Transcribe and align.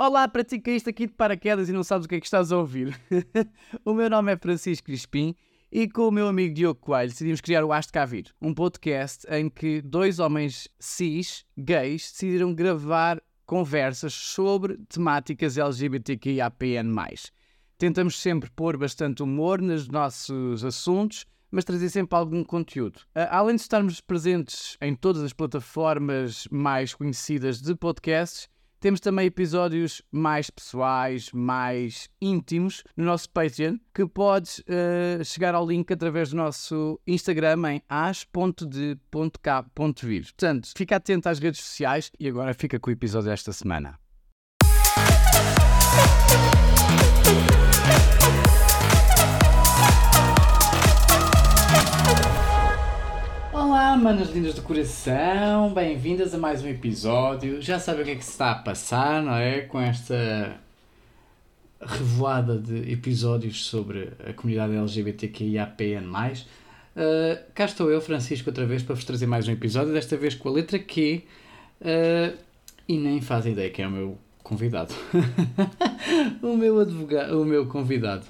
Olá, 0.00 0.28
para 0.28 0.44
ti 0.44 0.58
que 0.58 0.70
caíste 0.70 0.88
aqui 0.88 1.08
de 1.08 1.12
paraquedas 1.12 1.68
e 1.68 1.72
não 1.72 1.82
sabes 1.82 2.06
o 2.06 2.08
que 2.08 2.14
é 2.14 2.20
que 2.20 2.26
estás 2.26 2.52
a 2.52 2.56
ouvir. 2.56 2.96
o 3.84 3.92
meu 3.92 4.08
nome 4.08 4.32
é 4.32 4.36
Francisco 4.36 4.86
Crispim 4.86 5.34
e 5.72 5.88
com 5.88 6.06
o 6.06 6.12
meu 6.12 6.28
amigo 6.28 6.54
Diogo 6.54 6.78
Coelho 6.78 7.10
decidimos 7.10 7.40
criar 7.40 7.64
o 7.64 7.72
Aste 7.72 7.92
Cá 7.92 8.04
Vir, 8.04 8.32
um 8.40 8.54
podcast 8.54 9.26
em 9.28 9.50
que 9.50 9.82
dois 9.82 10.20
homens 10.20 10.68
cis, 10.78 11.44
gays, 11.58 12.12
decidiram 12.12 12.54
gravar 12.54 13.20
conversas 13.44 14.14
sobre 14.14 14.78
temáticas 14.88 15.58
LGBTQIAPN+. 15.58 16.94
Tentamos 17.76 18.20
sempre 18.20 18.48
pôr 18.50 18.76
bastante 18.76 19.24
humor 19.24 19.60
nos 19.60 19.88
nossos 19.88 20.64
assuntos, 20.64 21.26
mas 21.50 21.64
trazer 21.64 21.90
sempre 21.90 22.16
algum 22.16 22.44
conteúdo. 22.44 23.00
Além 23.16 23.56
de 23.56 23.62
estarmos 23.62 24.00
presentes 24.00 24.76
em 24.80 24.94
todas 24.94 25.24
as 25.24 25.32
plataformas 25.32 26.46
mais 26.52 26.94
conhecidas 26.94 27.60
de 27.60 27.74
podcasts, 27.74 28.48
temos 28.80 29.00
também 29.00 29.26
episódios 29.26 30.02
mais 30.10 30.50
pessoais, 30.50 31.30
mais 31.32 32.08
íntimos 32.20 32.84
no 32.96 33.04
nosso 33.04 33.28
Patreon, 33.30 33.76
que 33.94 34.06
podes 34.06 34.60
uh, 34.60 35.24
chegar 35.24 35.54
ao 35.54 35.66
link 35.66 35.92
através 35.92 36.30
do 36.30 36.36
nosso 36.36 37.00
Instagram 37.06 37.72
em 37.72 37.82
as.de.k.vir. 37.88 39.02
Portanto, 40.22 40.68
fica 40.76 40.96
atento 40.96 41.28
às 41.28 41.38
redes 41.38 41.60
sociais 41.60 42.10
e 42.18 42.28
agora 42.28 42.54
fica 42.54 42.78
com 42.78 42.90
o 42.90 42.92
episódio 42.92 43.30
desta 43.30 43.52
semana. 43.52 43.98
Manas 53.98 54.30
lindas 54.30 54.54
do 54.54 54.62
coração, 54.62 55.74
bem-vindas 55.74 56.32
a 56.32 56.38
mais 56.38 56.62
um 56.62 56.68
episódio. 56.68 57.60
Já 57.60 57.80
sabem 57.80 58.02
o 58.02 58.04
que 58.04 58.10
é 58.12 58.14
que 58.14 58.24
se 58.24 58.30
está 58.30 58.52
a 58.52 58.54
passar, 58.54 59.20
não 59.20 59.34
é? 59.34 59.62
Com 59.62 59.80
esta 59.80 60.56
revoada 61.80 62.56
de 62.56 62.92
episódios 62.92 63.66
sobre 63.66 64.10
a 64.24 64.32
comunidade 64.32 64.76
LGBTQIAPN+. 64.76 66.04
Uh, 66.06 67.42
cá 67.52 67.64
estou 67.64 67.90
eu, 67.90 68.00
Francisco, 68.00 68.48
outra 68.48 68.64
vez 68.64 68.84
para 68.84 68.94
vos 68.94 69.04
trazer 69.04 69.26
mais 69.26 69.48
um 69.48 69.52
episódio, 69.52 69.92
desta 69.92 70.16
vez 70.16 70.32
com 70.36 70.48
a 70.48 70.52
letra 70.52 70.78
Q. 70.78 71.24
Uh, 71.80 72.38
e 72.86 72.96
nem 72.96 73.20
fazem 73.20 73.52
ideia 73.52 73.68
quem 73.70 73.84
é 73.84 73.88
o 73.88 73.90
meu 73.90 74.18
convidado. 74.44 74.94
o 76.40 76.56
meu 76.56 76.78
advogado, 76.78 77.42
o 77.42 77.44
meu 77.44 77.66
convidado. 77.66 78.24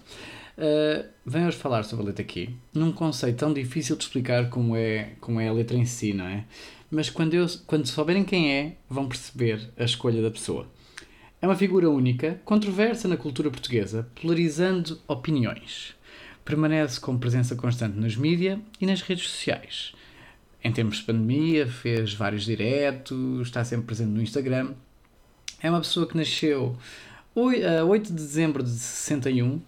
Uh, 0.58 1.08
venho 1.24 1.46
hoje 1.46 1.56
falar 1.56 1.84
sobre 1.84 2.04
a 2.04 2.08
letra 2.08 2.24
Q, 2.24 2.50
num 2.74 2.90
conceito 2.90 3.36
tão 3.36 3.54
difícil 3.54 3.94
de 3.94 4.02
explicar 4.02 4.50
como 4.50 4.74
é, 4.74 5.12
como 5.20 5.40
é 5.40 5.46
a 5.46 5.52
letra 5.52 5.76
em 5.76 5.84
si, 5.84 6.12
não 6.12 6.26
é? 6.26 6.44
Mas 6.90 7.08
quando, 7.08 7.34
eu, 7.34 7.46
quando 7.64 7.86
souberem 7.86 8.24
quem 8.24 8.52
é, 8.52 8.76
vão 8.90 9.06
perceber 9.06 9.70
a 9.78 9.84
escolha 9.84 10.20
da 10.20 10.32
pessoa. 10.32 10.66
É 11.40 11.46
uma 11.46 11.54
figura 11.54 11.88
única, 11.88 12.40
controversa 12.44 13.06
na 13.06 13.16
cultura 13.16 13.52
portuguesa, 13.52 14.08
polarizando 14.20 15.00
opiniões. 15.06 15.94
Permanece 16.44 16.98
com 16.98 17.16
presença 17.16 17.54
constante 17.54 17.96
nos 17.96 18.16
mídias 18.16 18.58
e 18.80 18.86
nas 18.86 19.00
redes 19.00 19.28
sociais. 19.28 19.92
Em 20.64 20.72
tempos 20.72 20.96
de 20.96 21.04
pandemia, 21.04 21.68
fez 21.68 22.14
vários 22.14 22.44
diretos, 22.44 23.46
está 23.46 23.64
sempre 23.64 23.86
presente 23.86 24.10
no 24.10 24.22
Instagram. 24.22 24.72
É 25.62 25.70
uma 25.70 25.78
pessoa 25.78 26.04
que 26.04 26.16
nasceu 26.16 26.76
a 27.36 27.84
8 27.84 28.08
de 28.08 28.12
dezembro 28.14 28.64
de 28.64 28.70
61 28.70 29.60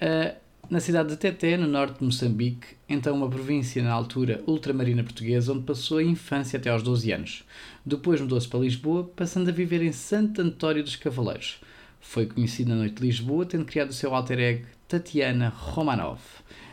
Uh, 0.00 0.44
na 0.70 0.80
cidade 0.80 1.10
de 1.10 1.16
Teté, 1.16 1.56
no 1.56 1.68
norte 1.68 1.98
de 1.98 2.04
Moçambique, 2.04 2.68
então 2.88 3.14
uma 3.14 3.28
província 3.28 3.82
na 3.82 3.92
altura 3.92 4.42
ultramarina 4.46 5.04
portuguesa, 5.04 5.52
onde 5.52 5.64
passou 5.64 5.98
a 5.98 6.02
infância 6.02 6.58
até 6.58 6.70
aos 6.70 6.82
12 6.82 7.12
anos. 7.12 7.44
Depois 7.84 8.20
mudou-se 8.20 8.48
para 8.48 8.60
Lisboa, 8.60 9.04
passando 9.14 9.50
a 9.50 9.52
viver 9.52 9.82
em 9.82 9.92
Santo 9.92 10.40
António 10.40 10.82
dos 10.82 10.96
Cavaleiros. 10.96 11.60
Foi 12.00 12.26
conhecido 12.26 12.70
na 12.70 12.76
noite 12.76 12.96
de 12.96 13.06
Lisboa, 13.06 13.44
tendo 13.44 13.64
criado 13.64 13.90
o 13.90 13.94
seu 13.94 14.14
alter 14.14 14.38
ego 14.38 14.66
Tatiana 14.88 15.48
Romanov. 15.48 16.20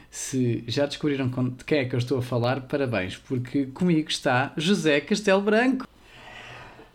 Se 0.09 0.63
já 0.67 0.85
descobriram 0.85 1.27
de 1.27 1.63
quem 1.63 1.79
é 1.79 1.85
que 1.85 1.95
eu 1.95 1.99
estou 1.99 2.17
a 2.17 2.21
falar, 2.21 2.61
parabéns, 2.61 3.17
porque 3.17 3.67
comigo 3.67 4.09
está 4.09 4.53
José 4.57 4.99
Castelo 5.01 5.41
Branco. 5.41 5.87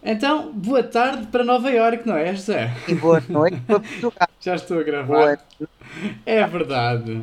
Então, 0.02 0.52
boa 0.52 0.82
tarde 0.82 1.26
para 1.26 1.42
Nova 1.42 1.70
Iorque, 1.70 2.06
não 2.06 2.16
é, 2.16 2.34
José? 2.34 2.72
E 2.86 2.94
boa 2.94 3.22
noite 3.28 3.56
para 3.66 3.80
Portugal. 3.80 4.28
Já 4.40 4.54
estou 4.54 4.78
a 4.78 4.82
gravar. 4.82 5.38
É 6.24 6.46
verdade. 6.46 7.20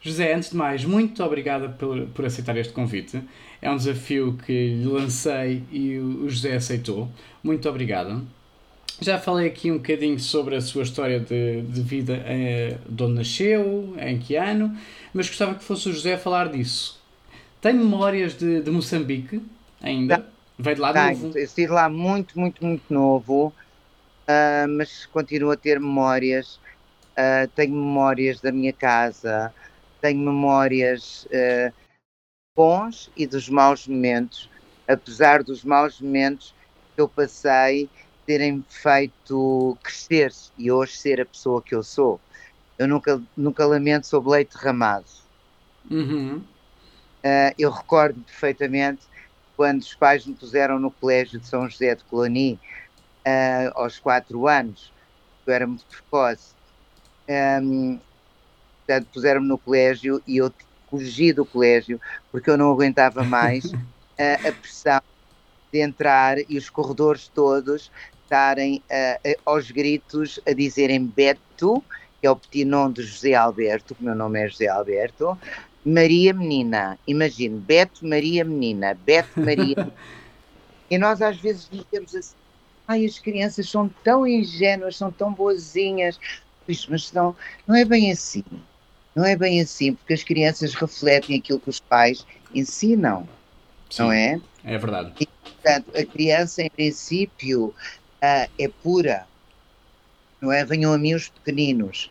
José, 0.00 0.34
antes 0.34 0.50
de 0.50 0.56
mais, 0.56 0.84
muito 0.84 1.22
obrigada 1.22 1.68
por, 1.68 2.06
por 2.08 2.26
aceitar 2.26 2.56
este 2.56 2.72
convite. 2.72 3.22
É 3.62 3.70
um 3.70 3.76
desafio 3.76 4.36
que 4.44 4.52
lhe 4.52 4.86
lancei 4.86 5.62
e 5.70 5.96
o 5.98 6.28
José 6.28 6.56
aceitou. 6.56 7.08
Muito 7.42 7.68
obrigado. 7.68 8.22
Já 9.00 9.18
falei 9.18 9.46
aqui 9.46 9.70
um 9.70 9.76
bocadinho 9.76 10.18
sobre 10.20 10.56
a 10.56 10.60
sua 10.60 10.82
história 10.82 11.18
de, 11.18 11.62
de 11.62 11.80
vida, 11.80 12.22
eh, 12.26 12.76
de 12.88 13.02
onde 13.02 13.14
nasceu, 13.14 13.94
em 13.98 14.18
que 14.18 14.36
ano, 14.36 14.76
mas 15.12 15.28
gostava 15.28 15.54
que 15.54 15.64
fosse 15.64 15.88
o 15.88 15.92
José 15.92 16.14
a 16.14 16.18
falar 16.18 16.48
disso. 16.48 17.00
Tem 17.60 17.72
memórias 17.72 18.36
de, 18.36 18.60
de 18.60 18.70
Moçambique 18.70 19.40
ainda? 19.82 20.33
Veio 20.58 20.76
de 20.76 20.80
lá 20.80 20.92
Tenho, 20.92 21.26
novo? 21.26 21.38
Estive 21.38 21.72
lá 21.72 21.88
muito, 21.88 22.38
muito, 22.38 22.64
muito 22.64 22.92
novo, 22.92 23.48
uh, 23.48 24.68
mas 24.76 25.06
continuo 25.06 25.50
a 25.50 25.56
ter 25.56 25.80
memórias. 25.80 26.60
Uh, 27.16 27.46
tenho 27.54 27.74
memórias 27.74 28.40
da 28.40 28.50
minha 28.50 28.72
casa, 28.72 29.54
tenho 30.00 30.18
memórias 30.18 31.26
uh, 31.26 31.72
bons 32.56 33.10
e 33.16 33.26
dos 33.26 33.48
maus 33.48 33.86
momentos, 33.86 34.50
apesar 34.88 35.42
dos 35.42 35.64
maus 35.64 36.00
momentos 36.00 36.54
que 36.94 37.00
eu 37.00 37.08
passei 37.08 37.88
terem 38.26 38.64
feito 38.68 39.76
crescer 39.82 40.32
e 40.56 40.70
hoje 40.70 40.92
ser 40.92 41.20
a 41.20 41.26
pessoa 41.26 41.62
que 41.62 41.74
eu 41.74 41.82
sou. 41.82 42.20
Eu 42.78 42.88
nunca, 42.88 43.22
nunca 43.36 43.66
lamento 43.66 44.06
sobre 44.06 44.30
leite 44.30 44.56
derramado. 44.56 45.06
Uhum. 45.90 46.38
Uh, 46.38 47.54
eu 47.58 47.70
recordo 47.70 48.20
perfeitamente 48.22 49.06
quando 49.56 49.80
os 49.80 49.94
pais 49.94 50.26
me 50.26 50.34
puseram 50.34 50.78
no 50.78 50.90
colégio 50.90 51.38
de 51.38 51.46
São 51.46 51.68
José 51.68 51.94
de 51.94 52.04
Coloni 52.04 52.58
uh, 53.26 53.72
aos 53.74 53.98
quatro 53.98 54.46
anos, 54.46 54.92
eu 55.46 55.52
era 55.52 55.66
muito 55.66 55.84
precoce, 55.86 56.54
um, 57.62 57.98
portanto, 58.78 59.08
puseram-me 59.12 59.48
no 59.48 59.58
colégio 59.58 60.22
e 60.26 60.38
eu 60.38 60.52
fugi 60.90 61.32
do 61.32 61.44
colégio 61.44 62.00
porque 62.30 62.50
eu 62.50 62.56
não 62.56 62.70
aguentava 62.70 63.22
mais 63.24 63.64
uh, 63.72 64.48
a 64.48 64.52
pressão 64.52 65.00
de 65.72 65.80
entrar 65.80 66.38
e 66.38 66.56
os 66.56 66.70
corredores 66.70 67.28
todos 67.28 67.90
estarem 68.22 68.82
uh, 68.90 69.40
aos 69.44 69.70
gritos 69.70 70.40
a 70.46 70.52
dizerem 70.52 71.04
Beto, 71.04 71.82
que 72.20 72.26
é 72.26 72.30
o 72.30 72.36
petit 72.36 72.64
nome 72.64 72.94
de 72.94 73.02
José 73.02 73.34
Alberto, 73.34 73.94
que 73.94 74.02
o 74.02 74.04
meu 74.04 74.14
nome 74.14 74.40
é 74.40 74.48
José 74.48 74.68
Alberto, 74.68 75.38
Maria 75.84 76.32
Menina. 76.32 76.98
Imagine, 77.06 77.58
Beto 77.58 78.06
Maria 78.06 78.44
Menina, 78.44 78.94
Beto 78.94 79.40
Maria. 79.40 79.92
e 80.90 80.98
nós 80.98 81.20
às 81.20 81.36
vezes 81.36 81.68
dizemos 81.70 82.14
assim: 82.14 82.36
ai, 82.88 83.04
as 83.04 83.18
crianças 83.18 83.68
são 83.68 83.88
tão 84.02 84.26
ingênuas, 84.26 84.96
são 84.96 85.10
tão 85.10 85.32
boazinhas. 85.32 86.18
Mas 86.66 87.12
não, 87.12 87.36
não 87.66 87.74
é 87.74 87.84
bem 87.84 88.10
assim. 88.10 88.44
Não 89.14 89.24
é 89.24 89.36
bem 89.36 89.60
assim, 89.60 89.94
porque 89.94 90.14
as 90.14 90.24
crianças 90.24 90.74
refletem 90.74 91.38
aquilo 91.38 91.60
que 91.60 91.70
os 91.70 91.78
pais 91.78 92.26
ensinam. 92.54 93.28
Sim, 93.88 94.02
não 94.02 94.12
é? 94.12 94.40
É 94.64 94.78
verdade. 94.78 95.12
E, 95.20 95.26
portanto, 95.26 95.96
a 95.96 96.04
criança, 96.04 96.62
em 96.62 96.70
princípio, 96.70 97.66
uh, 97.66 98.50
é 98.58 98.68
pura. 98.82 99.26
Não 100.40 100.50
é? 100.50 100.64
Venham 100.64 100.92
a 100.92 100.98
mim 100.98 101.14
os 101.14 101.28
pequeninos. 101.28 102.10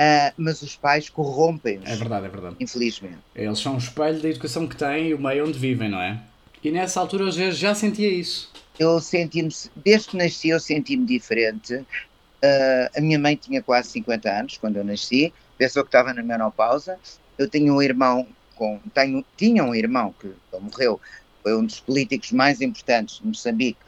Uh, 0.00 0.32
mas 0.38 0.62
os 0.62 0.74
pais 0.76 1.10
corrompem-os. 1.10 1.86
É 1.86 1.94
verdade, 1.94 2.24
é 2.24 2.28
verdade. 2.30 2.56
Infelizmente. 2.58 3.18
Eles 3.34 3.58
são 3.58 3.74
um 3.74 3.78
espelho 3.78 4.18
da 4.18 4.30
educação 4.30 4.66
que 4.66 4.74
têm 4.74 5.08
e 5.08 5.14
o 5.14 5.20
meio 5.20 5.46
onde 5.46 5.58
vivem, 5.58 5.90
não 5.90 6.00
é? 6.00 6.18
E 6.64 6.70
nessa 6.70 7.00
altura 7.00 7.24
eu 7.24 7.30
já, 7.30 7.50
já 7.50 7.74
sentia 7.74 8.08
isso. 8.10 8.50
Eu 8.78 8.98
senti-me, 8.98 9.50
desde 9.76 10.08
que 10.08 10.16
nasci, 10.16 10.48
eu 10.48 10.58
senti-me 10.58 11.04
diferente. 11.04 11.74
Uh, 11.74 12.96
a 12.96 13.00
minha 13.02 13.18
mãe 13.18 13.36
tinha 13.36 13.62
quase 13.62 13.90
50 13.90 14.30
anos 14.30 14.56
quando 14.56 14.76
eu 14.76 14.84
nasci, 14.84 15.34
pensou 15.58 15.82
que 15.82 15.88
estava 15.88 16.14
na 16.14 16.22
menopausa. 16.22 16.98
Eu 17.36 17.46
tinha 17.46 17.70
um 17.70 17.82
irmão, 17.82 18.26
com, 18.56 18.80
tenho, 18.94 19.22
tinha 19.36 19.62
um 19.62 19.74
irmão 19.74 20.14
que 20.18 20.32
morreu, 20.58 20.98
foi 21.42 21.54
um 21.54 21.66
dos 21.66 21.78
políticos 21.78 22.32
mais 22.32 22.62
importantes 22.62 23.18
de 23.20 23.26
Moçambique, 23.26 23.78
um, 23.82 23.86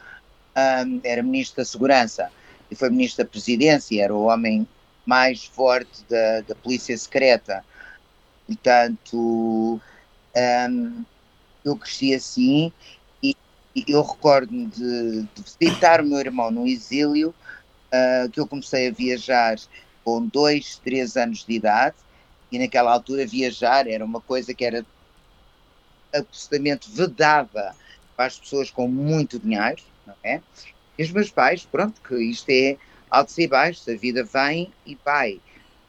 ah, 0.55 0.85
era 1.03 1.23
ministro 1.23 1.57
da 1.57 1.65
Segurança 1.65 2.29
e 2.69 2.75
foi 2.75 2.91
ministro 2.91 3.23
da 3.23 3.29
Presidência, 3.29 4.03
era 4.03 4.13
o 4.13 4.25
homem 4.25 4.67
mais 5.05 5.45
forte 5.45 6.03
da, 6.09 6.41
da 6.41 6.55
polícia 6.55 6.97
secreta. 6.97 7.63
Portanto, 8.47 9.79
um, 10.35 11.05
eu 11.63 11.77
cresci 11.77 12.13
assim 12.13 12.71
e, 13.21 13.35
e 13.75 13.85
eu 13.87 14.01
recordo-me 14.01 14.67
de, 14.67 15.23
de 15.23 15.43
visitar 15.43 16.01
o 16.01 16.05
meu 16.05 16.19
irmão 16.19 16.51
no 16.51 16.67
exílio, 16.67 17.33
uh, 17.93 18.29
que 18.29 18.39
eu 18.39 18.47
comecei 18.47 18.89
a 18.89 18.91
viajar 18.91 19.57
com 20.03 20.25
dois, 20.27 20.77
três 20.77 21.15
anos 21.15 21.45
de 21.45 21.53
idade, 21.53 21.95
e 22.51 22.59
naquela 22.59 22.91
altura 22.91 23.25
viajar 23.25 23.87
era 23.87 24.03
uma 24.03 24.21
coisa 24.21 24.53
que 24.53 24.65
era 24.65 24.85
absolutamente 26.13 26.91
vedada 26.91 27.75
para 28.15 28.25
as 28.25 28.39
pessoas 28.39 28.69
com 28.69 28.87
muito 28.87 29.39
dinheiro, 29.39 29.81
não 30.05 30.15
é? 30.23 30.41
E 30.97 31.03
os 31.03 31.11
meus 31.11 31.31
pais, 31.31 31.65
pronto, 31.65 31.99
que 32.01 32.15
isto 32.15 32.49
é 32.49 32.77
altos 33.13 33.37
e 33.37 33.47
baixos, 33.47 33.87
a 33.87 33.95
vida 33.95 34.23
vem 34.23 34.73
e 34.85 34.97
vai. 35.05 35.39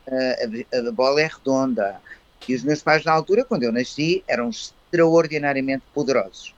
A, 0.06 0.78
a, 0.78 0.92
bola 0.92 1.22
é 1.22 1.26
redonda. 1.26 1.98
E 2.46 2.54
os 2.54 2.62
meus 2.62 2.82
pais, 2.82 3.02
na 3.04 3.12
altura, 3.12 3.44
quando 3.44 3.62
eu 3.62 3.72
nasci, 3.72 4.22
eram 4.28 4.50
extraordinariamente 4.50 5.82
poderosos. 5.94 6.54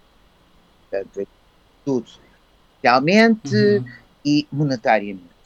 Portanto, 0.91 1.21
é 1.21 1.27
tudo. 1.85 2.11
Socialmente 2.75 3.57
uhum. 3.57 3.85
e 4.25 4.49
monetariamente. 4.51 5.37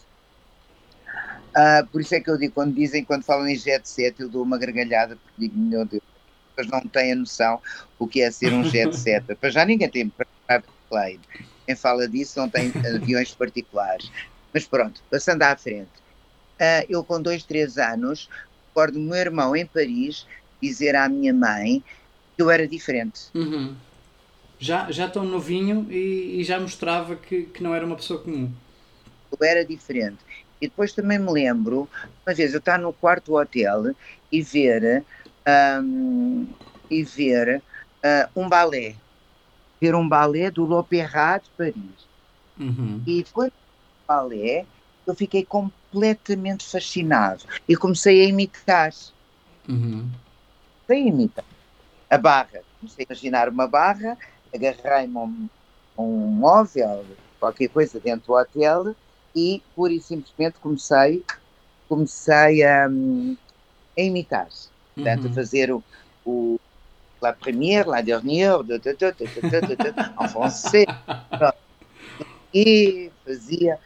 Uh, 1.50 1.86
por 1.92 2.00
isso 2.00 2.14
é 2.14 2.20
que 2.20 2.30
eu 2.30 2.38
digo, 2.38 2.54
quando 2.54 2.74
dizem, 2.74 3.04
quando 3.04 3.22
falam 3.22 3.46
em 3.46 3.56
jet 3.56 3.86
set, 3.86 4.18
eu 4.20 4.28
dou 4.28 4.42
uma 4.42 4.56
gargalhada, 4.56 5.16
porque 5.16 5.48
digo, 5.48 5.58
meu 5.58 5.84
Deus, 5.84 6.02
as 6.56 6.66
não 6.66 6.80
têm 6.80 7.12
a 7.12 7.16
noção 7.16 7.60
o 7.98 8.06
que 8.06 8.22
é 8.22 8.30
ser 8.30 8.52
um 8.52 8.64
jet 8.64 8.92
set. 8.96 9.24
Para 9.34 9.50
já 9.50 9.66
ninguém 9.66 9.88
tem 9.88 10.08
private 10.08 10.68
plane. 10.88 11.20
Quem 11.66 11.76
fala 11.76 12.08
disso 12.08 12.38
não 12.38 12.48
tem 12.48 12.72
aviões 12.94 13.34
particulares. 13.34 14.10
Mas 14.52 14.66
pronto, 14.66 15.02
passando 15.10 15.42
à 15.42 15.56
frente. 15.56 15.90
Uh, 16.60 16.84
eu 16.88 17.04
com 17.04 17.20
dois, 17.20 17.44
três 17.44 17.78
anos, 17.78 18.28
recordo 18.68 18.98
o 18.98 19.02
meu 19.02 19.16
irmão 19.16 19.56
em 19.56 19.64
Paris 19.64 20.26
dizer 20.60 20.94
à 20.94 21.08
minha 21.08 21.32
mãe 21.32 21.82
que 22.36 22.42
eu 22.42 22.50
era 22.50 22.66
diferente. 22.68 23.30
Uhum. 23.34 23.74
Já, 24.58 24.90
já 24.90 25.08
tão 25.08 25.24
novinho 25.24 25.86
e, 25.90 26.40
e, 26.40 26.44
já 26.44 26.60
mostrava 26.60 27.16
que, 27.16 27.44
que 27.44 27.62
não 27.62 27.74
era 27.74 27.86
uma 27.86 27.96
pessoa 27.96 28.22
comum. 28.22 28.52
Eu 29.32 29.46
era 29.46 29.64
diferente. 29.64 30.18
E 30.60 30.68
depois 30.68 30.92
também 30.92 31.18
me 31.18 31.32
lembro, 31.32 31.88
uma 32.26 32.34
vez 32.34 32.52
eu 32.52 32.58
estar 32.58 32.78
no 32.78 32.92
quarto 32.92 33.38
hotel 33.38 33.94
e 34.30 34.42
ver 34.42 35.02
um, 35.82 36.46
e 36.90 37.02
ver 37.02 37.62
uh, 38.04 38.40
um 38.40 38.48
balé. 38.48 38.96
Ver 39.80 39.94
um 39.94 40.06
balé 40.06 40.50
do 40.50 40.66
L'Opéra 40.66 41.38
de 41.38 41.50
Paris. 41.56 42.08
Uhum. 42.58 43.02
E 43.06 43.24
quando 43.32 43.52
balé, 44.10 44.66
eu 45.06 45.14
fiquei 45.14 45.44
completamente 45.44 46.64
fascinado 46.64 47.44
e 47.68 47.76
comecei 47.76 48.24
a 48.24 48.28
imitar. 48.28 48.92
Uhum. 49.68 50.10
Comecei 50.86 51.06
a 51.06 51.08
imitar. 51.08 51.44
A 52.10 52.18
barra. 52.18 52.62
Comecei 52.80 53.06
a 53.08 53.12
imaginar 53.12 53.48
uma 53.48 53.68
barra, 53.68 54.18
agarrei-me 54.52 55.16
a 55.16 55.20
um, 55.20 55.48
um 55.96 56.26
móvel, 56.26 57.04
qualquer 57.38 57.68
coisa 57.68 58.00
dentro 58.00 58.26
do 58.26 58.32
hotel 58.32 58.96
e 59.34 59.62
pura 59.76 59.92
e 59.92 60.00
simplesmente 60.00 60.58
comecei, 60.60 61.24
comecei 61.88 62.64
a, 62.64 62.86
a 62.86 64.00
imitar. 64.00 64.48
Portanto, 64.94 65.26
uhum. 65.26 65.30
a 65.30 65.34
fazer 65.34 65.72
o, 65.72 65.84
o 66.26 66.58
la 67.22 67.32
première, 67.32 67.86
la 67.86 68.00
dernière, 68.00 68.64
de, 68.64 68.78
de, 68.78 68.92
de, 68.94 69.14
en 70.18 70.28
français. 70.28 70.86
E 72.52 73.12
fazia, 73.24 73.78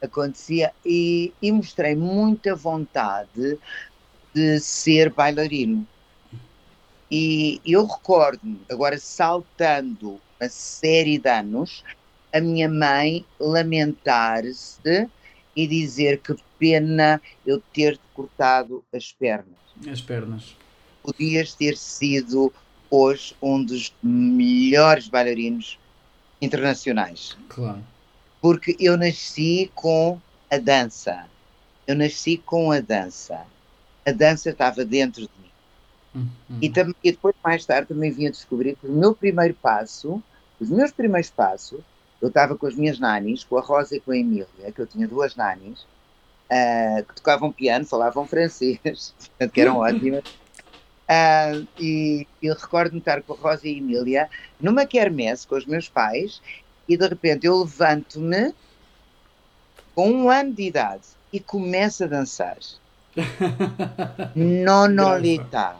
acontecia, 0.00 0.72
e, 0.84 1.32
e 1.40 1.52
mostrei 1.52 1.94
muita 1.94 2.54
vontade 2.54 3.58
de 4.34 4.60
ser 4.60 5.10
bailarino. 5.10 5.86
E 7.10 7.60
eu 7.64 7.86
recordo-me, 7.86 8.60
agora 8.70 8.98
saltando 8.98 10.20
uma 10.38 10.48
série 10.48 11.18
de 11.18 11.28
anos, 11.28 11.82
a 12.32 12.40
minha 12.40 12.68
mãe 12.68 13.24
lamentar-se 13.40 15.08
e 15.56 15.66
dizer 15.66 16.20
que 16.20 16.36
pena 16.58 17.20
eu 17.46 17.60
ter 17.72 17.98
cortado 18.14 18.84
as 18.92 19.12
pernas. 19.12 19.56
As 19.90 20.00
pernas. 20.00 20.54
Podias 21.02 21.54
ter 21.54 21.76
sido 21.76 22.52
hoje 22.90 23.34
um 23.40 23.64
dos 23.64 23.92
melhores 24.02 25.08
bailarinos 25.08 25.78
internacionais. 26.40 27.36
Claro. 27.48 27.82
Porque 28.40 28.76
eu 28.78 28.96
nasci 28.96 29.70
com 29.74 30.20
a 30.50 30.58
dança. 30.58 31.26
Eu 31.86 31.96
nasci 31.96 32.36
com 32.38 32.70
a 32.70 32.80
dança. 32.80 33.46
A 34.06 34.12
dança 34.12 34.50
estava 34.50 34.84
dentro 34.84 35.22
de 35.22 35.30
mim. 35.40 35.48
Uhum. 36.14 36.58
E, 36.60 36.70
também, 36.70 36.94
e 37.02 37.10
depois, 37.12 37.34
mais 37.42 37.64
tarde, 37.64 37.88
também 37.88 38.10
vim 38.10 38.26
a 38.26 38.30
descobrir 38.30 38.76
que 38.76 38.86
o 38.86 38.92
meu 38.92 39.14
primeiro 39.14 39.54
passo, 39.54 40.22
os 40.60 40.70
meus 40.70 40.90
primeiros 40.90 41.30
passos, 41.30 41.80
eu 42.20 42.28
estava 42.28 42.56
com 42.56 42.66
as 42.66 42.74
minhas 42.74 42.98
nanis, 42.98 43.44
com 43.44 43.56
a 43.56 43.60
Rosa 43.60 43.96
e 43.96 44.00
com 44.00 44.10
a 44.10 44.16
Emília, 44.16 44.72
que 44.74 44.80
eu 44.80 44.86
tinha 44.86 45.06
duas 45.06 45.36
nanis, 45.36 45.80
uh, 46.50 47.04
que 47.06 47.14
tocavam 47.14 47.52
piano, 47.52 47.84
falavam 47.84 48.26
francês, 48.26 48.78
portanto, 49.18 49.52
que 49.52 49.60
eram 49.60 49.76
ótimas. 49.78 50.24
Uh, 51.08 51.66
e 51.78 52.26
eu 52.42 52.54
recordo-me 52.54 52.98
estar 52.98 53.22
com 53.22 53.32
a 53.32 53.36
Rosa 53.36 53.66
e 53.66 53.74
a 53.74 53.78
Emília 53.78 54.28
numa 54.60 54.84
quermesse 54.84 55.46
com 55.46 55.54
os 55.54 55.64
meus 55.64 55.88
pais 55.88 56.42
e 56.88 56.96
de 56.96 57.06
repente 57.06 57.46
eu 57.46 57.58
levanto-me 57.58 58.54
com 59.94 60.10
um 60.10 60.30
ano 60.30 60.52
de 60.54 60.62
idade 60.62 61.02
e 61.32 61.38
começo 61.38 62.04
a 62.04 62.06
dançar. 62.06 62.56
Nonolita. 64.34 65.76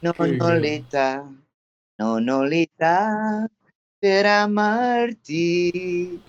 Nonolita. 0.00 1.26
Nonolita. 1.98 3.50
Per 4.00 4.26
amar-te. 4.26 6.20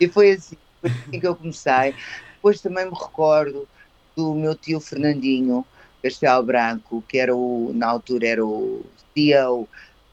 E 0.00 0.08
foi 0.08 0.32
assim, 0.32 0.56
foi 0.80 0.90
assim 0.90 1.20
que 1.20 1.26
eu 1.26 1.36
comecei. 1.36 1.94
Depois 2.34 2.60
também 2.60 2.86
me 2.86 2.96
recordo 2.96 3.68
do 4.16 4.34
meu 4.34 4.54
tio 4.54 4.80
Fernandinho 4.80 5.64
Castelo 6.02 6.42
Branco, 6.42 7.04
que 7.06 7.18
era 7.18 7.34
o, 7.34 7.72
na 7.74 7.88
altura 7.88 8.26
era 8.26 8.44
o 8.44 8.84
CEO 9.14 9.68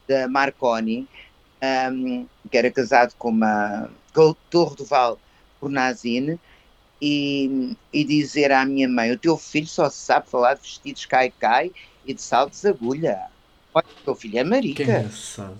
da 0.06 0.28
Marconi, 0.28 1.08
um, 1.62 2.26
que 2.50 2.56
era 2.56 2.70
casado 2.70 3.14
com 3.18 3.28
uma 3.28 3.90
com 4.14 4.30
o 4.30 4.34
Torre 4.34 4.76
do 4.76 4.84
Val 4.84 5.18
Fornazine, 5.60 6.38
e, 7.00 7.76
e 7.92 8.04
dizer 8.04 8.52
à 8.52 8.64
minha 8.64 8.88
mãe: 8.88 9.12
O 9.12 9.18
teu 9.18 9.36
filho 9.36 9.66
só 9.66 9.88
sabe 9.90 10.28
falar 10.28 10.54
de 10.54 10.62
vestidos 10.62 11.06
cai-cai 11.06 11.72
e 12.04 12.12
de 12.12 12.20
saltos 12.20 12.64
agulha. 12.64 13.26
Olha, 13.72 13.86
o 14.00 14.04
teu 14.04 14.14
filho 14.14 14.38
é 14.38 14.44
marica. 14.44 14.84
Que 14.84 14.90
engraçado. 14.90 15.58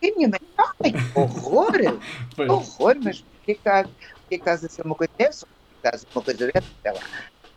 E 0.00 0.10
a 0.10 0.14
minha 0.16 0.28
mãe: 0.28 0.40
Ai, 0.56 0.92
horror! 1.14 1.72
horror, 2.48 2.96
mas 3.02 3.20
porquê 3.20 3.54
que, 3.54 3.60
estás, 3.60 3.86
porquê 3.86 4.28
que 4.28 4.34
estás 4.36 4.64
a 4.64 4.68
ser 4.68 4.86
uma 4.86 4.94
coisa 4.94 5.12
dessa? 5.18 5.46
Estás 5.76 5.94
a 5.94 5.98
ser 5.98 6.06
uma 6.14 6.24
coisa 6.24 6.46
dessa? 6.46 6.68
Sei 6.82 6.92
lá. 6.92 7.00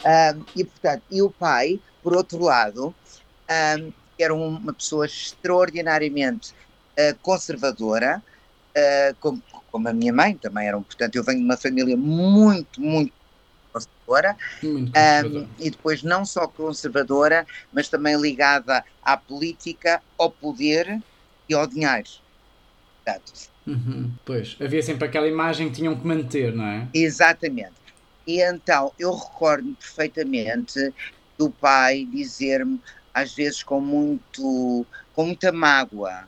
Um, 0.04 0.46
e, 0.56 0.64
portanto, 0.64 1.04
e 1.12 1.22
o 1.22 1.30
pai, 1.30 1.80
por 2.02 2.16
outro 2.16 2.44
lado, 2.44 2.94
um, 3.78 3.94
era 4.18 4.34
uma 4.34 4.74
pessoa 4.74 5.06
extraordinariamente 5.06 6.54
uh, 6.98 7.18
conservadora, 7.22 8.22
uh, 8.76 9.16
como, 9.20 9.42
como, 9.72 9.88
a 9.88 9.94
minha 9.94 10.14
mãe 10.14 10.36
também 10.36 10.68
era. 10.68 10.80
Portanto, 10.80 11.16
eu 11.16 11.24
venho 11.24 11.40
de 11.40 11.46
uma 11.46 11.58
família 11.58 11.98
muito, 11.98 12.82
muito 12.82 13.14
conservadora, 13.72 14.38
muito 14.64 14.92
conservadora. 14.92 15.44
Um, 15.44 15.48
e 15.60 15.70
depois 15.70 16.04
não 16.04 16.26
só 16.26 16.48
conservadora, 16.48 17.46
mas 17.72 17.90
também 17.90 18.20
ligada 18.20 18.84
à 19.02 19.18
política, 19.18 20.02
ao 20.18 20.30
poder 20.30 21.02
e 21.48 21.54
ao 21.54 21.68
dinheiro. 21.68 22.10
Portanto, 23.04 23.52
Uhum, 23.66 24.12
pois, 24.26 24.58
havia 24.60 24.82
sempre 24.82 25.08
aquela 25.08 25.28
imagem 25.28 25.70
que 25.70 25.76
tinham 25.76 25.96
que 25.96 26.06
manter, 26.06 26.54
não 26.54 26.66
é? 26.66 26.88
Exatamente. 26.94 27.74
E 28.26 28.42
então 28.42 28.92
eu 28.98 29.14
recordo 29.14 29.74
perfeitamente 29.76 30.94
do 31.38 31.50
pai 31.50 32.08
dizer-me, 32.12 32.80
às 33.14 33.34
vezes 33.34 33.64
com 33.64 33.80
muito, 33.80 34.86
com 35.14 35.26
muita 35.26 35.52
mágoa, 35.52 36.28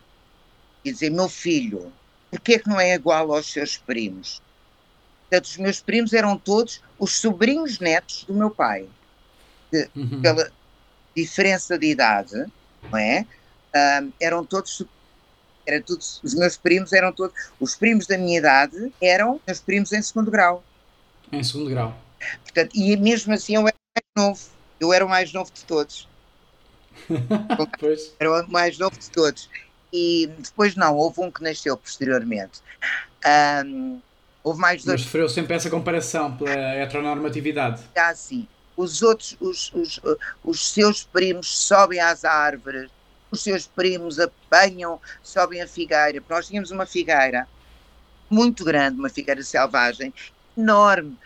e 0.83 0.91
dizer, 0.91 1.09
meu 1.09 1.29
filho, 1.29 1.91
porquê 2.29 2.59
que 2.59 2.69
não 2.69 2.79
é 2.79 2.93
igual 2.93 3.33
aos 3.33 3.51
seus 3.51 3.77
primos? 3.77 4.41
Portanto, 5.29 5.45
os 5.45 5.57
meus 5.57 5.81
primos 5.81 6.13
eram 6.13 6.37
todos 6.37 6.81
os 6.99 7.17
sobrinhos 7.17 7.79
netos 7.79 8.23
do 8.25 8.33
meu 8.33 8.51
pai. 8.51 8.87
De, 9.71 9.89
uhum. 9.95 10.21
Pela 10.21 10.51
diferença 11.15 11.77
de 11.77 11.87
idade, 11.87 12.45
não 12.91 12.97
é? 12.99 13.25
Um, 13.75 14.11
eram 14.19 14.45
todos 14.45 14.85
era 15.65 15.81
tudo, 15.81 16.01
os 16.23 16.33
meus 16.33 16.57
primos 16.57 16.91
eram 16.91 17.11
todos, 17.11 17.33
os 17.59 17.75
primos 17.75 18.05
da 18.05 18.17
minha 18.17 18.37
idade 18.37 18.91
eram 19.01 19.39
meus 19.47 19.61
primos 19.61 19.91
em 19.93 20.01
segundo 20.01 20.29
grau. 20.29 20.63
Em 21.31 21.43
segundo 21.43 21.69
grau. 21.69 21.97
Portanto, 22.43 22.75
e 22.75 22.95
mesmo 22.97 23.33
assim 23.33 23.55
eu 23.55 23.67
era 23.67 23.75
mais 23.95 24.27
novo. 24.27 24.41
Eu 24.79 24.93
era 24.93 25.05
o 25.05 25.09
mais 25.09 25.31
novo 25.31 25.51
de 25.51 25.63
todos. 25.63 26.07
Era 28.19 28.43
o 28.43 28.51
mais 28.51 28.77
novo 28.77 28.97
de 28.97 29.09
todos. 29.09 29.49
E 29.93 30.27
depois 30.39 30.75
não, 30.75 30.95
houve 30.95 31.21
um 31.21 31.29
que 31.29 31.43
nasceu 31.43 31.77
posteriormente. 31.77 32.59
Um, 33.63 34.01
houve 34.43 34.59
mais 34.59 34.83
dois. 34.83 35.01
Mas 35.01 35.05
sofreu 35.05 35.29
sempre 35.29 35.53
essa 35.53 35.69
comparação 35.69 36.35
pela 36.35 36.51
heteronormatividade. 36.51 37.83
Ah, 37.95 38.15
sim. 38.15 38.47
Os 38.75 39.03
outros, 39.03 39.37
os, 39.39 39.71
os, 39.71 40.01
os 40.43 40.73
seus 40.73 41.03
primos 41.03 41.55
sobem 41.55 41.99
às 41.99 42.25
árvores, 42.25 42.89
os 43.29 43.43
seus 43.43 43.67
primos 43.67 44.19
apanham, 44.19 44.99
sobem 45.21 45.61
a 45.61 45.67
figueira. 45.67 46.23
Nós 46.27 46.47
tínhamos 46.47 46.71
uma 46.71 46.87
figueira 46.87 47.47
muito 48.27 48.65
grande, 48.65 48.97
uma 48.97 49.09
figueira 49.09 49.43
selvagem, 49.43 50.11
enorme. 50.57 51.17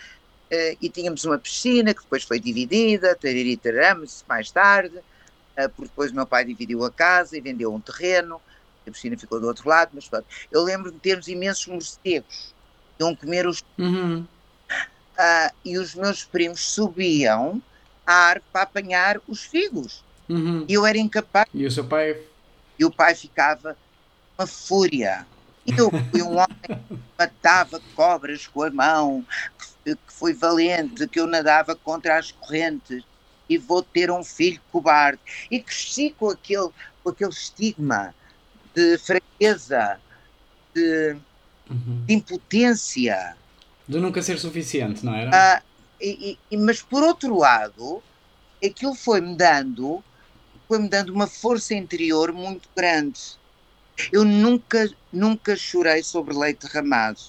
Uh, 0.51 0.77
e 0.81 0.89
tínhamos 0.89 1.25
uma 1.25 1.37
piscina 1.37 1.93
que 1.93 2.01
depois 2.01 2.23
foi 2.23 2.39
dividida, 2.39 3.15
tariri, 3.15 3.57
taramos, 3.57 4.23
mais 4.27 4.49
tarde, 4.49 4.97
uh, 4.97 5.69
porque 5.75 5.89
depois 5.89 6.11
o 6.11 6.15
meu 6.15 6.25
pai 6.25 6.45
dividiu 6.45 6.85
a 6.85 6.91
casa 6.91 7.37
e 7.37 7.41
vendeu 7.41 7.73
um 7.73 7.81
terreno, 7.81 8.41
a 8.89 8.91
piscina 8.91 9.17
ficou 9.17 9.39
do 9.39 9.47
outro 9.47 9.67
lado, 9.67 9.91
mas 9.93 10.07
pronto. 10.07 10.25
Eu 10.51 10.63
lembro 10.63 10.91
de 10.91 10.99
termos 10.99 11.27
imensos 11.27 11.67
morcegos, 11.67 12.53
iam 12.99 13.15
comer 13.15 13.47
os. 13.47 13.63
Uhum. 13.77 14.25
ah, 15.17 15.51
e 15.63 15.77
os 15.77 15.95
meus 15.95 16.23
primos 16.23 16.61
subiam 16.61 17.61
à 18.05 18.13
árvore 18.13 18.45
para 18.51 18.61
apanhar 18.63 19.19
os 19.27 19.43
figos. 19.43 20.03
Uhum. 20.29 20.65
E 20.67 20.73
eu 20.73 20.85
era 20.85 20.97
incapaz. 20.97 21.47
E 21.53 21.65
o 21.65 21.71
seu 21.71 21.85
pai. 21.85 22.17
E 22.77 22.85
o 22.85 22.91
pai 22.91 23.15
ficava 23.15 23.77
uma 24.37 24.47
fúria. 24.47 25.25
E 25.65 25.77
eu 25.77 25.89
fui 26.11 26.21
um 26.21 26.37
homem 26.37 26.57
que 26.65 26.99
matava 27.17 27.81
cobras 27.95 28.47
com 28.47 28.63
a 28.63 28.69
mão, 28.69 29.25
que, 29.83 29.95
que 29.95 30.13
foi 30.13 30.33
valente, 30.33 31.07
que 31.07 31.19
eu 31.19 31.27
nadava 31.27 31.75
contra 31.75 32.17
as 32.17 32.31
correntes 32.31 33.03
e 33.49 33.57
vou 33.57 33.81
ter 33.81 34.11
um 34.11 34.23
filho 34.23 34.61
cobarde. 34.71 35.19
E 35.49 35.59
cresci 35.59 36.13
com 36.17 36.29
aquele, 36.29 36.69
com 37.03 37.09
aquele 37.09 37.31
estigma 37.31 38.13
de 38.77 38.95
fraqueza, 38.99 39.99
de, 40.75 41.13
Uhum. 41.69 42.05
de 42.05 42.13
impotência. 42.13 43.35
De 43.89 43.99
nunca 43.99 44.21
ser 44.21 44.37
suficiente, 44.37 45.03
não 45.03 45.15
era? 45.15 45.31
Ah, 45.33 45.63
e- 45.99 46.37
e- 46.51 46.57
mas 46.57 46.81
por 46.83 47.01
outro 47.01 47.35
lado, 47.35 48.03
aquilo 48.63 48.93
foi-me 48.93 49.35
dando, 49.35 50.03
foi-me 50.67 50.87
dando 50.89 51.11
uma 51.11 51.25
força 51.27 51.73
interior 51.73 52.31
muito 52.31 52.69
grande. 52.77 53.19
Eu 54.13 54.23
nunca, 54.23 54.87
nunca 55.11 55.55
chorei 55.55 56.03
sobre 56.03 56.35
leite 56.37 56.67
derramado. 56.67 57.19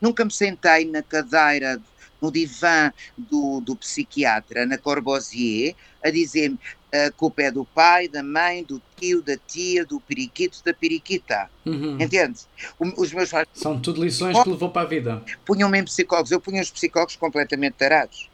Nunca 0.00 0.24
me 0.24 0.32
sentei 0.32 0.84
na 0.90 1.02
cadeira, 1.02 1.80
no 2.20 2.30
divã 2.30 2.92
do, 3.16 3.60
do 3.62 3.76
psiquiatra, 3.76 4.66
na 4.66 4.76
Corbusier, 4.78 5.74
a 6.04 6.10
dizer-me 6.10 6.58
a 6.92 7.10
culpa 7.12 7.42
é 7.42 7.50
do 7.50 7.64
pai, 7.66 8.08
da 8.08 8.22
mãe, 8.22 8.64
do 8.64 8.80
tio, 8.96 9.22
da 9.22 9.36
tia, 9.46 9.84
do 9.84 10.00
periquito, 10.00 10.58
da 10.64 10.72
periquita. 10.72 11.50
Uhum. 11.66 12.00
Entende? 12.00 12.40
O- 12.78 13.02
Os 13.02 13.12
meus 13.12 13.30
pais 13.30 13.46
São 13.52 13.78
tudo 13.80 14.02
lições 14.02 14.42
que 14.42 14.48
levou 14.48 14.70
para 14.70 14.82
a 14.82 14.86
vida. 14.86 15.22
punham-me 15.44 15.78
em 15.78 15.84
psicólogos. 15.84 16.30
Eu 16.30 16.40
punha 16.40 16.62
os 16.62 16.70
psicólogos 16.70 17.16
completamente 17.16 17.74
tarados. 17.74 18.30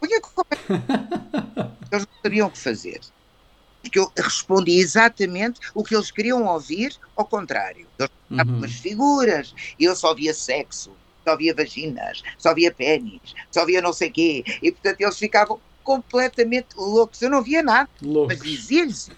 Punha 0.00 0.18
Eles 1.92 2.06
não 2.06 2.22
sabiam 2.24 2.48
o 2.48 2.50
que 2.50 2.58
fazer. 2.58 3.00
Porque 3.82 3.98
eu 3.98 4.10
respondi 4.16 4.78
exatamente 4.78 5.60
o 5.74 5.82
que 5.82 5.94
eles 5.94 6.10
queriam 6.10 6.46
ouvir, 6.46 6.96
ao 7.16 7.26
contrário. 7.26 7.88
Eles 7.98 8.10
davam 8.30 8.52
Uhum. 8.52 8.58
umas 8.58 8.72
figuras 8.72 9.52
e 9.78 9.84
eu 9.84 9.94
só 9.94 10.14
via 10.14 10.32
sexo, 10.32 10.96
só 11.28 11.36
via 11.36 11.54
vaginas, 11.54 12.22
só 12.38 12.54
via 12.54 12.72
pênis, 12.72 13.20
só 13.52 13.66
via 13.66 13.82
não 13.82 13.92
sei 13.92 14.10
quê. 14.10 14.42
E 14.62 14.72
portanto 14.72 15.00
eles 15.00 15.18
ficavam 15.18 15.60
completamente 15.82 16.68
loucos. 16.76 17.20
Eu 17.22 17.30
não 17.30 17.42
via 17.42 17.62
nada, 17.62 17.88
mas 18.00 18.08
Loucos. 18.08 18.38
dizia-lhes. 18.42 19.08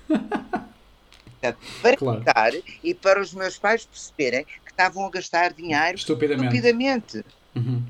Portanto, 1.40 1.58
para 1.80 1.96
Claro. 1.96 2.16
evitar 2.18 2.52
e 2.82 2.94
para 2.94 3.20
os 3.20 3.34
meus 3.34 3.58
pais 3.58 3.84
perceberem 3.86 4.44
que 4.44 4.70
estavam 4.70 5.04
a 5.06 5.10
gastar 5.10 5.52
dinheiro 5.52 5.96
Estupidamente. 5.96 6.56
estupidamente. 6.56 7.22
Uhum. 7.56 7.84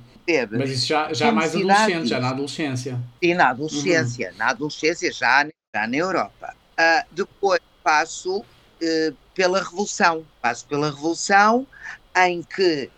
Mas 0.51 0.71
isso 0.71 0.87
já, 0.87 1.13
já 1.13 1.31
mais 1.33 1.55
adolescente, 1.55 2.09
já 2.09 2.19
na 2.19 2.31
adolescência. 2.31 3.03
E 3.21 3.35
na 3.35 3.51
adolescência, 3.51 4.33
na 4.37 4.49
adolescência 4.51 5.13
já, 5.13 5.45
já 5.75 5.87
na 5.87 5.97
Europa. 5.97 6.55
Ah, 6.79 7.05
depois 7.11 7.61
passo 7.83 8.45
eh, 8.83 9.13
pela 9.35 9.59
Revolução. 9.63 10.27
Passo 10.41 10.67
pela 10.67 10.91
Revolução 10.91 11.69
em 12.17 12.43
que 12.43 12.91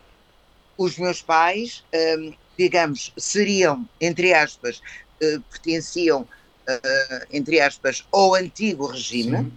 os 0.79 0.99
meus 0.99 1.23
pais, 1.23 1.85
hum, 1.95 2.33
digamos, 2.59 3.13
seriam, 3.19 3.89
entre 4.01 4.33
aspas, 4.35 4.81
eh, 5.21 5.39
pertenciam, 5.51 6.29
eh, 6.69 7.27
entre 7.31 7.61
aspas, 7.61 8.07
ao 8.13 8.35
antigo 8.35 8.87
regime, 8.87 9.39
Sim. 9.39 9.53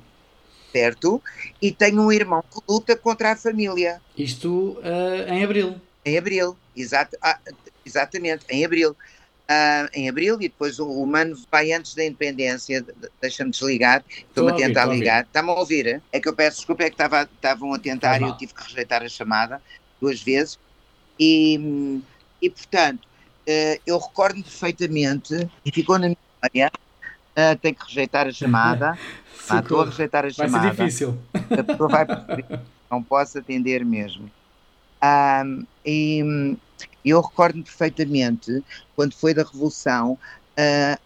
certo? 0.71 1.21
E 1.61 1.71
tenho 1.71 2.01
um 2.01 2.11
irmão 2.11 2.41
que 2.41 2.59
luta 2.67 2.95
contra 2.95 3.31
a 3.31 3.35
família. 3.35 4.01
Isto 4.15 4.79
ah, 4.83 5.33
em 5.33 5.43
abril. 5.43 5.81
Em 6.05 6.17
abril, 6.17 6.57
exato, 6.75 7.17
ah, 7.21 7.39
exatamente, 7.85 8.45
em 8.49 8.63
abril. 8.65 8.95
Ah, 9.51 9.89
em 9.95 10.07
abril, 10.07 10.35
e 10.35 10.47
depois 10.47 10.77
o, 10.77 10.87
o 10.87 11.07
Mano 11.07 11.35
vai 11.51 11.71
antes 11.71 11.95
da 11.95 12.05
independência, 12.05 12.81
de- 12.83 12.93
de- 12.93 13.09
deixa-me 13.19 13.49
desligar, 13.49 14.05
estou-me 14.07 14.51
a 14.51 14.55
tentar 14.55 14.85
ouvir. 14.85 14.99
ligar. 14.99 15.23
Está-me 15.25 15.49
a 15.49 15.53
ouvir? 15.53 16.03
É 16.11 16.19
que 16.19 16.29
eu 16.29 16.35
peço 16.35 16.57
desculpa, 16.57 16.83
é 16.83 16.89
que 16.89 16.93
estava- 16.93 17.23
estavam 17.23 17.73
a 17.73 17.79
tentar 17.79 18.21
e 18.21 18.25
eu 18.25 18.37
tive 18.37 18.53
que 18.53 18.61
rejeitar 18.63 19.01
a 19.01 19.09
chamada 19.09 19.59
duas 19.99 20.21
vezes. 20.21 20.59
E, 21.19 21.99
e 22.39 22.49
portanto, 22.49 23.08
eu 23.85 23.97
recordo-me 23.97 24.43
perfeitamente, 24.43 25.49
e 25.65 25.71
ficou 25.71 25.97
na 25.97 26.07
minha 26.07 26.17
memória, 26.43 26.71
ah, 27.35 27.55
tenho 27.55 27.75
que 27.75 27.85
rejeitar 27.85 28.27
a 28.27 28.31
chamada. 28.31 28.97
Ah, 29.51 29.61
estou 29.61 29.81
a 29.81 29.85
rejeitar 29.85 30.25
a 30.25 30.27
Vai 30.27 30.31
ser 30.31 30.43
chamada 30.43 30.69
difícil. 30.69 31.17
a 31.33 31.63
pessoa 31.63 31.89
vai 31.89 32.05
perceber 32.05 32.59
não 32.91 33.01
posso 33.01 33.39
atender 33.39 33.83
mesmo. 33.83 34.29
E 35.83 36.21
eu 37.03 37.21
recordo-me 37.21 37.63
perfeitamente, 37.63 38.63
quando 38.95 39.15
foi 39.15 39.33
da 39.33 39.43
Revolução, 39.43 40.19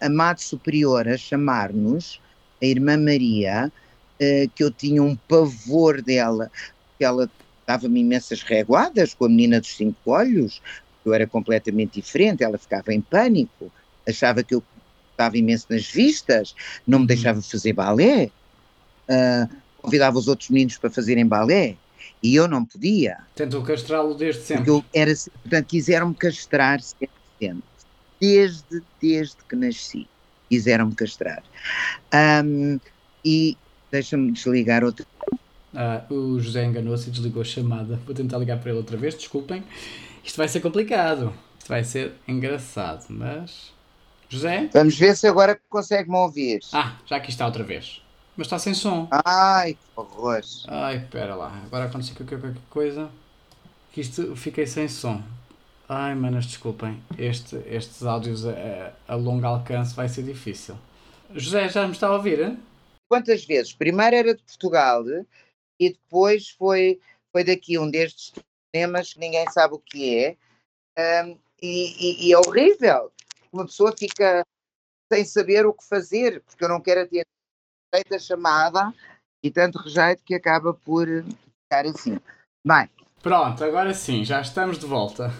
a 0.00 0.06
Amado 0.06 0.40
Superior 0.40 1.08
a 1.08 1.16
chamar-nos, 1.16 2.20
a 2.62 2.66
Irmã 2.66 2.98
Maria, 2.98 3.72
eh, 4.20 4.48
que 4.54 4.62
eu 4.62 4.70
tinha 4.70 5.02
um 5.02 5.16
pavor 5.16 6.02
dela, 6.02 6.50
que 6.98 7.04
ela 7.04 7.30
dava-me 7.66 8.00
imensas 8.00 8.42
reguadas 8.42 9.14
com 9.14 9.24
a 9.24 9.28
menina 9.28 9.60
dos 9.60 9.74
cinco 9.74 10.10
olhos, 10.10 10.60
eu 11.04 11.14
era 11.14 11.26
completamente 11.26 12.00
diferente, 12.00 12.42
ela 12.42 12.58
ficava 12.58 12.92
em 12.92 13.00
pânico, 13.00 13.72
achava 14.08 14.42
que 14.42 14.54
eu 14.54 14.64
estava 15.12 15.36
imenso 15.38 15.66
nas 15.70 15.86
vistas, 15.90 16.54
não 16.86 17.00
me 17.00 17.06
deixava 17.06 17.40
fazer 17.42 17.72
balé, 17.72 18.32
ah, 19.08 19.48
convidava 19.76 20.18
os 20.18 20.28
outros 20.28 20.48
meninos 20.50 20.78
para 20.78 20.90
fazerem 20.90 21.26
balé 21.26 21.78
e 22.22 22.34
eu 22.34 22.48
não 22.48 22.64
podia, 22.64 23.16
Tentou 23.34 23.62
castrá-lo 23.62 24.14
desde 24.14 24.42
sempre. 24.42 24.70
eu 24.70 24.84
era, 24.94 25.12
portanto, 25.42 25.66
quiseram-me 25.68 26.14
castrar 26.14 26.80
sempre, 26.80 27.62
desde, 28.20 28.82
desde 29.00 29.36
que 29.48 29.56
nasci, 29.56 30.08
quiseram-me 30.48 30.94
castrar. 30.94 31.42
Ahm, 32.12 32.78
e 33.24 33.56
deixa-me 33.90 34.32
desligar 34.32 34.84
outra. 34.84 35.04
Ah, 35.74 36.06
o 36.10 36.38
José 36.38 36.64
enganou-se 36.64 37.08
e 37.08 37.12
desligou 37.12 37.42
a 37.42 37.44
chamada. 37.44 37.96
Vou 38.06 38.14
tentar 38.14 38.38
ligar 38.38 38.60
para 38.60 38.70
ele 38.70 38.78
outra 38.78 38.96
vez, 38.96 39.14
desculpem. 39.14 39.62
Isto 40.24 40.36
vai 40.38 40.48
ser 40.48 40.60
complicado. 40.60 41.32
Isto 41.58 41.68
vai 41.68 41.84
ser 41.84 42.12
engraçado, 42.26 43.06
mas. 43.08 43.72
José? 44.28 44.68
Vamos 44.72 44.96
ver 44.98 45.16
se 45.16 45.26
agora 45.26 45.60
consegue-me 45.68 46.16
ouvir. 46.16 46.60
Ah, 46.72 46.96
já 47.06 47.16
aqui 47.16 47.30
está 47.30 47.46
outra 47.46 47.62
vez. 47.62 48.02
Mas 48.36 48.46
está 48.46 48.58
sem 48.58 48.74
som. 48.74 49.06
Ai, 49.24 49.74
que 49.74 49.80
horror. 49.94 50.40
Ai, 50.66 50.96
espera 50.96 51.34
lá. 51.36 51.52
Agora 51.66 51.84
aconteceu 51.84 52.16
qualquer 52.16 52.40
qualquer 52.40 52.60
coisa. 52.70 53.10
Que 53.92 54.00
isto 54.00 54.34
fiquei 54.34 54.66
sem 54.66 54.88
som. 54.88 55.22
Ai, 55.88 56.14
manas, 56.14 56.46
desculpem. 56.46 57.00
Este, 57.16 57.56
estes 57.66 58.02
áudios 58.02 58.44
a, 58.46 58.92
a 59.06 59.14
longo 59.14 59.46
alcance 59.46 59.94
vai 59.94 60.08
ser 60.08 60.22
difícil. 60.24 60.76
José, 61.32 61.68
já 61.68 61.86
me 61.86 61.92
está 61.92 62.08
a 62.08 62.14
ouvir? 62.16 62.40
hein? 62.40 62.58
Quantas 63.08 63.44
vezes? 63.44 63.72
Primeiro 63.72 64.16
era 64.16 64.34
de 64.34 64.42
Portugal 64.42 65.04
e 65.78 65.90
depois 65.90 66.48
foi, 66.50 66.98
foi 67.30 67.44
daqui 67.44 67.78
um 67.78 67.88
destes 67.90 68.32
temas 68.74 69.12
que 69.12 69.20
ninguém 69.20 69.48
sabe 69.52 69.74
o 69.74 69.78
que 69.78 70.18
é. 70.18 70.36
Ahm, 70.98 71.38
e, 71.62 72.26
e- 72.26 72.28
e 72.28 72.32
é 72.32 72.38
horrível. 72.38 73.12
Uma 73.52 73.64
pessoa 73.64 73.94
fica 73.96 74.44
sem 75.12 75.24
saber 75.24 75.64
o 75.64 75.72
que 75.72 75.86
fazer, 75.86 76.42
porque 76.42 76.64
eu 76.64 76.68
não 76.68 76.80
quero 76.80 77.02
atender 77.02 77.24
feita 77.94 78.16
a 78.16 78.18
chamada 78.18 78.92
e 79.44 79.50
tanto 79.50 79.78
rejeito 79.78 80.24
que 80.24 80.34
acaba 80.34 80.74
por 80.74 81.06
ficar 81.06 81.86
assim. 81.86 82.18
Bem, 82.66 82.90
Pronto, 83.22 83.64
agora 83.64 83.94
sim, 83.94 84.22
já 84.24 84.40
estamos 84.40 84.76
de 84.78 84.84
volta. 84.86 85.30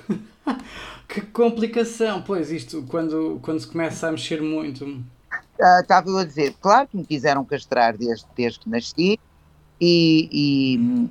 que 1.09 1.21
complicação! 1.21 2.23
Pois 2.23 2.51
isto, 2.51 2.87
quando, 2.87 3.41
quando 3.43 3.61
se 3.61 3.67
começa 3.67 4.09
a 4.09 4.13
mexer 4.13 4.41
muito. 4.41 5.05
ah, 5.61 5.81
estava 5.83 6.09
eu 6.09 6.17
a 6.19 6.25
dizer, 6.25 6.55
claro 6.61 6.87
que 6.89 6.97
me 6.97 7.05
quiseram 7.05 7.45
castrar 7.45 7.97
desde, 7.99 8.27
desde 8.37 8.61
que 8.61 8.69
nasci 8.71 9.19
e, 9.81 10.29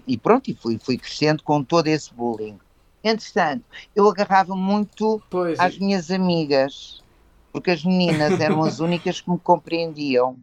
e- 0.08 0.14
e 0.14 0.18
pronto, 0.18 0.50
e 0.50 0.54
fui, 0.56 0.80
fui 0.80 0.98
crescendo 0.98 1.44
com 1.44 1.64
todo 1.64 1.88
esse 1.88 2.14
bullying. 2.14 2.58
Entretanto, 3.04 3.64
eu 3.96 4.08
agarrava 4.10 4.56
muito 4.56 5.22
Pois, 5.30 5.60
às 5.60 5.78
minhas 5.78 6.10
amigas, 6.10 7.02
porque 7.52 7.72
as 7.72 7.84
meninas 7.84 8.40
eram 8.40 8.64
as 8.64 8.80
únicas 8.82 9.20
que 9.22 9.30
me 9.30 9.38
compreendiam. 9.40 10.38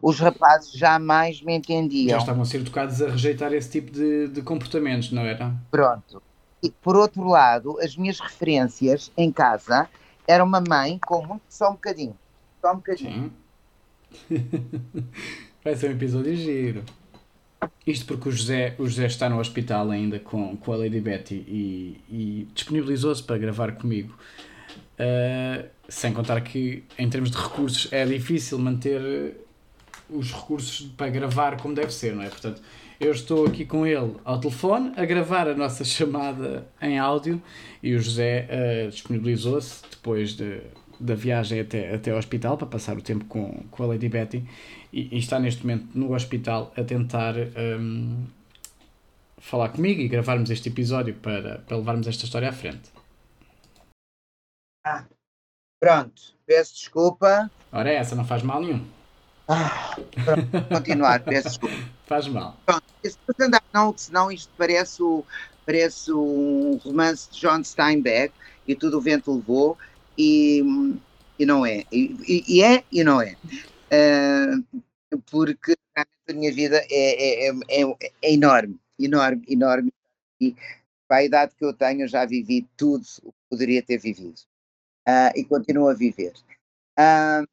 Os 0.00 0.18
rapazes 0.18 0.72
jamais 0.72 1.40
me 1.42 1.52
já 1.52 1.58
entendiam. 1.58 2.18
estavam 2.18 2.42
a 2.42 2.44
ser 2.44 2.58
educados 2.60 3.00
a 3.02 3.08
rejeitar 3.10 3.52
esse 3.52 3.70
tipo 3.70 3.90
de, 3.90 4.28
de 4.28 4.42
comportamentos, 4.42 5.12
não 5.12 5.22
era? 5.22 5.54
Pronto. 5.70 6.22
E 6.62 6.70
por 6.70 6.96
outro 6.96 7.24
lado, 7.24 7.78
as 7.80 7.96
minhas 7.96 8.18
referências 8.18 9.12
em 9.16 9.30
casa 9.30 9.88
era 10.26 10.42
uma 10.42 10.60
mãe 10.66 10.98
com 11.06 11.24
muito 11.24 11.42
só 11.48 11.68
um 11.70 11.74
bocadinho. 11.74 12.16
Só 12.60 12.72
um 12.72 12.76
bocadinho. 12.76 13.32
Sim. 14.30 14.36
Vai 15.64 15.74
ser 15.76 15.90
um 15.90 15.94
episódio 15.94 16.34
giro. 16.36 16.84
Isto 17.86 18.06
porque 18.06 18.28
o 18.28 18.32
José, 18.32 18.74
o 18.78 18.86
José 18.88 19.06
está 19.06 19.28
no 19.28 19.38
hospital 19.38 19.90
ainda 19.90 20.18
com, 20.18 20.56
com 20.56 20.72
a 20.72 20.76
Lady 20.76 21.00
Betty 21.00 21.34
e, 21.34 22.00
e 22.10 22.48
disponibilizou-se 22.52 23.22
para 23.22 23.38
gravar 23.38 23.72
comigo. 23.72 24.16
Uh, 24.98 25.64
sem 25.88 26.12
contar 26.12 26.40
que, 26.40 26.82
em 26.98 27.08
termos 27.08 27.30
de 27.30 27.36
recursos, 27.36 27.92
é 27.92 28.04
difícil 28.04 28.58
manter 28.58 29.36
os 30.10 30.32
recursos 30.32 30.88
para 30.96 31.08
gravar 31.08 31.60
como 31.60 31.74
deve 31.74 31.92
ser, 31.92 32.14
não 32.14 32.22
é? 32.22 32.28
Portanto, 32.28 32.60
eu 32.98 33.12
estou 33.12 33.46
aqui 33.46 33.64
com 33.64 33.86
ele 33.86 34.14
ao 34.24 34.40
telefone 34.40 34.92
a 34.96 35.04
gravar 35.04 35.48
a 35.48 35.54
nossa 35.54 35.84
chamada 35.86 36.66
em 36.80 36.98
áudio 36.98 37.40
e 37.82 37.94
o 37.94 38.00
José 38.00 38.48
uh, 38.48 38.90
disponibilizou-se 38.90 39.82
depois 39.90 40.32
de, 40.32 40.60
da 40.98 41.14
viagem 41.14 41.60
até, 41.60 41.94
até 41.94 42.10
ao 42.10 42.18
hospital 42.18 42.56
para 42.56 42.66
passar 42.66 42.96
o 42.96 43.02
tempo 43.02 43.24
com, 43.26 43.64
com 43.70 43.82
a 43.82 43.86
Lady 43.86 44.08
Betty 44.08 44.44
e, 44.92 45.14
e 45.14 45.18
está 45.18 45.38
neste 45.38 45.66
momento 45.66 45.88
no 45.94 46.14
hospital 46.14 46.72
a 46.76 46.82
tentar 46.82 47.34
um, 47.36 48.24
falar 49.38 49.68
comigo 49.70 50.00
e 50.00 50.08
gravarmos 50.08 50.50
este 50.50 50.68
episódio 50.68 51.14
para, 51.14 51.58
para 51.60 51.76
levarmos 51.76 52.06
esta 52.06 52.24
história 52.24 52.48
à 52.48 52.52
frente. 52.52 52.90
Ah, 54.84 55.04
pronto, 55.80 56.22
peço 56.46 56.74
desculpa. 56.74 57.50
Ora, 57.72 57.90
essa 57.90 58.14
não 58.14 58.24
faz 58.24 58.42
mal 58.42 58.60
nenhum. 58.60 58.86
Ah, 59.48 59.96
pronto, 60.24 60.68
continuar, 60.68 61.22
peço 61.22 61.48
desculpa. 61.48 61.76
Faz 62.06 62.28
mal. 62.28 62.56
Pronto, 62.64 62.84
andar, 63.40 63.62
não, 63.72 63.96
senão 63.96 64.30
isto 64.30 64.52
parece, 64.56 65.02
o, 65.02 65.24
parece 65.64 66.12
um 66.12 66.80
romance 66.84 67.28
de 67.30 67.40
John 67.40 67.62
Steinbeck 67.64 68.32
e 68.66 68.74
tudo 68.76 68.98
o 68.98 69.00
vento 69.00 69.34
levou 69.34 69.76
e, 70.18 70.62
e 71.38 71.46
não 71.46 71.64
é. 71.64 71.84
E, 71.92 72.44
e, 72.48 72.62
é 72.62 72.84
e 72.90 73.04
não 73.04 73.20
é. 73.20 73.36
Uh, 73.92 74.82
porque 75.30 75.76
a 75.96 76.32
minha 76.32 76.52
vida 76.52 76.76
é, 76.90 77.46
é, 77.46 77.50
é, 77.50 77.96
é, 78.22 78.32
enorme, 78.32 78.78
enorme, 78.98 79.44
enorme. 79.48 79.92
E 80.40 80.54
para 81.08 81.18
a 81.18 81.24
idade 81.24 81.54
que 81.56 81.64
eu 81.64 81.72
tenho, 81.72 82.08
já 82.08 82.24
vivi 82.24 82.66
tudo 82.76 83.04
o 83.22 83.32
que 83.32 83.38
poderia 83.50 83.82
ter 83.82 83.98
vivido. 83.98 84.40
Uh, 85.08 85.30
e 85.36 85.44
continuo 85.44 85.88
a 85.88 85.94
viver. 85.94 86.32
Uh, 86.98 87.46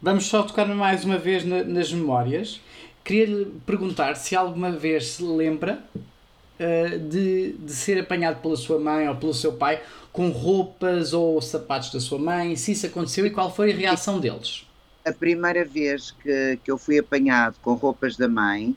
Vamos 0.00 0.26
só 0.26 0.42
tocar 0.42 0.66
mais 0.66 1.04
uma 1.04 1.18
vez 1.18 1.44
na, 1.44 1.62
nas 1.62 1.92
memórias. 1.92 2.60
Queria-lhe 3.04 3.46
perguntar 3.66 4.14
se 4.16 4.34
alguma 4.34 4.70
vez 4.70 5.08
se 5.08 5.22
lembra 5.22 5.84
uh, 5.94 6.98
de, 6.98 7.52
de 7.52 7.72
ser 7.72 8.00
apanhado 8.00 8.40
pela 8.40 8.56
sua 8.56 8.78
mãe 8.78 9.08
ou 9.08 9.16
pelo 9.16 9.34
seu 9.34 9.52
pai 9.54 9.82
com 10.14 10.28
roupas 10.28 11.12
ou 11.12 11.42
sapatos 11.42 11.90
da 11.90 11.98
sua 11.98 12.20
mãe, 12.20 12.54
se 12.54 12.70
isso 12.70 12.86
aconteceu 12.86 13.26
e 13.26 13.30
qual 13.30 13.52
foi 13.52 13.72
a 13.72 13.76
reação 13.76 14.20
deles? 14.20 14.64
A 15.04 15.12
primeira 15.12 15.64
vez 15.64 16.12
que, 16.12 16.56
que 16.62 16.70
eu 16.70 16.78
fui 16.78 17.00
apanhado 17.00 17.56
com 17.60 17.74
roupas 17.74 18.16
da 18.16 18.28
mãe, 18.28 18.76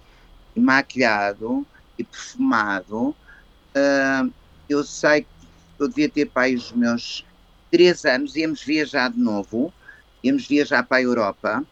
maquilhado 0.56 1.64
e 1.96 2.04
perfumado, 2.04 3.10
uh, 3.10 4.34
eu 4.68 4.84
sei 4.84 5.22
que 5.22 5.28
eu 5.78 5.88
devia 5.88 6.10
ter 6.10 6.26
pai 6.26 6.56
os 6.56 6.72
meus 6.72 7.24
três 7.70 8.04
anos, 8.04 8.36
íamos 8.36 8.64
viajar 8.64 9.12
de 9.12 9.20
novo, 9.20 9.72
íamos 10.24 10.48
viajar 10.48 10.82
para 10.88 10.98
a 10.98 11.04
Europa, 11.04 11.64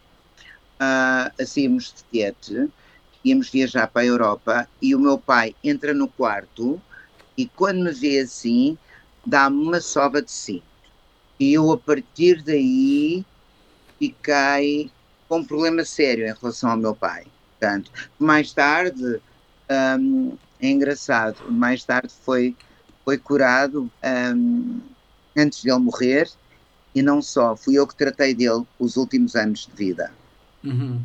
uh, 0.76 1.42
assim 1.42 1.64
íamos 1.64 1.92
de 1.92 2.04
Tiete, 2.12 2.70
íamos 3.24 3.50
viajar 3.50 3.88
para 3.88 4.04
a 4.04 4.06
Europa 4.06 4.70
e 4.80 4.94
o 4.94 5.00
meu 5.00 5.18
pai 5.18 5.56
entra 5.64 5.92
no 5.92 6.08
quarto 6.08 6.80
e 7.36 7.48
quando 7.48 7.84
me 7.84 7.92
vê 7.92 8.20
assim, 8.20 8.78
dá-me 9.26 9.62
uma 9.62 9.82
sova 9.82 10.22
de 10.22 10.32
cinto. 10.32 10.64
E 11.40 11.54
eu, 11.54 11.72
a 11.72 11.78
partir 11.78 12.42
daí, 12.42 13.26
fiquei 14.00 14.90
com 15.28 15.40
um 15.40 15.44
problema 15.44 15.84
sério 15.84 16.28
em 16.28 16.34
relação 16.34 16.72
ao 16.72 16.78
meu 16.78 16.96
pai. 16.96 17.26
Portanto, 17.60 17.92
mais 18.20 18.54
tarde, 18.54 19.22
um, 20.00 20.38
é 20.60 20.70
engraçado, 20.70 21.52
mais 21.52 21.84
tarde 21.84 22.14
foi, 22.22 22.56
foi 23.04 23.18
curado 23.18 23.90
um, 24.36 24.80
antes 25.36 25.62
de 25.62 25.70
ele 25.70 25.80
morrer, 25.80 26.30
e 26.94 27.02
não 27.02 27.22
só, 27.22 27.56
fui 27.56 27.76
eu 27.76 27.86
que 27.86 27.96
tratei 27.96 28.34
dele 28.34 28.66
os 28.80 28.96
últimos 28.96 29.36
anos 29.36 29.68
de 29.68 29.76
vida. 29.76 30.12
Uhum 30.64 31.02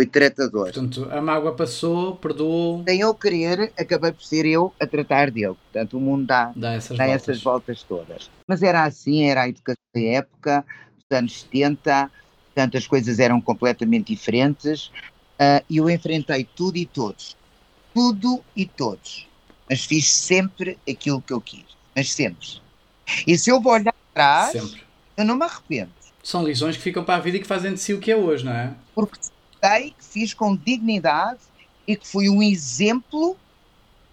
foi 0.00 0.06
tratador. 0.06 0.72
Portanto, 0.72 1.08
a 1.10 1.20
mágoa 1.20 1.52
passou, 1.52 2.16
perdoou. 2.16 2.82
Sem 2.88 3.00
eu 3.00 3.14
querer, 3.14 3.70
acabei 3.78 4.12
por 4.12 4.22
ser 4.22 4.46
eu 4.46 4.72
a 4.80 4.86
tratar 4.86 5.30
dele. 5.30 5.54
Portanto, 5.70 5.98
o 5.98 6.00
mundo 6.00 6.26
dá, 6.26 6.52
dá, 6.56 6.72
essas, 6.72 6.96
dá 6.96 7.04
voltas. 7.04 7.22
essas 7.22 7.42
voltas 7.42 7.82
todas. 7.82 8.30
Mas 8.46 8.62
era 8.62 8.84
assim, 8.84 9.24
era 9.24 9.42
a 9.42 9.48
educação 9.48 9.82
da 9.94 10.00
época, 10.00 10.64
dos 10.96 11.18
anos 11.18 11.40
70, 11.42 12.10
portanto, 12.46 12.78
as 12.78 12.86
coisas 12.86 13.18
eram 13.18 13.40
completamente 13.42 14.14
diferentes 14.14 14.86
uh, 14.86 15.62
e 15.68 15.76
eu 15.76 15.90
enfrentei 15.90 16.48
tudo 16.56 16.78
e 16.78 16.86
todos. 16.86 17.36
Tudo 17.92 18.42
e 18.56 18.64
todos. 18.64 19.28
Mas 19.68 19.84
fiz 19.84 20.10
sempre 20.10 20.78
aquilo 20.88 21.20
que 21.20 21.32
eu 21.32 21.42
quis. 21.42 21.66
Mas 21.94 22.10
sempre. 22.10 22.48
E 23.26 23.36
se 23.36 23.50
eu 23.50 23.60
vou 23.60 23.74
olhar 23.74 23.94
atrás, 24.12 24.52
sempre. 24.52 24.82
eu 25.16 25.26
não 25.26 25.36
me 25.36 25.44
arrependo. 25.44 25.90
São 26.22 26.42
lições 26.42 26.76
que 26.76 26.82
ficam 26.82 27.04
para 27.04 27.16
a 27.16 27.20
vida 27.20 27.36
e 27.36 27.40
que 27.40 27.46
fazem 27.46 27.74
de 27.74 27.80
si 27.80 27.92
o 27.92 28.00
que 28.00 28.10
é 28.10 28.16
hoje, 28.16 28.44
não 28.44 28.52
é? 28.52 28.74
Porque 28.94 29.18
que 29.60 30.04
fiz 30.04 30.34
com 30.34 30.56
dignidade 30.56 31.40
e 31.86 31.96
que 31.96 32.06
fui 32.06 32.28
um 32.28 32.42
exemplo 32.42 33.36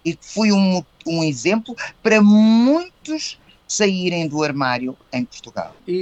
e 0.04 0.14
que 0.14 0.24
fui 0.24 0.52
um, 0.52 0.82
um 1.06 1.22
exemplo 1.22 1.76
para 2.02 2.22
muitos 2.22 3.38
saírem 3.68 4.26
do 4.26 4.42
armário 4.42 4.96
em 5.12 5.24
Portugal. 5.24 5.76
E, 5.86 5.92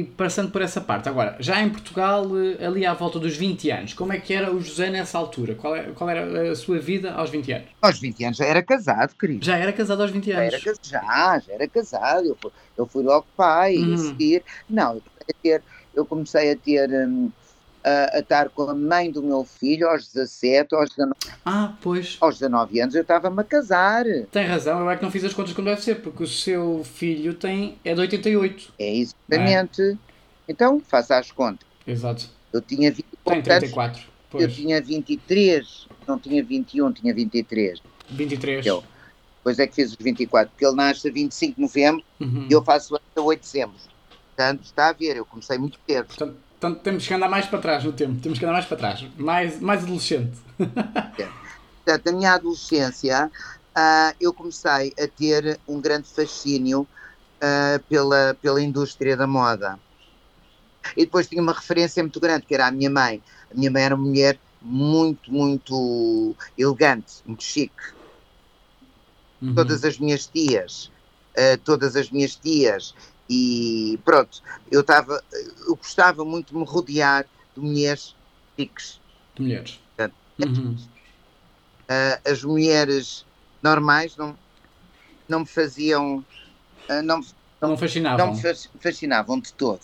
e, 0.00 0.04
passando 0.16 0.50
por 0.50 0.60
essa 0.60 0.78
parte, 0.78 1.08
agora, 1.08 1.36
já 1.40 1.60
em 1.62 1.70
Portugal, 1.70 2.26
eh, 2.38 2.64
ali 2.64 2.84
à 2.84 2.92
volta 2.92 3.18
dos 3.18 3.34
20 3.34 3.70
anos, 3.70 3.94
como 3.94 4.12
é 4.12 4.20
que 4.20 4.34
era 4.34 4.54
o 4.54 4.60
José 4.60 4.90
nessa 4.90 5.16
altura? 5.16 5.54
Qual, 5.54 5.74
é, 5.74 5.84
qual 5.94 6.10
era 6.10 6.52
a 6.52 6.54
sua 6.54 6.78
vida 6.78 7.12
aos 7.12 7.30
20 7.30 7.52
anos? 7.52 7.68
Aos 7.80 7.98
20 7.98 8.24
anos 8.24 8.36
já 8.36 8.44
era 8.44 8.62
casado, 8.62 9.14
querido. 9.16 9.44
Já 9.44 9.56
era 9.56 9.72
casado 9.72 10.02
aos 10.02 10.10
20 10.10 10.30
anos? 10.32 10.52
Já, 10.52 10.70
era, 10.70 10.78
já, 10.82 11.38
já 11.46 11.52
era 11.54 11.68
casado. 11.68 12.26
Eu 12.26 12.36
fui, 12.40 12.50
eu 12.76 12.86
fui 12.86 13.02
logo 13.02 13.26
pai 13.34 13.78
uhum. 13.78 13.94
a 13.94 13.96
seguir. 13.96 14.42
Não, 14.68 14.96
eu 14.96 15.02
comecei 15.02 15.30
a 15.30 15.42
ter, 15.42 15.62
eu 15.94 16.06
comecei 16.06 16.52
a 16.52 16.56
ter 16.56 17.08
hum, 17.08 17.30
a, 17.88 18.16
a, 18.16 18.18
estar 18.20 18.48
com 18.50 18.62
a 18.62 18.74
mãe 18.74 19.10
do 19.10 19.22
meu 19.22 19.44
filho 19.44 19.88
aos 19.88 20.06
17, 20.12 20.74
aos 20.74 20.90
19, 20.90 21.14
ah, 21.44 21.74
pois. 21.80 22.16
aos 22.20 22.38
19 22.38 22.80
anos 22.80 22.94
eu 22.94 23.02
estava-me 23.02 23.40
a 23.40 23.44
casar. 23.44 24.04
Tem 24.30 24.46
razão, 24.46 24.80
eu 24.80 24.90
é 24.90 24.96
que 24.96 25.02
não 25.02 25.10
fiz 25.10 25.24
as 25.24 25.32
contas 25.32 25.54
como 25.54 25.68
deve 25.68 25.82
ser, 25.82 25.96
porque 25.96 26.22
o 26.22 26.26
seu 26.26 26.82
filho 26.84 27.34
tem 27.34 27.78
é 27.84 27.94
de 27.94 28.00
88. 28.00 28.72
É 28.78 28.96
exatamente. 28.96 29.82
É? 29.82 29.96
Então, 30.48 30.80
faça 30.80 31.16
as 31.16 31.30
contas. 31.30 31.66
Exato. 31.86 32.28
Eu 32.52 32.60
tinha 32.60 32.90
24 32.90 33.22
tem 33.24 33.42
34. 33.42 34.02
Pois. 34.30 34.44
Eu 34.44 34.50
tinha 34.50 34.80
23, 34.80 35.88
não 36.06 36.18
tinha 36.18 36.42
21, 36.42 36.92
tinha 36.92 37.14
23. 37.14 37.80
23. 38.10 38.66
Eu. 38.66 38.84
Depois 39.38 39.58
é 39.58 39.66
que 39.66 39.74
fiz 39.74 39.90
os 39.90 39.96
24, 39.98 40.50
porque 40.50 40.66
ele 40.66 40.74
nasce 40.74 41.08
a 41.08 41.12
25 41.12 41.54
de 41.54 41.62
novembro 41.62 42.04
uhum. 42.20 42.46
e 42.50 42.52
eu 42.52 42.62
faço 42.62 42.96
a 42.96 43.20
8 43.20 43.40
de 43.40 43.46
dezembro. 43.46 43.76
Portanto, 44.36 44.64
está 44.64 44.88
a 44.88 44.92
ver, 44.92 45.16
eu 45.16 45.24
comecei 45.24 45.56
muito 45.58 45.78
cedo. 45.86 46.06
Portanto, 46.06 46.36
Portanto, 46.60 46.80
temos 46.82 47.06
que 47.06 47.14
andar 47.14 47.28
mais 47.28 47.46
para 47.46 47.60
trás 47.60 47.84
no 47.84 47.92
tempo, 47.92 48.20
temos 48.20 48.38
que 48.38 48.44
andar 48.44 48.54
mais 48.54 48.66
para 48.66 48.76
trás, 48.76 49.06
mais, 49.16 49.60
mais 49.60 49.84
adolescente. 49.84 50.36
Portanto, 51.84 52.08
a 52.08 52.12
minha 52.12 52.32
adolescência, 52.32 53.30
uh, 53.76 54.16
eu 54.20 54.34
comecei 54.34 54.92
a 54.98 55.06
ter 55.06 55.60
um 55.68 55.80
grande 55.80 56.08
fascínio 56.08 56.80
uh, 56.82 57.82
pela, 57.88 58.36
pela 58.42 58.60
indústria 58.60 59.16
da 59.16 59.26
moda. 59.26 59.78
E 60.96 61.04
depois 61.04 61.28
tinha 61.28 61.40
uma 61.40 61.52
referência 61.52 62.02
muito 62.02 62.18
grande, 62.18 62.44
que 62.44 62.54
era 62.54 62.66
a 62.66 62.72
minha 62.72 62.90
mãe. 62.90 63.22
A 63.52 63.54
minha 63.54 63.70
mãe 63.70 63.82
era 63.84 63.94
uma 63.94 64.04
mulher 64.04 64.36
muito, 64.60 65.32
muito 65.32 66.34
elegante, 66.56 67.22
muito 67.24 67.44
chique. 67.44 67.94
Uhum. 69.40 69.54
Todas 69.54 69.84
as 69.84 69.96
minhas 69.96 70.26
tias, 70.26 70.90
uh, 71.36 71.56
todas 71.64 71.94
as 71.94 72.10
minhas 72.10 72.34
tias 72.34 72.96
e 73.28 73.98
pronto, 74.04 74.42
eu 74.70 74.80
estava, 74.80 75.22
eu 75.66 75.76
gostava 75.76 76.24
muito 76.24 76.52
de 76.52 76.58
me 76.58 76.64
rodear 76.64 77.26
de 77.54 77.60
mulheres 77.60 78.16
chiques. 78.58 79.00
De 79.34 79.42
mulheres. 79.42 79.80
uhum. 80.38 80.74
uh, 80.74 82.30
as 82.30 82.42
mulheres 82.42 83.26
normais 83.62 84.16
não, 84.16 84.36
não 85.28 85.40
me 85.40 85.46
faziam. 85.46 86.24
Uh, 86.88 87.02
não, 87.04 87.20
não, 87.60 87.70
não 87.70 87.78
fascinavam. 87.78 88.26
Não 88.26 88.34
me 88.34 88.80
fascinavam 88.80 89.40
de 89.40 89.52
todo. 89.52 89.82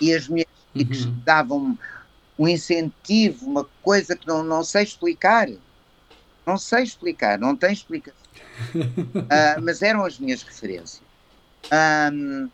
E 0.00 0.12
as 0.12 0.26
mulheres 0.26 0.50
chiques 0.76 1.04
uhum. 1.04 1.20
davam 1.24 1.78
um 2.38 2.48
incentivo, 2.48 3.46
uma 3.46 3.64
coisa 3.82 4.16
que 4.16 4.26
não, 4.26 4.42
não 4.42 4.64
sei 4.64 4.82
explicar. 4.82 5.48
Não 6.44 6.58
sei 6.58 6.82
explicar, 6.82 7.38
não 7.38 7.56
tem 7.56 7.72
explicação. 7.72 8.20
uh, 8.74 9.60
mas 9.62 9.82
eram 9.82 10.04
as 10.04 10.18
minhas 10.18 10.42
referências. 10.42 11.02
Um, 12.12 12.48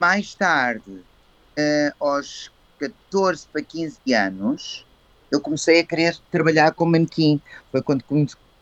mais 0.00 0.34
tarde, 0.34 0.90
uh, 0.90 1.92
aos 1.98 2.50
14 2.78 3.46
para 3.52 3.62
15 3.62 4.14
anos, 4.14 4.86
eu 5.30 5.40
comecei 5.40 5.80
a 5.80 5.84
querer 5.84 6.16
trabalhar 6.30 6.72
como 6.72 6.92
manequim. 6.92 7.40
Foi 7.70 7.82
quando 7.82 8.04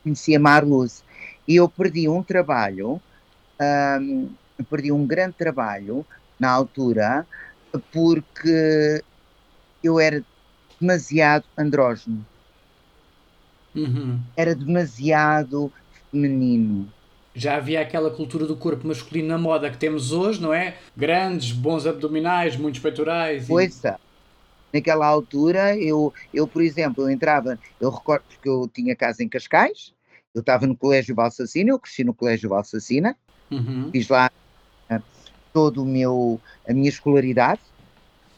conheci 0.03 0.35
a 0.35 0.41
Marluz. 0.41 1.05
E 1.47 1.57
eu 1.57 1.69
perdi 1.69 2.09
um 2.09 2.23
trabalho, 2.23 3.01
um, 4.01 4.29
perdi 4.69 4.91
um 4.91 5.07
grande 5.07 5.35
trabalho 5.35 6.05
na 6.39 6.51
altura, 6.51 7.27
porque 7.93 9.03
eu 9.83 10.01
era 10.01 10.25
demasiado 10.81 11.45
andrógeno. 11.57 12.27
Uhum. 13.75 14.21
Era 14.37 14.55
demasiado 14.55 15.71
feminino 16.11 16.91
já 17.37 17.57
havia 17.57 17.81
aquela 17.81 18.11
cultura 18.11 18.47
do 18.47 18.57
corpo 18.57 18.87
masculino 18.89 19.29
na 19.29 19.39
moda 19.39 19.71
que 19.71 19.77
temos 19.77 20.11
hoje, 20.11 20.41
não 20.41 20.53
é? 20.53 20.77
Grandes, 20.97 21.53
bons 21.53 21.87
abdominais, 21.87 22.57
muitos 22.57 22.81
peitorais. 22.81 23.47
Pois 23.47 23.85
é. 23.85 23.97
naquela 24.73 25.07
altura, 25.07 25.77
eu, 25.77 26.13
eu, 26.33 26.49
por 26.49 26.63
exemplo, 26.63 27.05
eu 27.05 27.11
entrava, 27.11 27.59
eu 27.81 27.91
recordo 27.91 28.25
porque 28.29 28.49
eu 28.49 28.69
tinha 28.73 28.97
casa 28.97 29.23
em 29.23 29.29
Cascais, 29.29 29.95
eu 30.35 30.41
estava 30.41 30.67
no 30.67 30.77
Colégio 30.77 31.15
Valsacina, 31.15 31.71
eu 31.71 31.79
cresci 31.79 32.05
no 32.05 32.15
Colégio 32.15 32.49
Valsacina, 32.49 33.17
Uhum. 33.51 33.91
fiz 33.93 34.09
lá 34.09 34.29
uh, 34.91 35.03
todo 35.53 35.83
o 35.83 35.87
meu, 35.87 36.41
a 36.69 36.73
minha 36.73 36.89
escolaridade, 36.89 37.61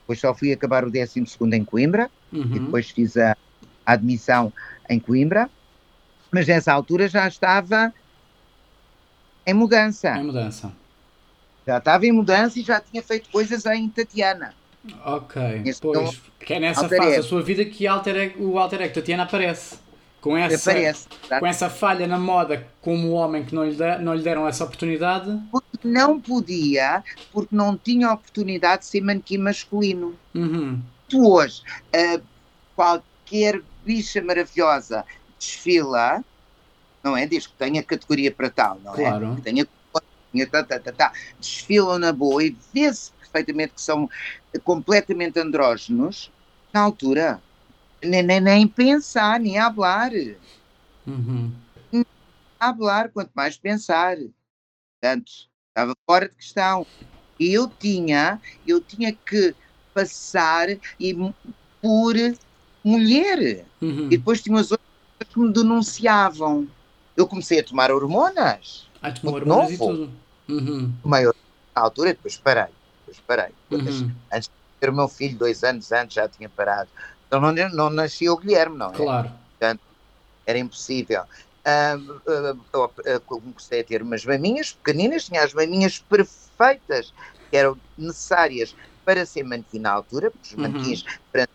depois 0.02 0.20
só 0.20 0.34
fui 0.34 0.52
acabar 0.52 0.84
o 0.84 0.90
12 0.90 1.24
em 1.54 1.64
Coimbra, 1.64 2.10
e 2.32 2.38
Uhum. 2.38 2.48
depois 2.48 2.90
fiz 2.90 3.16
a, 3.16 3.36
a 3.86 3.92
admissão 3.92 4.52
em 4.88 5.00
Coimbra, 5.00 5.48
mas 6.32 6.46
nessa 6.46 6.72
altura 6.72 7.08
já 7.08 7.26
estava 7.26 7.92
em 9.50 9.54
mudança, 9.54 10.16
Em 10.16 10.24
mudança. 10.24 10.72
já 11.66 11.78
estava 11.78 12.06
em 12.06 12.12
mudança 12.12 12.58
e 12.58 12.62
já 12.62 12.80
tinha 12.80 13.02
feito 13.02 13.28
coisas 13.30 13.64
em 13.66 13.88
Tatiana. 13.88 14.54
Ok, 15.04 15.40
Este 15.66 15.82
pois. 15.82 16.20
Que 16.40 16.54
é 16.54 16.60
nessa 16.60 16.88
fase 16.88 17.16
da 17.16 17.22
sua 17.22 17.42
vida 17.42 17.64
que 17.64 17.86
alter 17.86 18.34
o 18.38 18.58
alter 18.58 18.80
ego 18.82 18.94
Tatiana 18.94 19.24
aparece. 19.24 19.76
Com 20.20 20.36
essa, 20.36 20.70
Aparece, 20.72 21.06
tá? 21.28 21.38
com 21.38 21.46
essa 21.46 21.70
falha 21.70 22.04
na 22.06 22.18
moda 22.18 22.66
como 22.80 23.12
homem 23.12 23.44
que 23.44 23.54
não 23.54 23.64
lhe, 23.64 23.76
de- 23.76 23.98
não 23.98 24.14
lhe 24.14 24.22
deram 24.22 24.48
essa 24.48 24.64
oportunidade. 24.64 25.30
porque 25.52 25.78
não 25.86 26.20
podia, 26.20 27.04
porque 27.32 27.54
não 27.54 27.76
tinha 27.76 28.12
oportunidade 28.12 28.80
de 28.82 28.86
ser 28.88 29.00
manequim 29.00 29.38
masculino. 29.38 30.16
Uhum. 30.34 30.80
Tu 31.08 31.24
hoje, 31.24 31.62
ah, 31.94 32.20
qualquer 32.74 33.62
bicha 33.86 34.20
maravilhosa 34.20 35.04
desfila, 35.38 36.24
não 37.08 37.16
é? 37.16 37.26
Desde 37.26 37.48
que 37.48 37.54
tenha 37.56 37.82
categoria 37.82 38.30
para 38.30 38.50
tal, 38.50 38.78
não 38.84 38.92
Claro. 38.92 39.32
é? 39.32 39.36
Que 39.36 39.42
tenha, 39.42 39.66
tá, 40.50 40.62
tá, 40.62 40.78
tá, 40.78 40.92
tá. 40.92 41.12
desfilam 41.40 41.98
na 41.98 42.12
boa 42.12 42.44
e 42.44 42.56
vê-se 42.72 43.10
perfeitamente 43.12 43.74
que 43.74 43.80
são 43.80 44.08
completamente 44.62 45.38
andrógenos 45.38 46.30
na 46.72 46.80
altura. 46.80 47.42
Nem, 48.02 48.22
nem, 48.22 48.40
nem 48.40 48.68
pensar, 48.68 49.40
nem 49.40 49.58
hablar. 49.58 50.12
Uhum. 51.06 51.52
hablar, 52.60 53.08
quanto 53.08 53.30
mais 53.34 53.56
pensar. 53.56 54.16
Portanto, 55.00 55.32
estava 55.68 55.94
fora 56.06 56.28
de 56.28 56.34
questão. 56.34 56.86
E 57.40 57.52
eu 57.52 57.68
tinha, 57.68 58.40
eu 58.66 58.80
tinha 58.80 59.12
que 59.12 59.54
passar 59.94 60.68
e, 61.00 61.14
por 61.80 62.14
mulher. 62.84 63.64
Uhum. 63.80 64.06
E 64.06 64.16
depois 64.16 64.42
tinha 64.42 64.58
as 64.58 64.72
outras 64.72 64.88
que 65.32 65.38
me 65.38 65.52
denunciavam. 65.52 66.68
Eu 67.18 67.26
comecei 67.26 67.58
a 67.58 67.64
tomar 67.64 67.90
hormonas. 67.90 68.88
Ah, 69.02 69.10
tomou 69.10 69.32
muito 69.32 69.50
hormonas 69.50 69.72
e 69.72 69.76
novo. 69.78 69.92
tudo. 69.92 70.20
Uhum. 70.48 70.96
Tomei 71.02 71.20
hormonas 71.26 71.42
na 71.76 71.82
altura, 71.82 72.14
depois 72.14 72.38
parei. 72.38 72.72
Depois 73.00 73.20
parei. 73.26 73.54
Depois, 73.68 74.00
Uhum. 74.02 74.14
ter 74.78 74.90
o 74.90 74.94
meu 74.94 75.08
filho 75.08 75.36
dois 75.36 75.64
anos 75.64 75.90
antes 75.90 76.14
já 76.14 76.28
tinha 76.28 76.48
parado. 76.48 76.88
Então 77.26 77.40
não, 77.40 77.52
não 77.70 77.90
nascia 77.90 78.32
o 78.32 78.36
Guilherme, 78.36 78.78
não 78.78 78.90
é? 78.92 78.96
Claro. 78.96 79.32
era 80.46 80.58
impossível. 80.58 81.24
Ah, 81.66 81.96
ah, 82.28 83.20
comecei 83.26 83.80
a 83.80 83.84
ter 83.84 84.00
umas 84.00 84.24
maminhas 84.24 84.72
pequeninas, 84.72 85.24
tinha 85.24 85.42
as 85.42 85.52
maminhas 85.52 85.98
perfeitas 85.98 87.12
que 87.50 87.56
eram 87.56 87.76
necessárias 87.96 88.74
para 89.04 89.26
ser 89.26 89.42
manequim 89.42 89.80
na 89.80 89.90
altura, 89.90 90.30
porque 90.30 90.46
os 90.46 90.52
Uhum. 90.54 90.62
manequins 90.62 91.02
para- 91.32 91.46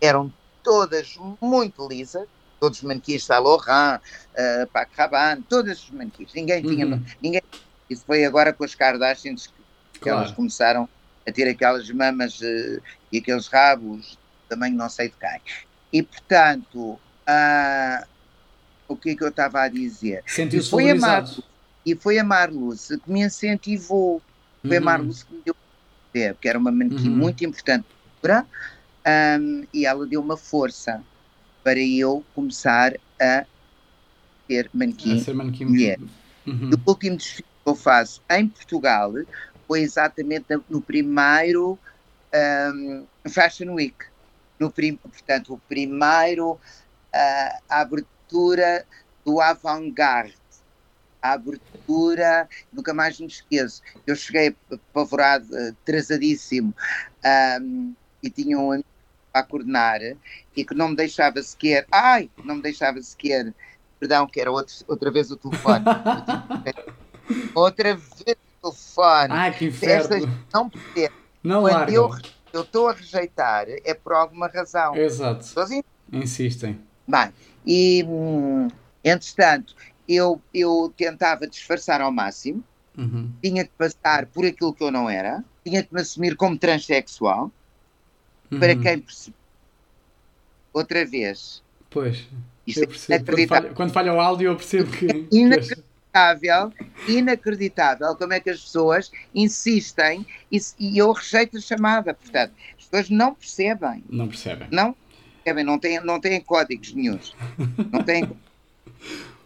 eram 0.00 0.32
todas 0.62 1.14
muito 1.40 1.86
lisas, 1.86 2.26
todos 2.60 2.78
os 2.78 2.84
manequins 2.84 3.24
Saint 3.24 3.42
Laurent, 3.42 4.00
uh, 4.00 4.66
Paco 4.72 4.92
Rabanne, 4.96 5.42
todos 5.48 5.82
os 5.84 5.90
manequins, 5.90 6.32
ninguém 6.34 6.62
tinha, 6.62 6.86
Uhum. 6.86 7.04
ninguém, 7.20 7.42
isso 7.88 8.04
foi 8.06 8.24
agora 8.24 8.52
com 8.52 8.64
as 8.64 8.74
Kardashians 8.74 9.46
que 9.46 9.54
Claro. 10.00 10.18
elas 10.18 10.32
começaram 10.32 10.88
a 11.26 11.32
ter 11.32 11.48
aquelas 11.48 11.90
mamas 11.90 12.38
eh, 12.42 12.80
e 13.10 13.18
aqueles 13.18 13.48
rabos, 13.48 14.16
também 14.48 14.72
não 14.72 14.88
sei 14.88 15.08
de 15.08 15.16
quem. 15.16 15.40
E 15.92 16.02
portanto, 16.02 17.00
ah, 17.26 18.06
o 18.88 18.96
que 18.96 19.10
é 19.10 19.16
que 19.16 19.24
eu 19.24 19.28
estava 19.28 19.62
a 19.62 19.68
dizer? 19.68 20.22
Sentiu-se 20.26 20.70
foi, 20.70 20.84
a 20.84 20.94
valorizado. 20.94 21.36
Mar, 21.36 21.44
e 21.84 21.96
foi 21.96 22.18
a 22.18 22.24
Marluce 22.24 23.00
que 23.00 23.10
me 23.10 23.22
incentivou. 23.24 24.22
Foi 24.66 24.76
a 24.76 24.80
Uhum. 24.80 24.84
Marluce 24.84 25.24
que 25.26 25.34
me 25.34 25.42
deu 25.44 25.54
porque 26.32 26.48
era 26.48 26.58
uma 26.58 26.70
manequim 26.72 27.10
Uhum. 27.10 27.16
muito 27.16 27.44
importante 27.44 27.86
para 28.22 28.46
ahm, 29.04 29.64
e 29.72 29.84
ela 29.84 30.06
deu 30.06 30.20
uma 30.20 30.36
força 30.36 31.02
para 31.66 31.80
eu 31.80 32.24
começar 32.32 32.92
a 33.20 33.44
ter 34.46 34.70
A 34.72 34.78
manequim. 34.78 35.18
ser 35.18 35.34
manequim. 35.34 35.64
mulher. 35.64 35.98
Uhum. 36.46 36.70
O 36.86 36.90
último 36.92 37.16
desfile 37.16 37.42
que 37.42 37.70
eu 37.70 37.74
faço 37.74 38.22
em 38.30 38.48
Portugal 38.48 39.12
foi 39.66 39.80
exatamente 39.80 40.46
no- 40.68 40.80
primeiro 40.80 41.80
ahm, 42.32 43.08
Fashion 43.28 43.74
Week. 43.74 43.96
No 44.60 44.72
prim, 44.72 44.96
portanto, 44.96 45.54
o 45.54 45.58
primeiro 45.62 46.60
ah, 47.12 47.58
a 47.68 47.80
abertura 47.80 48.86
do 49.24 49.40
avant-garde. 49.40 50.36
A 51.20 51.32
abertura, 51.32 52.48
nunca 52.72 52.94
mais 52.94 53.18
me 53.18 53.26
esqueço. 53.26 53.80
Eu 54.06 54.14
cheguei 54.14 54.56
apavorado, 54.70 55.48
ah, 55.56 55.70
atrasadíssimo, 55.70 56.72
ahm, 57.24 57.92
e 58.22 58.30
tinha 58.30 58.56
um 58.56 58.70
amigo 58.70 58.86
a 59.38 59.42
coordenar 59.42 60.00
e 60.56 60.64
que 60.64 60.74
não 60.74 60.88
me 60.88 60.96
deixava 60.96 61.42
sequer. 61.42 61.86
Ai, 61.92 62.30
não 62.44 62.56
me 62.56 62.62
deixava 62.62 63.00
sequer. 63.02 63.52
Perdão, 63.98 64.26
que 64.26 64.40
era 64.40 64.50
outro, 64.52 64.74
outra 64.88 65.10
vez 65.10 65.30
o 65.30 65.36
telefone. 65.36 65.84
Outra 67.54 67.94
vez 67.96 68.36
o 68.62 68.70
telefone. 68.70 69.32
Ai, 69.32 69.52
que 69.52 69.66
Estas 69.66 70.06
inferno. 70.22 70.44
não 70.52 70.70
percebem. 70.70 71.10
Não 71.42 71.62
Quando 71.62 71.90
eu 72.52 72.62
estou 72.62 72.88
a 72.88 72.92
rejeitar, 72.92 73.66
é 73.68 73.94
por 73.94 74.12
alguma 74.12 74.46
razão. 74.48 74.94
Exato. 74.96 75.44
Sozinho. 75.44 75.84
Insistem. 76.12 76.78
Bem, 77.06 77.32
e 77.66 78.04
hum, 78.06 78.68
entretanto, 79.04 79.74
eu, 80.08 80.40
eu 80.54 80.92
tentava 80.96 81.46
disfarçar 81.46 82.00
ao 82.00 82.12
máximo, 82.12 82.62
Uhum. 82.96 83.30
tinha 83.42 83.62
que 83.64 83.72
passar 83.76 84.24
por 84.26 84.46
aquilo 84.46 84.72
que 84.72 84.82
eu 84.82 84.90
não 84.90 85.10
era, 85.10 85.44
tinha 85.62 85.82
que 85.82 85.92
me 85.92 86.00
assumir 86.00 86.34
como 86.34 86.56
transexual, 86.56 87.50
para 88.50 88.74
Uhum. 88.74 88.80
quem 88.82 88.98
percebe. 89.00 89.36
Outra 90.72 91.04
vez, 91.06 91.62
Pois, 91.90 92.24
isto 92.66 92.80
eu 92.80 92.84
é 92.84 92.86
percebo. 92.86 93.24
Quando 93.24 93.38
inacreditável. 93.38 93.62
falha, 93.62 93.74
quando 93.74 93.92
falha 93.92 94.12
o 94.14 94.20
áudio, 94.20 94.48
eu 94.50 94.56
percebo 94.56 94.90
que. 94.92 95.06
que 95.30 95.36
Inacreditável. 95.36 96.72
inacreditável 97.08 98.16
como 98.16 98.32
é 98.32 98.40
que 98.40 98.50
as 98.50 98.60
pessoas 98.60 99.10
insistem 99.34 100.26
e, 100.52 100.58
e 100.78 100.98
eu 100.98 101.10
rejeito 101.12 101.56
a 101.56 101.60
chamada. 101.60 102.12
Portanto, 102.14 102.52
as 102.78 102.84
pessoas 102.84 103.10
não 103.10 103.34
percebem, 103.34 104.04
Não 104.08 104.28
percebem. 104.28 104.68
não 104.70 104.94
percebem, 105.42 105.64
não 105.64 105.78
têm, 105.78 106.00
não 106.04 106.20
têm 106.20 106.40
códigos 106.40 106.92
nenhums. 106.92 107.34
Não 107.92 108.02
têm. 108.02 108.28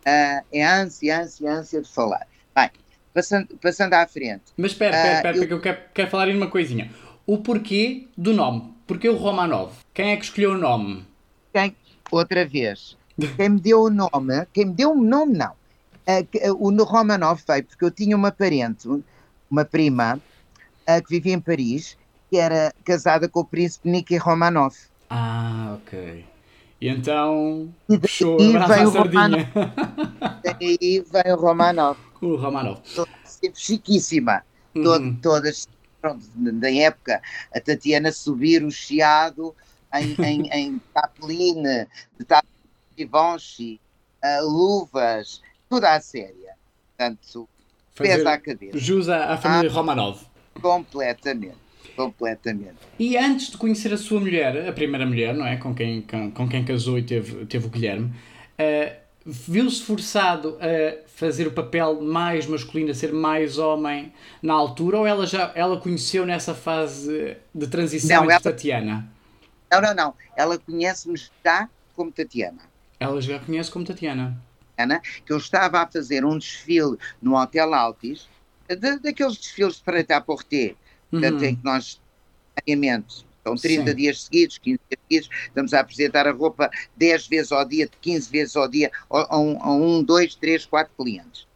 Ah, 0.06 0.42
é 0.50 0.64
ânsia, 0.64 1.20
ânsia, 1.20 1.52
ânsia 1.52 1.82
de 1.82 1.88
falar. 1.88 2.26
Bem, 2.56 2.70
passando, 3.12 3.48
passando 3.60 3.92
à 3.92 4.06
frente. 4.06 4.44
Mas 4.56 4.70
espera, 4.72 4.96
Ah, 4.96 4.98
espera, 4.98 5.14
espera, 5.16 5.36
eu- 5.36 5.40
porque 5.40 5.52
eu 5.54 5.60
quero, 5.60 5.78
quero 5.92 6.10
falar 6.10 6.28
em 6.30 6.36
uma 6.38 6.46
coisinha. 6.46 6.90
O 7.26 7.36
porquê 7.38 8.06
do 8.16 8.32
nome? 8.32 8.72
Porquê 8.90 9.08
o 9.08 9.14
Romanov? 9.14 9.70
Quem 9.94 10.10
é 10.10 10.16
que 10.16 10.24
escolheu 10.24 10.50
o 10.54 10.58
nome? 10.58 11.06
Quem, 11.54 11.76
outra 12.10 12.44
vez, 12.44 12.96
quem 13.36 13.48
me 13.50 13.60
deu 13.60 13.82
o 13.82 13.88
nome, 13.88 14.44
quem 14.52 14.66
me 14.66 14.74
deu 14.74 14.90
o 14.90 15.00
nome, 15.00 15.38
não. 15.38 15.52
Que- 16.32 16.40
ah, 16.44 16.52
o 16.58 16.72
no 16.72 16.82
Romanov 16.82 17.40
veio 17.46 17.62
porque 17.66 17.84
eu 17.84 17.90
tinha 17.92 18.16
uma 18.16 18.32
parente, 18.32 18.88
uma 19.48 19.64
prima, 19.64 20.20
ah, 20.88 21.00
que 21.00 21.08
vivia 21.08 21.34
em 21.34 21.40
Paris, 21.40 21.96
que 22.28 22.36
era 22.36 22.74
casada 22.84 23.28
com 23.28 23.38
o 23.38 23.44
príncipe 23.44 23.88
Nicky 23.88 24.16
Romanov. 24.16 24.74
Ah, 25.08 25.76
ok. 25.80 26.24
E 26.80 26.88
então 26.88 27.72
E 27.88 27.96
daí 27.96 28.08
veio 28.68 28.88
o 28.88 28.92
sardinha. 28.92 29.52
Daí 30.42 31.04
veio 31.12 31.36
o 31.36 31.40
Romanov, 31.40 31.96
o 32.20 32.34
Romanov. 32.34 32.80
sempre 33.22 33.60
chiquíssima, 33.60 34.42
todo- 34.74 35.04
Uhum. 35.04 35.16
todas, 35.22 35.68
pronto, 36.00 36.24
da 36.34 36.72
época, 36.72 37.20
a 37.54 37.60
Tatiana 37.60 38.12
subir 38.12 38.64
o 38.64 38.70
chiado 38.70 39.54
em, 39.94 40.16
em, 40.24 40.48
em 40.52 40.80
tapeline, 40.94 41.86
de 42.18 42.26
Givenchy, 42.96 43.80
ah, 44.22 44.40
luvas, 44.42 45.40
tudo 45.68 45.84
à 45.84 46.00
séria. 46.00 46.54
Portanto, 46.96 47.48
pés 47.96 48.20
à 48.20 48.24
Fazer 48.24 48.40
cabeça, 48.40 48.78
jus 48.78 49.08
à, 49.08 49.32
à 49.32 49.36
família 49.38 49.70
Romanov. 49.70 50.20
completamente, 50.60 51.56
completamente. 51.96 52.76
E 52.98 53.16
antes 53.16 53.50
de 53.50 53.56
conhecer 53.56 53.92
a 53.92 53.96
sua 53.96 54.20
mulher, 54.20 54.68
a 54.68 54.72
primeira 54.72 55.06
mulher, 55.06 55.34
não 55.34 55.46
é? 55.46 55.56
Com 55.56 55.74
quem, 55.74 56.02
com, 56.02 56.30
com 56.30 56.48
quem 56.48 56.64
casou 56.64 56.98
e 56.98 57.02
teve, 57.02 57.46
teve 57.46 57.66
o 57.66 57.70
Guilherme, 57.70 58.12
eh, 58.58 58.98
viu-se 59.24 59.82
forçado 59.82 60.56
a 60.60 61.06
fazer 61.08 61.46
o 61.46 61.52
papel 61.52 62.00
mais 62.00 62.46
masculino, 62.46 62.90
a 62.90 62.94
ser 62.94 63.12
mais 63.12 63.58
homem 63.58 64.12
na 64.42 64.54
altura, 64.54 64.98
ou 64.98 65.06
ela 65.06 65.26
já 65.26 65.52
ela 65.54 65.78
conheceu 65.80 66.24
nessa 66.24 66.54
fase 66.54 67.36
de 67.54 67.66
transição 67.66 68.16
Não, 68.16 68.24
entre 68.24 68.32
ela- 68.34 68.40
Tatiana? 68.42 69.08
Não, 69.70 69.80
não, 69.80 69.94
não. 69.94 70.14
Ela 70.36 70.58
conhece-me 70.58 71.16
já 71.44 71.68
como 71.94 72.10
Tatiana. 72.10 72.62
Ela 72.98 73.20
já 73.20 73.38
conhece 73.38 73.70
como 73.70 73.84
Tatiana. 73.84 74.36
Ana, 74.76 75.00
que 75.24 75.32
eu 75.32 75.36
estava 75.36 75.80
a 75.80 75.86
fazer 75.86 76.24
um 76.24 76.38
desfile 76.38 76.96
no 77.20 77.36
Hotel 77.36 77.72
Altis, 77.74 78.26
da- 78.68 78.96
daqueles 78.96 79.36
desfiles 79.36 79.76
de 79.76 79.82
Freita 79.84 80.16
à 80.16 80.20
portanto, 81.10 81.38
Uhum. 81.40 81.44
em 81.44 81.54
que 81.56 81.64
nós, 81.64 82.00
diariamente, 82.66 83.26
São 83.50 83.56
30 83.56 83.90
Sim. 83.90 83.96
dias 83.96 84.22
seguidos, 84.24 84.58
15 84.58 84.80
dias 84.88 85.00
seguidos, 85.02 85.28
estamos 85.46 85.74
a 85.74 85.80
apresentar 85.80 86.26
a 86.26 86.32
roupa 86.32 86.70
10 86.96 87.26
vezes 87.26 87.52
ao 87.52 87.64
dia, 87.64 87.88
15 88.00 88.30
vezes 88.30 88.56
ao 88.56 88.68
dia, 88.68 88.90
a, 89.10 89.38
um, 89.38 89.62
a 89.62 89.72
um, 89.72 90.02
dois, 90.02 90.34
três, 90.34 90.64
quatro 90.64 90.92
clientes. 90.96 91.46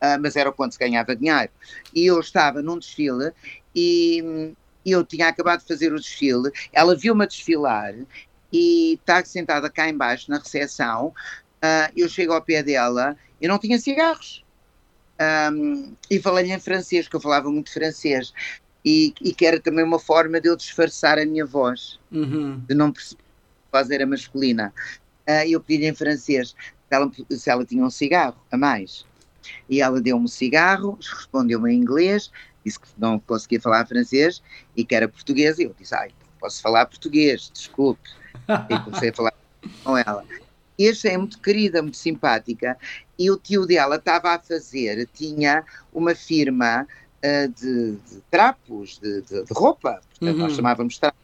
Ah, 0.00 0.18
mas 0.18 0.34
era 0.34 0.50
quando 0.50 0.72
se 0.72 0.78
ganhava 0.78 1.14
dinheiro. 1.14 1.50
E 1.94 2.06
eu 2.06 2.18
estava 2.18 2.60
num 2.60 2.78
desfile 2.78 3.32
e 3.74 4.52
eu 4.84 5.04
tinha 5.04 5.28
acabado 5.28 5.60
de 5.60 5.68
fazer 5.68 5.92
o 5.92 6.00
desfile, 6.00 6.50
ela 6.72 6.96
viu-me 6.96 7.22
a 7.22 7.26
desfilar 7.28 7.94
e 8.52 8.94
está 8.94 9.24
sentada 9.24 9.70
cá 9.70 9.88
embaixo 9.88 10.30
na 10.30 10.38
recepção, 10.38 11.14
ah, 11.62 11.90
eu 11.96 12.08
chego 12.08 12.32
ao 12.32 12.42
pé 12.42 12.62
dela 12.62 13.16
e 13.40 13.46
não 13.46 13.58
tinha 13.58 13.78
cigarros. 13.78 14.44
Um, 15.52 15.94
e 16.10 16.18
falei-lhe 16.18 16.52
em 16.52 16.58
francês, 16.58 17.06
que 17.06 17.14
eu 17.14 17.20
falava 17.20 17.48
muito 17.48 17.72
francês, 17.72 18.32
e, 18.84 19.14
e 19.20 19.32
que 19.32 19.46
era 19.46 19.60
também 19.60 19.84
uma 19.84 19.98
forma 19.98 20.40
de 20.40 20.48
eu 20.48 20.56
disfarçar 20.56 21.18
a 21.18 21.24
minha 21.26 21.46
voz, 21.46 21.98
Uhum. 22.10 22.58
de 22.68 22.74
não 22.74 22.92
perceber 22.92 23.22
que 23.22 23.76
a 23.76 23.78
voz 23.78 23.90
era 23.90 24.06
masculina. 24.06 24.72
Ah, 25.26 25.46
eu 25.46 25.60
pedi-lhe 25.60 25.88
em 25.88 25.94
francês 25.94 26.48
se 26.50 26.56
ela, 26.90 27.10
se 27.30 27.50
ela 27.50 27.64
tinha 27.64 27.84
um 27.84 27.90
cigarro 27.90 28.36
a 28.50 28.56
mais. 28.56 29.06
E 29.68 29.80
ela 29.80 30.00
deu-me 30.00 30.24
um 30.24 30.28
cigarro, 30.28 30.98
respondeu-me 31.00 31.72
em 31.72 31.78
inglês, 31.78 32.30
disse 32.64 32.78
que 32.78 32.86
não 32.98 33.18
conseguia 33.18 33.60
falar 33.60 33.86
francês 33.86 34.42
e 34.76 34.84
que 34.84 34.94
era 34.94 35.08
portuguesa. 35.08 35.62
E 35.62 35.64
eu 35.66 35.74
disse: 35.78 35.94
Ai, 35.94 36.10
posso 36.40 36.60
falar 36.60 36.86
português, 36.86 37.50
desculpe. 37.52 38.08
E 38.68 38.78
comecei 38.80 39.10
a 39.10 39.14
falar 39.14 39.32
com 39.84 39.96
ela. 39.96 40.24
E 40.78 40.88
achei 40.88 41.16
muito 41.16 41.38
querida, 41.40 41.82
muito 41.82 41.96
simpática. 41.96 42.76
E 43.18 43.30
o 43.30 43.36
tio 43.36 43.66
dela 43.66 43.96
estava 43.96 44.30
a 44.34 44.38
fazer, 44.38 45.08
tinha 45.12 45.64
uma 45.92 46.14
firma 46.14 46.86
ah, 47.24 47.46
de, 47.46 47.92
de 47.96 48.20
trapos, 48.30 48.98
de, 48.98 49.22
de- 49.22 49.44
de 49.44 49.52
roupa, 49.54 50.00
portanto, 50.10 50.36
nós 50.38 50.50
Uhum. 50.52 50.56
chamávamos 50.56 50.98
trapos. 50.98 51.20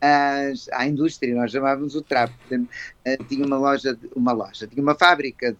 As- 0.00 0.68
à 0.72 0.86
indústria, 0.86 1.34
nós 1.34 1.50
chamávamos 1.50 1.94
o 1.94 2.02
trapo. 2.02 2.34
Portanto, 2.38 2.68
ah, 3.06 3.24
tinha 3.28 3.44
uma 3.46 3.56
loja, 3.56 3.98
uma 4.14 4.32
loja, 4.32 4.66
tinha 4.66 4.82
uma 4.82 4.94
fábrica 4.94 5.52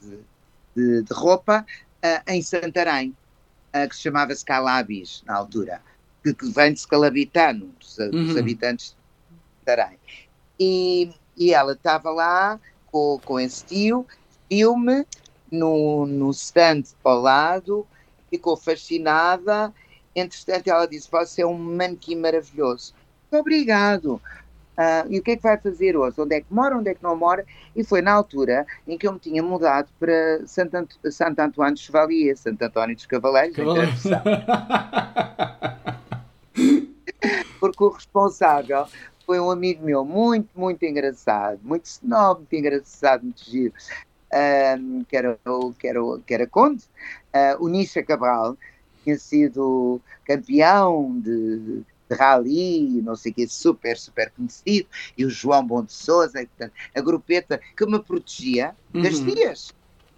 de, 0.75 1.03
de, 1.03 1.12
roupa 1.14 1.64
ah, 2.03 2.23
em 2.29 2.42
Santarém, 2.42 3.14
que 3.88 3.97
se 3.97 4.03
chamava 4.03 4.33
Scalabis, 4.35 5.23
na 5.27 5.35
altura, 5.35 5.83
que, 6.23 6.33
que 6.33 6.49
vem 6.51 6.73
de 6.73 6.81
Scalabitano, 6.81 7.66
dos, 7.81 7.97
dos 7.97 8.35
Uhum. 8.35 8.38
habitantes 8.38 8.90
de 8.90 8.97
Santarém. 9.61 9.99
E, 10.61 11.11
e 11.37 11.53
ela 11.53 11.73
estava 11.73 12.11
lá 12.11 12.61
com, 12.87 13.18
com 13.25 13.40
esse 13.40 13.64
tio, 13.64 14.07
viu-me 14.49 15.05
no, 15.51 16.07
no 16.07 16.31
stand 16.31 16.83
ao 17.03 17.20
lado, 17.20 17.85
ficou 18.35 18.57
fascinada. 18.57 19.73
Entretanto, 20.14 20.68
ela 20.68 20.87
disse: 20.87 21.11
Você 21.11 21.42
é 21.42 21.47
um 21.47 21.57
manequim 21.57 22.16
maravilhoso. 22.16 22.92
Muito 23.23 23.40
obrigado. 23.40 24.20
Ah, 24.77 25.07
e 25.09 25.18
o 25.18 25.23
que 25.23 25.33
é 25.33 25.37
que 25.37 25.42
vai 25.42 25.57
fazer 25.57 25.97
hoje? 25.97 26.20
Onde 26.20 26.35
é 26.35 26.40
que 26.40 26.53
mora? 26.53 26.77
Onde 26.77 26.90
é 26.90 26.94
que 26.94 27.03
não 27.03 27.16
mora? 27.16 27.47
E 27.77 27.85
foi 27.85 28.03
na 28.03 28.12
altura 28.12 28.66
em 28.87 28.99
que 28.99 29.07
eu 29.07 29.12
me 29.12 29.20
tinha 29.20 29.42
mudado 29.42 29.88
para 30.01 30.44
Santo, 30.47 30.77
Ant 30.77 30.90
Santo 31.11 31.38
António 31.38 31.75
de 31.75 31.81
Chevalier, 31.81 32.37
Santo 32.37 32.62
António 32.62 32.97
dos 32.97 33.07
Cavaleiros, 33.07 33.57
em 33.57 33.57
Cavaleiro. 33.57 33.92
Transição. 33.92 34.20
porque 37.61 37.83
o 37.83 37.88
responsável 37.88 38.87
foi 39.25 39.40
um 39.40 39.51
amigo 39.51 39.85
meu 39.85 40.05
muito, 40.05 40.49
muito 40.55 40.85
engraçado, 40.85 41.59
muito 41.62 41.87
snob, 41.87 42.40
muito 42.40 42.55
engraçado, 42.55 43.23
muito 43.23 43.42
giro, 43.42 43.73
ahm, 44.35 45.05
que, 45.07 45.16
era, 45.16 45.40
o- 45.47 45.75
que, 45.75 45.88
era, 45.88 46.05
o- 46.05 46.23
que 46.23 46.35
era 46.35 46.47
Conde, 46.49 46.85
ah, 47.33 47.57
o 47.61 47.68
Nisha 47.68 48.03
Cabral, 48.05 48.59
tinha 49.05 49.18
sido 49.18 50.03
campeão 50.25 51.20
de, 51.20 51.81
de 51.83 52.16
rally, 52.16 53.03
não 53.03 53.16
sei 53.16 53.33
o 53.33 53.35
que, 53.37 53.49
super, 53.49 53.97
super 53.99 54.33
conhecido, 54.33 54.88
e 55.16 55.25
o 55.27 55.31
João 55.31 55.66
Bom 55.66 55.85
de 55.85 55.92
Souza, 55.92 56.40
e, 56.42 56.47
portanto, 56.47 56.75
a 56.94 57.01
grupeta 57.03 57.61
que 57.77 57.87
me 57.87 58.03
protegia 58.03 58.77
das 59.01 59.20
Uhum. 59.20 59.35
tias 59.35 59.68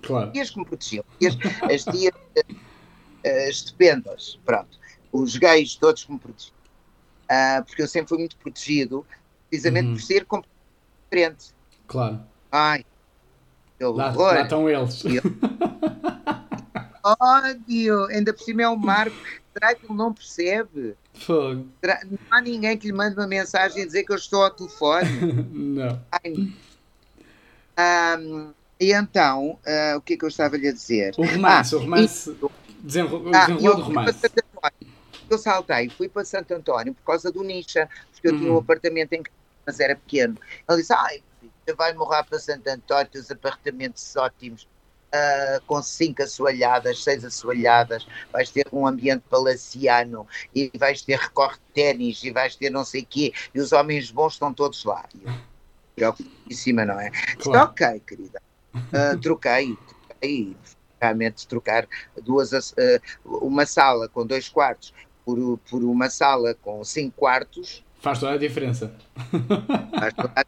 Claro. 0.02 0.32
tias 0.32 0.50
que 0.50 0.58
me 0.60 0.66
protegiam. 0.66 1.04
Tias, 1.20 1.36
as 1.70 1.84
tias 1.86 2.12
eh, 3.24 3.48
estupendas, 3.48 4.38
pronto. 4.44 4.78
Os 5.12 5.36
gays 5.36 5.76
todos 5.76 6.04
que 6.04 6.12
me 6.12 6.18
protegiam. 6.20 6.54
Ah, 7.30 7.62
porque 7.66 7.82
eu 7.82 7.88
sempre 7.88 8.08
fui 8.10 8.18
muito 8.18 8.38
protegido, 8.38 9.06
precisamente 9.50 9.86
Uhum. 9.88 9.94
por 9.94 10.02
ser 10.02 10.26
completamente 10.26 10.54
diferente. 11.12 11.54
Claro. 11.86 12.26
Ai, 12.50 12.84
que 13.78 13.84
Lá, 13.84 14.10
lá 14.12 14.42
estão 14.42 14.68
eles. 14.68 15.02
ódio, 17.20 18.04
ainda 18.06 18.32
por 18.32 18.42
cima 18.42 18.62
é 18.62 18.68
um 18.68 18.76
marco. 18.76 19.16
Será 19.52 19.74
que 19.74 19.86
ele 19.86 19.94
não 19.96 20.12
percebe? 20.12 20.96
Fogo. 21.14 21.66
Não 21.82 22.18
há 22.30 22.40
ninguém 22.40 22.76
que 22.76 22.86
lhe 22.86 22.92
mande 22.92 23.16
uma 23.16 23.26
mensagem 23.26 23.82
a 23.82 23.86
dizer 23.86 24.04
que 24.04 24.12
eu 24.12 24.16
estou 24.16 24.42
ao 24.42 24.50
telefone. 24.50 25.08
Não. 25.52 26.00
Ai, 26.12 26.34
Ahm, 27.78 28.52
e 28.80 28.92
então, 28.92 29.58
ah, 29.66 29.94
o 29.96 30.00
que 30.00 30.14
é 30.14 30.16
que 30.16 30.24
eu 30.24 30.28
estava-lhe 30.28 30.68
a 30.68 30.72
dizer? 30.72 31.14
O 31.18 31.24
romance, 31.24 31.74
Ah, 31.74 31.78
o 31.78 31.80
romance. 31.80 32.36
Desenro... 32.82 33.16
O 33.16 33.34
Ah, 33.34 33.46
eu 33.50 33.74
romance. 33.76 34.26
António. 34.26 34.96
Eu 35.28 35.38
saltei, 35.38 35.90
fui 35.90 36.08
para 36.08 36.24
Santo 36.24 36.54
António 36.54 36.94
por 36.94 37.02
causa 37.04 37.32
do 37.32 37.42
Nisha, 37.42 37.88
porque 38.12 38.28
eu 38.28 38.36
tinha 38.36 38.48
um 38.50 38.54
Uhum. 38.54 38.60
apartamento 38.60 39.12
em 39.12 39.22
casa, 39.22 39.36
mas 39.66 39.80
era 39.80 39.96
pequeno. 39.96 40.36
Ele 40.68 40.78
disse: 40.78 40.92
Ai, 40.92 41.22
vai 41.74 41.92
morrer 41.94 42.24
para 42.24 42.38
Santo 42.38 42.66
António, 42.68 43.08
teus 43.10 43.30
apartamentos 43.30 44.14
ótimos, 44.16 44.68
ah, 45.12 45.60
com 45.66 45.82
cinco 45.82 46.22
assoalhadas, 46.22 47.02
seis 47.02 47.24
assoalhadas, 47.24 48.06
vais 48.32 48.50
ter 48.50 48.66
um 48.72 48.86
ambiente 48.86 49.24
palaciano, 49.28 50.26
e 50.54 50.70
vais 50.78 51.02
ter 51.02 51.18
recorte 51.18 51.60
de 51.66 51.72
ténis, 51.72 52.22
e 52.22 52.30
vais 52.30 52.54
ter 52.56 52.70
não 52.70 52.84
sei 52.84 53.02
o 53.02 53.06
quê, 53.06 53.32
e 53.54 53.60
os 53.60 53.72
homens 53.72 54.10
bons 54.10 54.34
estão 54.34 54.52
todos 54.52 54.84
lá. 54.84 55.04
Eu, 55.96 56.12
preocupadíssima, 56.12 56.84
não 56.84 57.00
é? 57.00 57.10
Claro. 57.38 57.70
ok, 57.70 58.00
querida. 58.00 58.40
Ah, 58.92 59.16
troquei, 59.20 59.76
troquei, 60.08 60.56
realmente 61.00 61.46
trocar 61.48 61.88
duas, 62.22 62.52
as- 62.52 62.74
ah, 62.78 63.00
uma 63.24 63.64
sala 63.66 64.08
com 64.08 64.26
dois 64.26 64.48
quartos 64.48 64.92
por, 65.24 65.58
por 65.70 65.82
uma 65.82 66.08
sala 66.10 66.54
com 66.54 66.84
cinco 66.84 67.16
quartos, 67.16 67.84
Faz 67.98 68.20
toda 68.20 68.32
a 68.34 68.36
diferença. 68.36 68.94
faz 69.98 70.14
toda- 70.14 70.44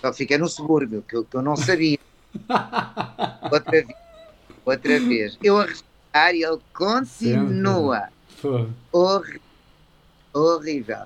só 0.00 0.12
fica 0.12 0.38
no 0.38 0.48
subúrbio, 0.48 1.02
que 1.02 1.16
eu, 1.16 1.24
que 1.24 1.36
eu 1.36 1.42
não 1.42 1.56
sabia. 1.56 1.98
Outra 3.50 3.70
vez, 3.70 3.96
outra 4.64 5.00
vez. 5.00 5.38
Eu 5.42 5.56
a 5.58 5.64
respeitar 5.64 6.32
e 6.34 6.42
ele 6.44 6.58
continua. 6.74 8.08
Horri- 8.92 9.40
horrível. 10.34 10.98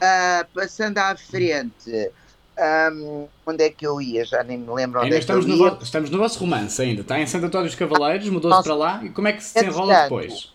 Ah, 0.00 0.46
passando 0.54 0.98
à 0.98 1.14
frente, 1.16 2.10
ahm, 2.58 3.26
onde 3.46 3.64
é 3.64 3.70
que 3.70 3.86
eu 3.86 4.00
ia? 4.00 4.24
Já 4.24 4.42
nem 4.42 4.58
me 4.58 4.72
lembro 4.72 4.98
onde 5.00 5.06
Ainda 5.06 5.16
é 5.16 5.18
estamos 5.20 5.46
no, 5.46 5.54
ia. 5.54 5.70
vo- 5.70 5.82
estamos 5.82 6.10
no 6.10 6.18
vosso 6.18 6.38
romance 6.40 6.80
ainda. 6.80 7.02
Está 7.02 7.20
em 7.20 7.26
Santo 7.26 7.46
António 7.46 7.66
dos 7.68 7.76
Cavaleiros, 7.76 8.28
mudou-se 8.28 8.56
Nossa. 8.56 8.62
para 8.68 8.74
lá. 8.74 9.04
E 9.04 9.10
como 9.10 9.28
é 9.28 9.32
que 9.34 9.44
se 9.44 9.54
desenrola 9.54 9.92
Entretanto, 9.92 10.20
depois? 10.22 10.52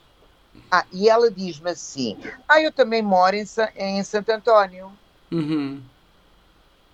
Ah, 0.71 0.85
e 0.91 1.07
ela 1.07 1.29
diz-me 1.31 1.69
assim: 1.69 2.17
Ah, 2.47 2.61
eu 2.61 2.71
também 2.71 3.01
moro 3.01 3.35
em, 3.35 3.45
Sa- 3.45 3.71
em 3.75 4.03
Santo 4.03 4.29
António. 4.31 4.91
Uhum. 5.31 5.79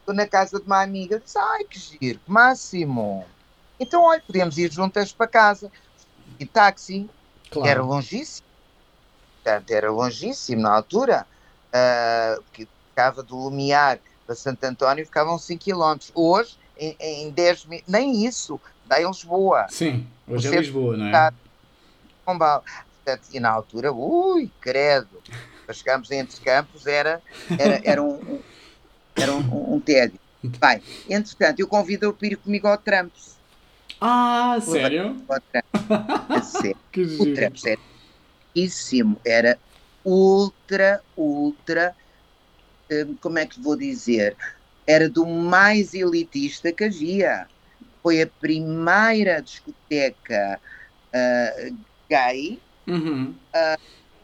Estou 0.04 0.14
na 0.14 0.28
casa 0.28 0.60
de 0.60 0.66
uma 0.66 0.82
amiga. 0.84 1.18
Diz: 1.20 1.34
Ai, 1.38 1.64
que 1.64 1.80
giro, 1.80 2.20
que 2.20 2.30
máximo. 2.30 3.26
Então, 3.80 4.04
olha, 4.04 4.22
podemos 4.28 4.58
ir 4.58 4.70
juntas 4.70 5.14
para 5.14 5.28
casa. 5.28 5.72
E 6.38 6.46
táxi, 6.46 7.10
Claro. 7.50 7.70
era 7.70 7.82
longíssimo. 7.82 8.46
Portanto, 9.42 9.72
era 9.72 9.90
longíssimo 9.92 10.62
na 10.62 10.74
altura. 10.74 11.26
Ah, 11.72 12.38
que 12.52 12.68
ficava 12.90 13.24
do 13.24 13.36
Lumiar 13.36 14.00
para 14.26 14.36
Santo 14.36 14.64
António, 14.66 15.06
ficavam 15.06 15.38
5 15.40 15.64
km. 15.64 15.98
Hoje, 16.14 16.58
em, 16.78 16.96
em 17.00 17.32
10 17.32 17.66
minutos, 17.66 17.92
nem 17.92 18.26
isso, 18.26 18.60
dá 18.86 19.02
em 19.02 19.08
Lisboa. 19.08 19.68
Sim, 19.70 20.06
hoje 20.28 20.48
é 20.50 20.60
Lisboa, 20.60 20.98
não 20.98 21.06
é? 21.08 21.32
Pombal. 22.26 22.64
Portanto, 23.04 23.28
e 23.34 23.40
na 23.40 23.50
altura, 23.50 23.92
ui, 23.92 24.52
credo, 24.62 25.22
para 25.66 25.74
chegarmos 25.74 26.10
entre 26.12 26.40
campos 26.42 26.86
era, 26.88 27.22
era, 27.58 27.82
era 27.84 28.02
um, 28.04 28.14
um- 28.16 28.44
era 29.18 29.34
um, 29.34 29.76
um 29.76 29.82
tédio. 29.82 30.20
Bem, 30.44 30.82
entretanto, 31.08 31.60
eu 31.60 31.68
convido-o 31.68 32.14
para 32.14 32.28
ir 32.28 32.38
comigo 32.38 32.68
ao 32.68 32.78
Tramps. 32.78 33.40
Ah, 34.00 34.60
sério? 34.62 35.26
Ao 35.30 35.40
Tramps. 35.42 35.70
A 36.30 36.42
sério. 36.42 36.78
O 36.96 37.04
giro. 37.04 37.36
Tramps 37.36 37.66
era 37.66 37.82
íssimo, 38.56 39.20
era 39.26 39.60
ultra, 40.06 41.04
ultra, 41.16 41.96
hum, 42.92 43.18
como 43.22 43.40
é 43.40 43.46
que 43.46 43.62
vou 43.62 43.76
dizer? 43.78 44.36
Era 44.88 45.10
do 45.10 45.26
mais 45.26 45.94
elitista 45.94 46.72
que 46.74 46.86
havia. 46.86 47.48
Foi 48.02 48.22
a 48.22 48.28
primeira 48.28 49.42
discoteca 49.42 50.60
ah, 51.14 51.54
gay 52.10 52.62
Uhum. 52.86 53.34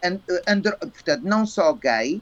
and- 0.03 0.21
andro- 0.47 0.77
portanto, 0.79 1.23
não 1.23 1.45
só 1.45 1.73
gay, 1.73 2.21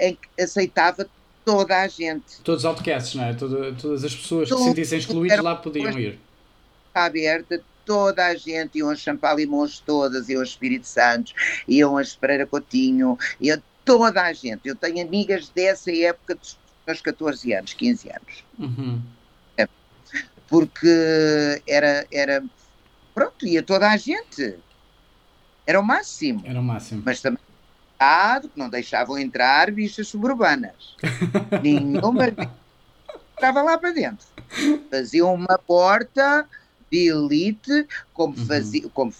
em 0.00 0.16
que 0.16 0.42
aceitava 0.42 1.08
toda 1.46 1.80
a 1.80 1.86
gente. 1.88 2.40
Todos 2.42 2.62
os 2.62 2.66
outcasts, 2.66 3.14
não 3.14 3.24
é? 3.24 3.32
Toda- 3.32 3.72
todas 3.74 4.02
as 4.04 4.14
pessoas 4.14 4.50
que 4.50 4.56
se 4.56 4.64
sentissem 4.64 4.98
excluídas 4.98 5.38
lá 5.40 5.54
podiam 5.54 5.96
ir. 5.98 6.18
Está 6.88 7.04
aberta, 7.04 7.62
toda 7.84 8.26
a 8.26 8.34
gente, 8.34 8.78
iam 8.78 8.90
a 8.90 8.96
Champalimons 8.96 9.78
todas, 9.78 10.28
iam 10.28 10.40
a 10.40 10.44
Espírito 10.44 10.86
Santos, 10.88 11.32
iam 11.68 11.96
a 11.96 12.02
Espereira 12.02 12.44
Coutinho, 12.46 13.16
iam 13.40 13.62
toda 13.84 14.22
a 14.22 14.32
gente. 14.32 14.62
Eu 14.68 14.74
tenho 14.74 15.00
amigas 15.06 15.48
dessa 15.50 15.92
época 15.94 16.34
dos 16.34 16.58
meus 16.84 17.00
14 17.00 17.52
anos, 17.54 17.72
15 17.74 18.10
anos. 18.10 18.44
Uhum. 18.58 19.00
É, 19.56 19.68
porque 20.48 21.62
era, 21.66 22.04
era. 22.10 22.44
Pronto, 23.14 23.46
ia 23.46 23.62
toda 23.62 23.88
a 23.88 23.96
gente. 23.96 24.56
Era 25.64 25.78
o 25.78 25.82
máximo. 25.84 26.42
Era 26.44 26.58
o 26.60 26.62
máximo. 26.62 27.02
Mas 27.04 27.20
também 27.20 27.38
que 28.42 28.58
não 28.58 28.68
deixavam 28.68 29.18
entrar 29.18 29.70
bichas 29.70 30.08
suburbanas. 30.08 30.96
Nenhuma 31.62 32.26
estava 33.34 33.62
lá 33.62 33.78
para 33.78 33.92
dentro. 33.92 34.26
Faziam 34.90 35.34
uma 35.34 35.58
porta 35.58 36.46
de 36.90 37.08
elite, 37.08 37.86
como, 38.12 38.34
uhum. 38.36 38.90
como, 38.92 39.14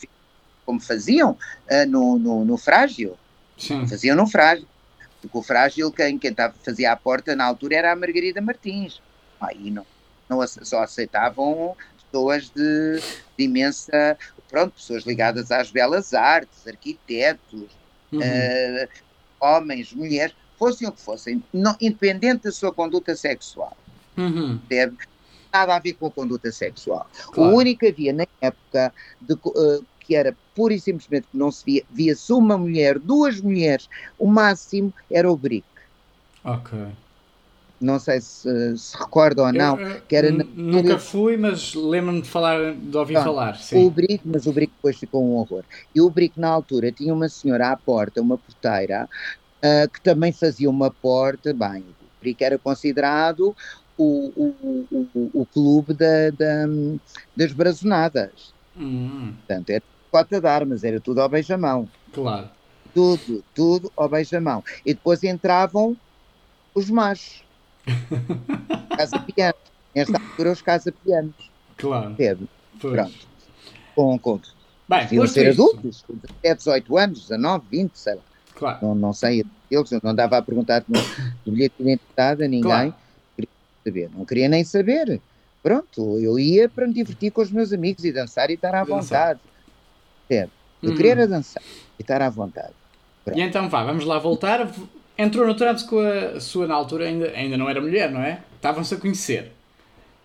como 0.65 0.81
faziam 0.81 1.33
uh, 1.33 1.89
no, 1.89 2.19
no, 2.19 2.45
no 2.45 2.57
Frágil. 2.57 3.17
Sim. 3.57 3.87
Faziam 3.87 4.17
no 4.17 4.27
Frágil. 4.27 4.67
Porque 5.21 5.39
o 5.39 5.43
Frágil, 5.43 5.91
quem, 5.91 6.19
quem 6.19 6.33
tava, 6.33 6.55
fazia 6.65 6.93
a 6.93 6.97
porta 6.97 7.35
na 7.35 7.45
altura 7.45 7.77
era 7.77 7.93
a 7.93 7.97
Margarida 7.97 8.41
Martins. 8.41 9.01
Aí 9.41 9.71
não, 9.71 9.87
não 10.29 10.47
só 10.47 10.83
aceitavam 10.83 11.77
pessoas 12.05 12.51
de, 12.51 13.01
de 13.37 13.45
imensa. 13.45 14.17
Pronto, 14.49 14.75
pessoas 14.75 15.05
ligadas 15.05 15.51
às 15.51 15.71
belas 15.71 16.15
artes, 16.15 16.67
arquitetos, 16.67 17.69
uhum. 18.13 18.21
uh, 18.21 18.89
homens, 19.41 19.93
mulheres, 19.93 20.35
fossem 20.59 20.89
o 20.89 20.93
que 20.93 21.01
fossem, 21.01 21.43
não, 21.53 21.77
independente 21.81 22.45
da 22.45 22.53
sua 22.53 22.73
conduta 22.73 23.15
sexual. 23.15 23.77
Uhum. 24.17 24.59
Nada 25.53 25.77
a 25.77 25.79
ver 25.79 25.95
com 25.95 26.07
a 26.07 26.11
conduta 26.11 26.51
sexual. 26.51 27.07
Claro. 27.33 27.53
O 27.53 27.57
único 27.57 27.81
que 27.81 27.87
havia 27.87 28.13
na 28.13 28.27
época 28.41 28.93
de, 29.21 29.35
uh, 29.35 29.85
que 30.01 30.15
era 30.15 30.37
pura 30.55 30.75
e 30.75 30.81
simplesmente 30.81 31.27
que 31.31 31.37
não 31.37 31.51
se 31.51 31.65
via, 31.65 31.83
via-se 31.91 32.33
uma 32.33 32.57
mulher, 32.57 32.99
duas 32.99 33.41
mulheres, 33.41 33.89
o 34.19 34.27
máximo 34.27 34.93
era 35.11 35.31
o 35.31 35.37
brick. 35.37 35.67
Ok. 36.45 36.79
Não 37.81 37.99
sei 37.99 38.21
se 38.21 38.77
se 38.77 38.97
recorda 38.97 39.43
ou 39.43 39.53
não. 39.53 39.79
Eu, 39.79 40.01
que 40.03 40.17
era 40.17 40.31
nunca 40.31 40.99
fui, 40.99 41.37
mas 41.37 41.75
lembro-me 41.75 42.23
de 42.23 42.29
falar, 42.29 42.73
de 42.75 42.97
ouvir 42.97 43.15
falar. 43.15 43.57
Sim. 43.57 43.87
O 43.87 43.91
brick, 43.91 44.21
mas 44.25 44.47
o 44.47 44.53
brick 44.53 44.73
depois 44.75 44.97
ficou 44.97 45.25
um 45.25 45.37
horror. 45.37 45.63
E 45.95 46.01
o 46.01 46.09
brick 46.09 46.39
na 46.41 46.49
altura 46.49 46.91
tinha 46.91 47.13
uma 47.13 47.29
senhora 47.29 47.71
à 47.71 47.77
porta, 47.77 48.21
uma 48.23 48.39
porteira, 48.39 49.09
uh, 49.59 49.91
que 49.91 50.01
também 50.01 50.33
fazia 50.33 50.71
uma 50.71 50.91
porta, 50.91 51.53
bem, 51.53 51.81
o 51.81 52.21
brick 52.21 52.43
era 52.43 52.59
considerado 52.59 53.55
o, 53.99 54.33
o, 54.37 54.87
o, 54.91 55.31
o 55.35 55.47
clube 55.47 55.95
da, 55.95 56.31
da, 56.31 56.67
das 57.37 57.53
brazonadas. 57.53 58.55
Hum. 58.77 59.35
Portanto, 59.47 59.71
era 59.71 59.83
cota 60.11 60.41
de 60.41 60.47
armas, 60.47 60.85
era 60.85 61.01
tudo 61.01 61.21
ao 61.21 61.29
beijamão. 61.29 61.89
Claro. 62.13 62.49
Tudo, 62.95 63.45
tudo 63.55 63.93
ao 63.97 64.09
beijamão. 64.09 64.65
E 64.85 64.95
depois 64.95 65.23
entravam 65.23 65.97
os 66.75 66.89
machos. 66.91 67.46
casa 68.97 69.19
pianos. 69.21 69.61
Nesta 69.95 70.19
altura, 70.19 70.53
os 70.53 70.63
casa 70.63 70.93
pianos. 70.93 71.35
Claro. 71.77 72.15
Teve. 72.15 72.47
Pronto. 72.81 73.27
Com, 73.95 74.19
com, 74.19 74.41
Bem, 74.89 75.01
Deviam 75.01 75.27
ser 75.27 75.51
isto. 75.51 75.63
adultos, 75.63 76.03
com 76.03 76.15
17, 76.15 76.59
18 76.59 76.99
anos, 76.99 77.21
19, 77.23 77.65
20, 77.71 77.93
sei 77.95 78.15
lá. 78.15 78.21
Claro. 78.55 78.79
Não, 78.83 78.95
não 78.95 79.13
sei 79.13 79.45
eles, 79.71 79.91
eu 79.91 80.01
não 80.03 80.15
dava 80.15 80.39
a 80.39 80.43
perguntar 80.43 80.85
no 80.89 81.53
bilhete 81.53 81.75
de 81.79 81.83
identidade 81.83 82.45
a 82.45 82.49
ninguém. 82.49 82.63
Claro. 82.63 82.95
Queria 83.35 83.51
saber. 83.85 84.11
Não 84.15 84.25
queria 84.25 84.49
nem 84.49 84.65
saber. 84.65 85.21
Pronto, 85.63 86.19
eu 86.21 86.39
ia 86.39 86.69
para 86.69 86.87
me 86.87 86.95
divertir 86.95 87.33
com 87.33 87.43
os 87.43 87.51
meus 87.51 87.73
amigos 87.73 88.05
e 88.05 88.13
dançar 88.13 88.51
e 88.51 88.55
estar 88.55 88.75
à 88.75 88.85
vontade. 88.85 89.41
É, 90.31 90.49
eu 90.83 90.91
uhum. 90.91 90.97
queria 90.97 91.13
era 91.13 91.27
dançar 91.27 91.63
e 91.99 92.03
estar 92.03 92.23
à 92.23 92.31
vontade. 92.31 92.73
Pronto. 93.25 93.39
E 93.39 93.43
então 93.43 93.69
vá, 93.69 93.83
vamos 93.83 94.05
lá 94.05 94.19
voltar. 94.19 94.71
Entrou 95.19 95.47
no 95.47 95.55
trânsito 95.55 95.91
com 95.91 96.01
a 96.01 96.41
sua, 96.41 96.67
na 96.67 96.75
altura, 96.75 97.07
ainda, 97.07 97.31
ainda 97.31 97.57
não 97.57 97.69
era 97.69 97.81
mulher, 97.81 98.11
não 98.11 98.21
é? 98.21 98.43
Estavam-se 98.55 98.95
a 98.95 98.99
conhecer, 98.99 99.53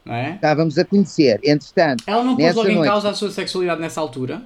não 0.04 0.13
é? 0.13 0.36
Estávamos 0.36 0.77
a 0.77 0.84
conhecer, 0.84 1.39
entretanto. 1.43 2.04
Ela 2.06 2.23
não 2.23 2.36
pôs 2.36 2.56
logo 2.56 2.67
noite... 2.67 2.82
em 2.82 2.84
causa 2.84 3.10
a 3.10 3.13
sua 3.13 3.32
sexualidade 3.32 3.80
nessa 3.80 4.01
altura? 4.01 4.41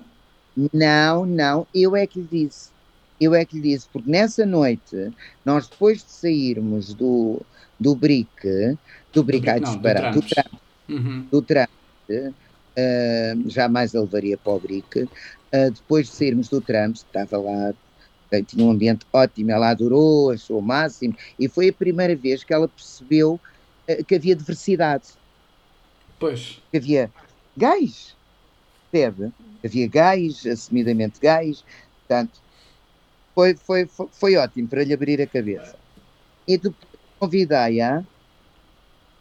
Não, 0.72 1.26
não, 1.26 1.68
eu 1.74 1.96
é 1.96 2.06
que 2.06 2.20
lhe 2.20 2.28
disse. 2.46 2.70
Eu 3.20 3.34
é 3.34 3.44
que 3.46 3.56
lhe 3.56 3.74
disse, 3.74 3.88
porque 3.92 4.10
nessa 4.10 4.46
noite, 4.46 5.12
nós 5.44 5.68
depois 5.68 6.04
de 6.04 6.12
sairmos 6.12 6.94
do, 6.94 7.42
do 7.80 7.96
BRIC, 7.96 8.78
do 9.12 9.24
BRIC, 9.24 9.50
a 9.50 9.60
disparar, 9.60 10.14
do 10.14 10.22
Trump, 10.22 10.54
uhum. 10.90 11.26
do 11.32 11.42
Trump 11.42 11.70
uh, 12.10 13.50
jamais 13.50 13.96
a 13.96 14.02
levaria 14.02 14.38
para 14.38 14.54
o 14.54 14.60
BRIC, 14.60 15.04
uh, 15.04 15.10
depois 15.74 16.08
de 16.08 16.14
sairmos 16.14 16.50
do 16.50 16.62
Trump, 16.62 16.96
estava 16.96 17.38
lá 17.38 17.74
tinha 18.48 18.66
um 18.66 18.72
ambiente 18.72 19.06
ótimo, 19.12 19.52
ela 19.52 19.70
adorou, 19.70 20.32
achou 20.32 20.60
o 20.60 20.62
máximo, 20.62 21.16
e 21.40 21.48
foi 21.48 21.70
a 21.70 21.74
primeira 21.74 22.16
vez 22.16 22.44
que 22.44 22.54
ela 22.54 22.68
percebeu 22.68 23.40
uh, 23.90 24.04
que 24.04 24.16
havia 24.16 24.36
diversidade. 24.36 25.10
Pois. 26.20 26.62
Que 26.72 26.78
havia 26.78 27.12
gays, 27.58 28.16
percebe? 28.92 29.32
Havia 29.64 29.88
gays, 29.88 30.46
assumidamente 30.46 31.20
gays, 31.20 31.64
portanto, 32.00 32.40
foi, 33.34 33.56
foi, 33.56 33.86
foi, 33.86 34.08
foi 34.12 34.36
ótimo 34.36 34.68
para 34.68 34.84
lhe 34.84 34.94
abrir 34.94 35.22
a 35.22 35.28
cabeça. 35.28 35.76
E 36.48 36.58
depois 36.58 36.96
convidei-a, 37.20 38.04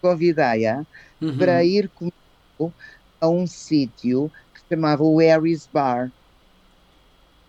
convidei-a 0.01 0.85
uhum. 1.21 1.39
para 1.39 1.65
ir 1.65 1.89
comigo 1.89 2.73
a 3.21 3.29
um 3.29 3.47
sítio 3.47 4.31
que 4.53 4.61
se 4.61 4.67
chamava 4.71 5.03
o 5.03 5.19
Harry's 5.19 5.69
Bar 5.73 6.13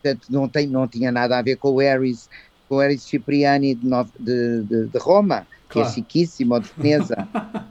portanto 0.06 0.28
não, 0.30 0.48
tem, 0.48 0.68
não 0.68 0.88
tinha 0.88 1.12
nada 1.12 1.40
a 1.40 1.42
ver 1.42 1.56
com 1.58 1.72
o 1.72 1.80
Harris, 1.80 2.30
com 2.70 2.76
o 2.76 2.80
Harris 2.80 3.02
Cipriani 3.02 3.74
de, 3.74 3.90
de, 4.20 4.62
de, 4.64 4.86
de 4.88 4.98
Roma, 5.00 5.48
claro. 5.68 5.70
que 5.70 5.80
é 5.80 5.86
chiquíssimo, 5.90 6.60
de 6.60 6.70
Veneza. 6.78 7.28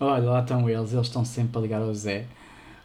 Olha, 0.00 0.30
lá 0.30 0.40
estão 0.40 0.70
eles, 0.70 0.92
eles 0.92 1.06
estão 1.06 1.24
sempre 1.24 1.58
a 1.58 1.60
ligar 1.60 1.82
ao 1.82 1.92
Zé. 1.92 2.26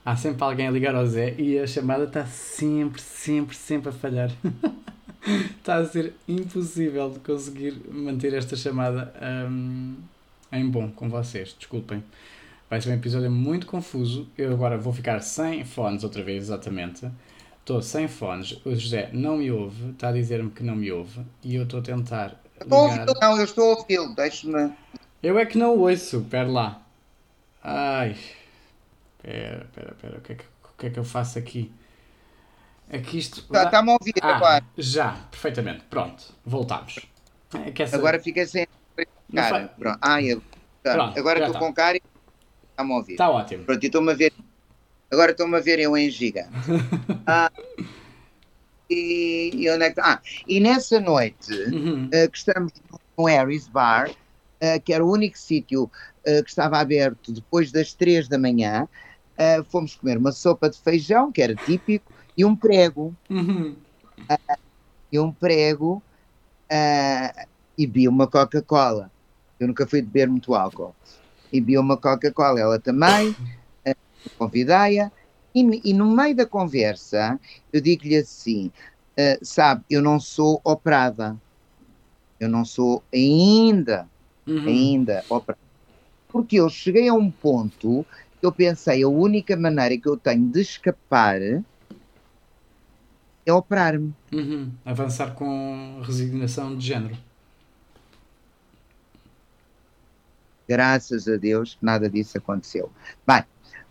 Há 0.04 0.16
sempre 0.16 0.44
alguém 0.44 0.68
a 0.68 0.72
ligar 0.72 0.96
ao 0.96 1.06
Zé 1.06 1.36
e 1.38 1.60
a 1.60 1.68
chamada 1.68 2.06
está 2.06 2.26
sempre, 2.26 3.00
sempre, 3.00 3.56
sempre 3.56 3.90
a 3.90 3.92
falhar. 3.92 4.32
está 5.58 5.76
a 5.76 5.86
ser 5.86 6.14
impossível 6.28 7.12
de 7.12 7.20
conseguir 7.20 7.80
manter 7.90 8.34
esta 8.34 8.56
chamada 8.56 9.14
um, 9.48 9.94
em 10.52 10.68
bom 10.68 10.90
com 10.90 11.08
vocês. 11.08 11.56
Desculpem. 11.58 12.04
Vai 12.74 12.82
ser 12.82 12.90
um 12.90 12.96
episódio 12.96 13.30
muito 13.30 13.68
confuso. 13.68 14.28
Eu 14.36 14.52
agora 14.52 14.80
vou 14.80 14.92
ficar 14.92 15.20
sem 15.20 15.64
fones 15.64 16.04
outra 16.04 16.24
vez, 16.24 16.46
exatamente. 16.46 17.08
Estou 17.60 17.84
sem 17.84 18.08
fones. 18.08 18.60
O 18.66 18.74
José 18.74 19.12
não 19.14 19.38
me 19.38 19.52
ouve, 19.52 19.92
está 19.92 20.10
a 20.10 20.12
dizer-me 20.12 20.50
que 20.50 20.64
não 20.64 20.76
me 20.76 20.92
ouve. 20.92 21.24
E 21.44 21.54
eu 21.54 21.66
estou 21.66 21.82
a 21.82 21.84
tentar. 21.84 22.42
Estou 22.60 22.90
ligar... 22.90 23.02
ouvindo, 23.02 23.20
não, 23.22 23.38
eu 23.38 23.44
estou 23.44 23.74
a 23.74 23.78
ouvi-lo. 23.78 24.16
Deixe-me. 24.16 24.74
Eu 25.22 25.38
é 25.38 25.46
que 25.46 25.56
não 25.56 25.78
ouço. 25.78 26.26
Pera 26.32 26.50
lá. 26.50 26.82
Ai. 27.64 28.18
Pera, 29.22 29.68
pera, 29.76 29.96
pera. 30.02 30.18
O 30.18 30.22
que 30.22 30.32
é 30.32 30.36
que, 30.36 30.44
o 30.44 30.78
que, 30.80 30.88
é 30.88 30.90
que 30.90 30.98
eu 30.98 31.06
faço 31.06 31.38
aqui? 31.38 31.72
Aqui 32.92 33.20
isto. 33.20 33.46
Está-me 33.54 33.92
a 33.92 33.94
ouvir 33.94 34.16
ah, 34.20 34.36
agora. 34.36 34.66
Já, 34.76 35.12
perfeitamente. 35.30 35.84
Pronto, 35.92 36.24
voltamos. 36.44 36.98
É 37.54 37.84
essa... 37.84 37.98
Agora 37.98 38.20
fica 38.20 38.44
sem. 38.48 38.66
Cara, 39.32 39.68
Pronto. 39.78 40.00
Ah, 40.02 40.20
eu... 40.24 40.42
Pronto, 40.82 41.20
agora 41.20 41.46
estou 41.46 41.60
com 41.60 41.72
cara 41.72 41.98
e 41.98 42.13
Está-me 42.74 42.92
a 42.92 42.96
ouvir. 42.96 43.14
Está 43.14 43.30
ótimo. 43.30 43.64
Pronto, 43.64 43.84
estou-me 43.84 44.12
a 44.12 44.16
ver. 44.16 44.34
Agora 45.12 45.32
estou-me 45.32 45.56
a 45.56 45.60
ver 45.60 45.80
eu 45.80 45.96
em 45.96 46.10
gigante. 46.10 46.50
ah, 47.28 47.52
e, 48.90 49.52
e, 49.54 49.70
onde 49.70 49.86
é 49.86 49.92
que, 49.92 50.00
ah, 50.02 50.20
e 50.48 50.60
nessa 50.60 51.00
noite 51.00 51.54
uhum. 51.72 52.06
uh, 52.08 52.32
que 52.32 52.38
estamos 52.38 52.74
no 53.18 53.26
Harry's 53.26 53.68
Bar, 53.68 54.10
uh, 54.10 54.82
que 54.84 54.92
era 54.92 55.06
o 55.06 55.12
único 55.12 55.38
sítio 55.38 55.84
uh, 55.84 56.44
que 56.44 56.50
estava 56.50 56.80
aberto 56.80 57.32
depois 57.32 57.72
das 57.72 57.94
três 57.94 58.28
da 58.28 58.38
manhã, 58.38 58.88
fomos 59.70 59.96
comer 59.96 60.18
uma 60.18 60.32
sopa 60.32 60.70
de 60.70 60.78
feijão, 60.78 61.32
que 61.32 61.42
era 61.42 61.56
típico, 61.56 62.12
e 62.38 62.46
um 62.46 62.56
prego. 62.56 63.16
Uhum. 63.30 63.76
e 65.12 65.20
um 65.20 65.32
prego 65.32 66.04
e 67.76 67.88
vi 67.88 68.08
uma 68.08 68.28
Coca-Cola. 68.28 69.12
Eu 69.60 69.68
nunca 69.68 69.88
fui 69.88 70.04
beber 70.04 70.28
muito 70.28 70.54
álcool 70.54 70.96
e 71.54 71.62
bebi 71.62 71.78
uma 71.78 71.96
Coca-Cola, 71.96 72.60
ela 72.60 72.80
também, 72.80 73.36
eh, 73.86 73.96
convidei-a, 74.40 75.12
e, 75.54 75.92
e, 75.92 75.94
no 75.94 76.10
meio 76.10 76.36
da 76.36 76.48
conversa 76.48 77.40
eu 77.72 77.80
digo-lhe 77.80 78.16
assim, 78.16 78.72
uh, 79.12 79.46
sabe, 79.46 79.84
eu 79.88 80.02
não 80.02 80.20
sou 80.20 80.60
operada, 80.64 81.38
eu 82.40 82.50
não 82.50 82.66
sou 82.66 83.04
ainda, 83.14 84.10
uhum. 84.48 84.68
ainda 84.68 85.24
operada, 85.30 85.62
porque 86.28 86.56
eu 86.56 86.68
cheguei 86.70 87.08
a 87.08 87.14
um 87.14 87.30
ponto 87.30 88.04
que 88.40 88.46
eu 88.48 88.52
pensei, 88.52 89.04
a 89.04 89.08
única 89.08 89.56
maneira 89.56 89.96
que 89.96 90.08
eu 90.08 90.18
tenho 90.18 90.48
de 90.48 90.62
escapar 90.62 91.40
é 93.46 93.54
operar-me. 93.54 94.12
Uhum. 94.32 94.72
Avançar 94.84 95.36
com 95.36 96.02
resignação 96.04 96.76
de 96.76 96.88
género. 96.88 97.16
Graças 100.68 101.28
a 101.28 101.38
Deus 101.38 101.78
nada 101.82 102.10
disso 102.10 102.38
aconteceu. 102.38 102.92
Bem, 103.28 103.44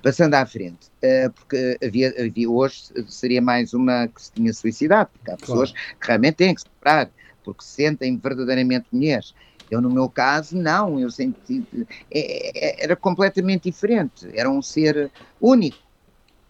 passando 0.02 0.34
à 0.34 0.44
frente, 0.44 0.88
uh, 1.02 1.30
porque 1.32 1.78
havia, 1.82 2.14
havia, 2.18 2.50
hoje 2.50 2.84
seria 3.08 3.40
mais 3.40 3.72
uma 3.72 4.08
que 4.08 4.22
se 4.22 4.32
tinha 4.32 4.52
suicidado, 4.52 5.10
porque 5.12 5.30
há 5.30 5.36
pessoas 5.36 5.70
claro. 5.70 5.96
que 6.00 6.06
realmente 6.06 6.34
têm 6.34 6.54
que 6.54 6.60
se 6.60 6.66
separar, 6.66 7.10
porque 7.44 7.62
se 7.62 7.70
sentem 7.70 8.16
verdadeiramente 8.16 8.86
mulheres. 8.92 9.34
Eu, 9.70 9.80
no 9.80 9.90
meu 9.90 10.08
caso, 10.08 10.54
não, 10.54 11.00
eu 11.00 11.10
senti. 11.10 11.64
É, 12.10 12.80
é, 12.80 12.84
era 12.84 12.94
completamente 12.94 13.70
diferente, 13.70 14.28
era 14.34 14.50
um 14.50 14.60
ser 14.60 15.10
único. 15.40 15.78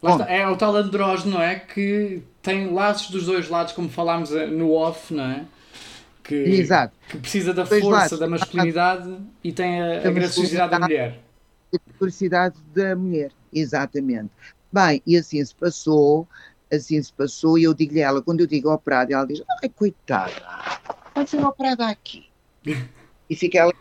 Está, 0.02 0.28
é 0.28 0.48
o 0.48 0.56
tal 0.56 0.74
andrógeno, 0.74 1.34
não 1.34 1.40
é? 1.40 1.54
Que 1.54 2.24
tem 2.42 2.72
laços 2.72 3.10
dos 3.10 3.26
dois 3.26 3.48
lados, 3.48 3.72
como 3.72 3.88
falámos 3.88 4.32
eh, 4.32 4.48
no 4.48 4.72
off, 4.72 5.14
não 5.14 5.24
é? 5.24 5.44
Que, 6.22 6.34
Exato. 6.34 6.94
que 7.08 7.18
precisa 7.18 7.52
da 7.52 7.66
força 7.66 8.16
da 8.16 8.28
masculinidade 8.28 9.18
e 9.42 9.52
tem 9.52 9.82
a, 9.82 10.08
a 10.08 10.10
graciosidade 10.10 10.70
da 10.70 10.78
mulher. 10.78 11.20
A 11.74 11.78
graciosidade 11.88 12.56
da 12.74 12.94
mulher, 12.94 13.32
exatamente. 13.52 14.30
Bem, 14.72 15.02
e 15.06 15.16
assim 15.16 15.44
se 15.44 15.54
passou, 15.54 16.26
assim 16.72 17.02
se 17.02 17.12
passou, 17.12 17.58
e 17.58 17.64
eu 17.64 17.74
digo-lhe 17.74 18.00
ela, 18.00 18.22
quando 18.22 18.40
eu 18.40 18.46
digo 18.46 18.72
operada, 18.72 19.12
ela 19.12 19.26
diz, 19.26 19.42
ai 19.62 19.68
coitada, 19.68 20.32
vai 21.14 21.26
ser 21.26 21.44
operada 21.44 21.86
aqui. 21.88 22.26
e 23.28 23.36
fica 23.36 23.58
ela 23.58 23.72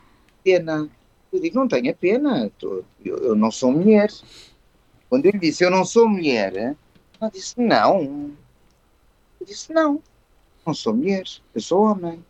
pena. 0.43 0.89
Eu 1.31 1.39
digo, 1.39 1.55
não 1.55 1.67
tenha 1.67 1.93
pena, 1.93 2.51
eu, 2.61 2.85
eu 3.05 3.35
não 3.35 3.51
sou 3.51 3.71
mulher. 3.71 4.11
Quando 5.09 5.25
ele 5.25 5.39
disse, 5.39 5.63
eu 5.63 5.71
não 5.71 5.85
sou 5.85 6.09
mulher, 6.09 6.75
ela 7.19 7.31
disse, 7.31 7.59
não. 7.59 8.31
Eu 9.39 9.45
disse, 9.45 9.71
não, 9.71 10.01
não 10.65 10.73
sou 10.73 10.93
mulher, 10.93 11.23
eu 11.53 11.61
sou 11.61 11.83
homem. 11.83 12.23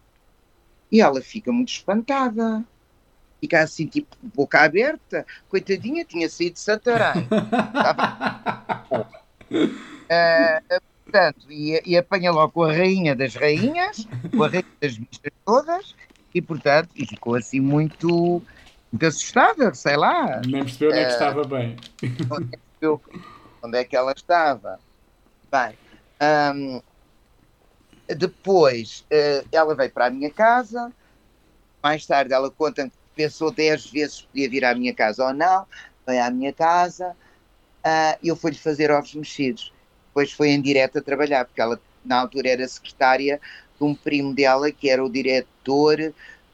E 0.91 1.01
ela 1.01 1.21
fica 1.21 1.51
muito 1.51 1.69
espantada. 1.69 2.63
Fica 3.39 3.61
assim, 3.61 3.87
tipo, 3.87 4.15
boca 4.21 4.61
aberta. 4.61 5.25
Coitadinha, 5.49 6.05
tinha 6.05 6.29
saído 6.29 6.55
de 6.55 6.59
Santarém. 6.59 7.27
uh, 9.49 10.81
portanto, 11.03 11.45
e, 11.49 11.81
e 11.85 11.97
apanha 11.97 12.31
logo 12.31 12.53
com 12.53 12.63
a 12.63 12.73
rainha 12.73 13.15
das 13.15 13.35
rainhas, 13.35 14.07
com 14.35 14.43
a 14.43 14.47
rainha 14.47 14.65
das 14.79 14.97
bichas 14.97 15.31
todas, 15.45 15.95
e 16.33 16.41
portanto, 16.41 16.89
e 16.95 17.05
ficou 17.05 17.35
assim 17.35 17.59
muito, 17.59 18.41
muito 18.91 19.05
assustada, 19.05 19.73
sei 19.73 19.97
lá. 19.97 20.41
Nem 20.45 20.63
percebeu 20.63 20.89
onde 20.91 20.99
é 20.99 21.05
que 21.05 21.11
estava 21.11 21.43
bem 21.43 21.75
percebeu 22.81 23.01
onde 23.63 23.77
é 23.77 23.83
que 23.83 23.95
ela 23.95 24.11
estava. 24.11 24.79
Bem, 25.51 25.77
um, 26.55 26.81
depois 28.15 29.05
uh, 29.11 29.47
ela 29.51 29.75
veio 29.75 29.91
para 29.91 30.07
a 30.07 30.09
minha 30.09 30.29
casa. 30.29 30.91
Mais 31.81 32.05
tarde 32.05 32.33
ela 32.33 32.49
conta 32.51 32.85
que 32.85 32.93
pensou 33.15 33.51
10 33.51 33.87
vezes 33.87 34.15
se 34.17 34.23
podia 34.25 34.49
vir 34.49 34.65
à 34.65 34.75
minha 34.75 34.93
casa 34.93 35.25
ou 35.25 35.33
não. 35.33 35.65
Veio 36.05 36.23
à 36.23 36.29
minha 36.29 36.53
casa 36.53 37.15
uh, 37.81 38.17
eu 38.23 38.35
fui-lhe 38.35 38.57
fazer 38.57 38.91
ovos 38.91 39.13
mexidos. 39.13 39.71
Depois 40.07 40.31
foi 40.31 40.49
em 40.49 40.61
direto 40.61 40.99
a 40.99 41.01
trabalhar, 41.01 41.45
porque 41.45 41.61
ela 41.61 41.79
na 42.03 42.19
altura 42.19 42.49
era 42.49 42.67
secretária 42.67 43.39
de 43.77 43.83
um 43.83 43.93
primo 43.93 44.33
dela 44.33 44.71
que 44.71 44.89
era 44.89 45.03
o 45.03 45.09
diretor 45.09 45.97
de 45.97 46.13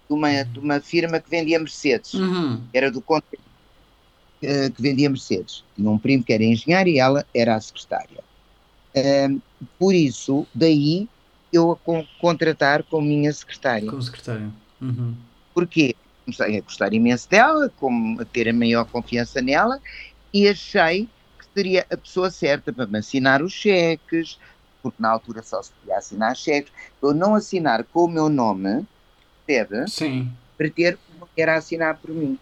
uma, 0.09 0.43
de 0.43 0.59
uma 0.59 0.79
firma 0.79 1.19
que 1.19 1.29
vendia 1.29 1.59
Mercedes. 1.59 2.13
Uhum. 2.13 2.61
Era 2.73 2.91
do 2.91 3.01
conte 3.01 3.39
eh, 4.41 4.69
que 4.69 4.81
vendia 4.81 5.09
Mercedes. 5.09 5.63
Tinha 5.75 5.89
um 5.89 5.97
primo 5.97 6.23
que 6.23 6.33
era 6.33 6.43
engenheiro 6.43 6.89
e 6.89 6.99
ela 6.99 7.25
era 7.33 7.55
a 7.55 7.61
secretária. 7.61 8.23
Uh, 8.95 9.41
por 9.77 9.93
isso, 9.93 10.47
daí 10.53 11.07
eu 11.51 11.71
a 11.71 12.03
contratar 12.19 12.83
como 12.83 13.07
minha 13.07 13.31
secretária. 13.31 13.89
Como 13.89 14.01
secretária. 14.01 14.49
Uhum. 14.81 15.15
Porquê? 15.53 15.95
Comecei 16.25 16.57
a 16.57 16.61
gostar 16.61 16.93
imenso 16.93 17.29
dela, 17.29 17.71
como 17.77 18.21
a 18.21 18.25
ter 18.25 18.49
a 18.49 18.53
maior 18.53 18.85
confiança 18.85 19.41
nela 19.41 19.79
e 20.33 20.47
achei 20.47 21.07
que 21.39 21.45
seria 21.53 21.85
a 21.89 21.97
pessoa 21.97 22.29
certa 22.29 22.71
para 22.73 22.85
me 22.85 22.99
assinar 22.99 23.41
os 23.41 23.53
cheques, 23.53 24.37
porque 24.83 25.01
na 25.01 25.09
altura 25.09 25.41
só 25.41 25.61
se 25.61 25.71
podia 25.71 25.97
assinar 25.97 26.35
cheques, 26.35 26.71
eu 27.01 27.13
não 27.13 27.33
assinar 27.33 27.83
com 27.85 28.05
o 28.05 28.07
meu 28.07 28.29
nome, 28.29 28.85
percebe? 29.45 29.89
Sim. 29.89 30.31
Para 30.57 30.69
ter 30.69 30.99
uma 31.15 31.27
mulher 31.27 31.49
a 31.49 31.55
assinar 31.55 31.97
por 31.97 32.11
mim. 32.11 32.37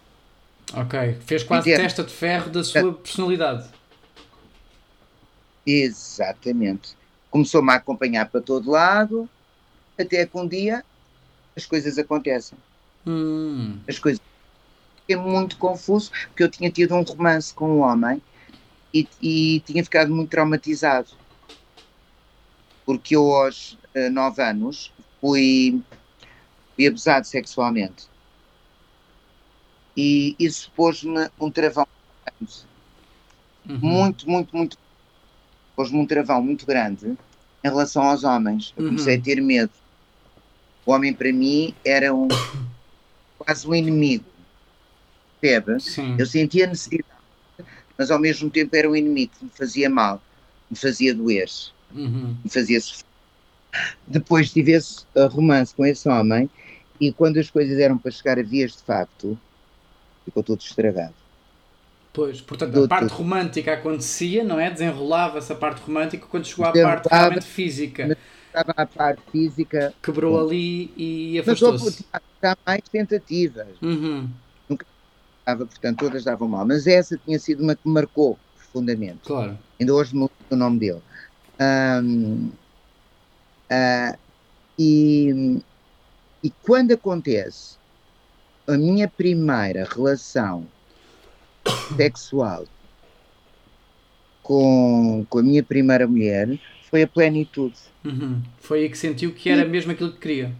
Ok, 0.74 1.18
fez 1.24 1.44
quase 1.44 1.70
Entendo. 1.70 1.82
testa 1.84 2.02
de 2.02 2.12
ferro 2.12 2.50
da 2.50 2.64
sua 2.64 2.92
personalidade. 2.92 3.68
Exatamente. 5.64 6.96
Começou-me 7.30 7.70
a 7.72 7.76
acompanhar 7.76 8.28
para 8.28 8.40
todo 8.40 8.70
lado, 8.70 9.28
até 9.98 10.24
que 10.24 10.36
um 10.36 10.46
dia 10.46 10.84
as 11.56 11.66
coisas 11.66 11.98
acontecem. 11.98 12.56
Hum. 13.06 13.78
As 13.88 13.98
coisas. 13.98 14.20
Fiquei 15.00 15.16
muito 15.16 15.56
confuso, 15.56 16.10
porque 16.28 16.42
eu 16.42 16.50
tinha 16.50 16.70
tido 16.70 16.94
um 16.94 17.02
romance 17.02 17.54
com 17.54 17.78
um 17.78 17.80
homem 17.80 18.20
e, 18.92 19.08
e 19.22 19.60
tinha 19.60 19.84
ficado 19.84 20.12
muito 20.12 20.30
traumatizado. 20.30 21.10
Porque 22.84 23.14
eu, 23.14 23.32
aos 23.32 23.72
uh, 23.94 24.10
nove 24.10 24.42
anos, 24.42 24.92
fui, 25.20 25.80
fui 26.74 26.86
abusado 26.86 27.26
sexualmente 27.26 28.08
e 29.96 30.36
isso 30.38 30.70
pôs-me 30.76 31.30
um 31.40 31.50
travão 31.50 31.86
uhum. 33.68 33.78
muito, 33.80 34.28
muito, 34.28 34.54
muito 34.54 34.78
pôs-me 35.76 35.98
um 35.98 36.06
travão 36.06 36.42
muito 36.42 36.66
grande 36.66 37.06
em 37.06 37.68
relação 37.68 38.02
aos 38.02 38.24
homens. 38.24 38.72
Eu 38.76 38.86
comecei 38.86 39.14
uhum. 39.14 39.20
a 39.20 39.24
ter 39.24 39.40
medo. 39.42 39.72
O 40.86 40.92
homem 40.92 41.12
para 41.12 41.32
mim 41.32 41.74
era 41.84 42.14
um 42.14 42.26
quase 43.38 43.68
um 43.68 43.74
inimigo. 43.74 44.24
Percebe? 45.40 45.76
Eu 46.18 46.26
sentia 46.26 46.66
necessidade, 46.66 47.04
mas 47.96 48.10
ao 48.10 48.18
mesmo 48.18 48.48
tempo 48.48 48.74
era 48.74 48.90
um 48.90 48.96
inimigo 48.96 49.32
que 49.38 49.44
me 49.44 49.50
fazia 49.50 49.90
mal, 49.90 50.20
me 50.70 50.76
fazia 50.76 51.14
doer, 51.14 51.48
uhum. 51.94 52.36
me 52.42 52.50
fazia 52.50 52.80
sofrer. 52.80 53.04
Depois 54.06 54.50
tive 54.50 54.72
esse 54.72 55.04
uh, 55.14 55.26
romance 55.28 55.74
com 55.74 55.84
esse 55.84 56.08
homem 56.08 56.48
e 56.98 57.12
quando 57.12 57.38
as 57.38 57.50
coisas 57.50 57.78
eram 57.78 57.98
para 57.98 58.10
chegar 58.10 58.38
a 58.38 58.42
vias 58.42 58.72
de 58.72 58.82
facto, 58.82 59.38
ficou 60.24 60.42
tudo 60.42 60.60
estragado. 60.60 61.14
Pois, 62.16 62.40
portanto, 62.40 62.82
a 62.82 62.88
parte 62.88 63.08
tudo. 63.08 63.18
romântica 63.18 63.74
acontecia, 63.74 64.42
não 64.42 64.58
é? 64.58 64.70
Desenrolava-se 64.70 65.52
a 65.52 65.54
parte 65.54 65.82
romântica 65.82 66.26
quando 66.26 66.46
chegou 66.46 66.64
à 66.64 66.72
parte 66.72 67.08
realmente 67.10 67.44
física. 67.44 68.16
Estava 68.46 68.72
a 68.74 68.86
parte 68.86 69.22
física. 69.30 69.92
Quebrou 70.02 70.40
ali 70.40 70.90
e 70.96 71.38
afastou-se. 71.38 72.06
Mas 72.10 72.22
há 72.42 72.56
mais 72.64 72.80
tentativas. 72.90 73.68
Uhum. 73.82 74.30
Nunca 74.66 74.86
estava, 75.40 75.66
portanto, 75.66 75.98
todas 75.98 76.24
davam 76.24 76.48
mal. 76.48 76.64
Mas 76.64 76.86
essa 76.86 77.20
tinha 77.22 77.38
sido 77.38 77.62
uma 77.62 77.76
que 77.76 77.86
me 77.86 77.92
marcou 77.92 78.38
profundamente. 78.54 79.18
Claro. 79.26 79.58
Ainda 79.78 79.94
hoje 79.94 80.16
me 80.16 80.26
o 80.48 80.56
nome 80.56 80.78
dele. 80.78 81.02
Um, 81.60 82.46
uh, 82.46 82.50
ah, 83.68 84.16
e, 84.78 85.60
e 86.42 86.50
quando 86.62 86.92
acontece 86.92 87.76
a 88.66 88.72
minha 88.78 89.06
primeira 89.06 89.84
relação 89.84 90.66
sexual 91.96 92.66
com, 94.46 95.26
com 95.28 95.38
a 95.40 95.42
minha 95.42 95.62
primeira 95.62 96.06
mulher 96.06 96.56
foi 96.88 97.02
a 97.02 97.08
plenitude. 97.08 97.76
Uhum. 98.04 98.40
Foi 98.60 98.82
aí 98.82 98.88
que 98.88 98.96
sentiu 98.96 99.32
que 99.32 99.50
era 99.50 99.62
e 99.62 99.68
mesmo 99.68 99.90
aquilo 99.90 100.12
que 100.12 100.20
queria. 100.20 100.52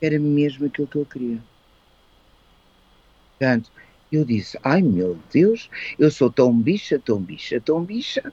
Era 0.00 0.18
mesmo 0.18 0.66
aquilo 0.66 0.88
que 0.88 0.96
eu 0.96 1.06
queria. 1.06 1.38
Portanto, 3.38 3.70
eu 4.10 4.24
disse: 4.24 4.58
Ai 4.64 4.82
meu 4.82 5.16
Deus, 5.32 5.70
eu 5.96 6.10
sou 6.10 6.28
tão 6.28 6.52
bicha, 6.52 6.98
tão 6.98 7.20
bicha, 7.20 7.60
tão 7.60 7.84
bicha, 7.84 8.32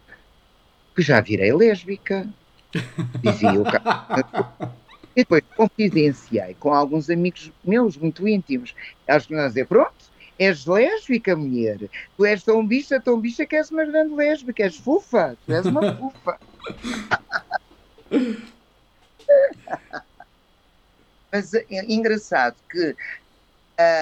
que 0.96 1.02
já 1.04 1.22
virei 1.22 1.54
lésbica. 1.54 2.28
Dizia 3.22 3.54
o 3.54 3.64
cara. 3.64 4.76
E 5.16 5.22
depois 5.22 5.44
confidenciei 5.56 6.56
com 6.60 6.74
alguns 6.74 7.10
amigos 7.10 7.52
meus 7.64 7.98
muito 7.98 8.28
íntimos. 8.28 8.74
Eles 9.08 9.28
me 9.28 9.48
dizer: 9.48 9.68
pronto, 9.68 10.09
és 10.40 10.66
lésbica, 10.66 11.36
mulher. 11.36 11.78
Tu 12.16 12.26
és 12.26 12.44
tão 12.44 12.66
bicha, 12.66 13.00
tão 13.00 13.20
bicha 13.20 13.46
que 13.46 13.58
és 13.58 13.70
uma 13.70 13.84
grande 13.84 14.16
lésbica, 14.16 14.64
és 14.64 14.78
fufa, 14.78 15.36
tu 15.46 15.54
és 15.54 15.66
uma 15.66 15.94
fufa. 15.96 16.40
Mas 21.32 21.54
é 21.54 21.66
engraçado 21.70 22.56
que 22.72 22.96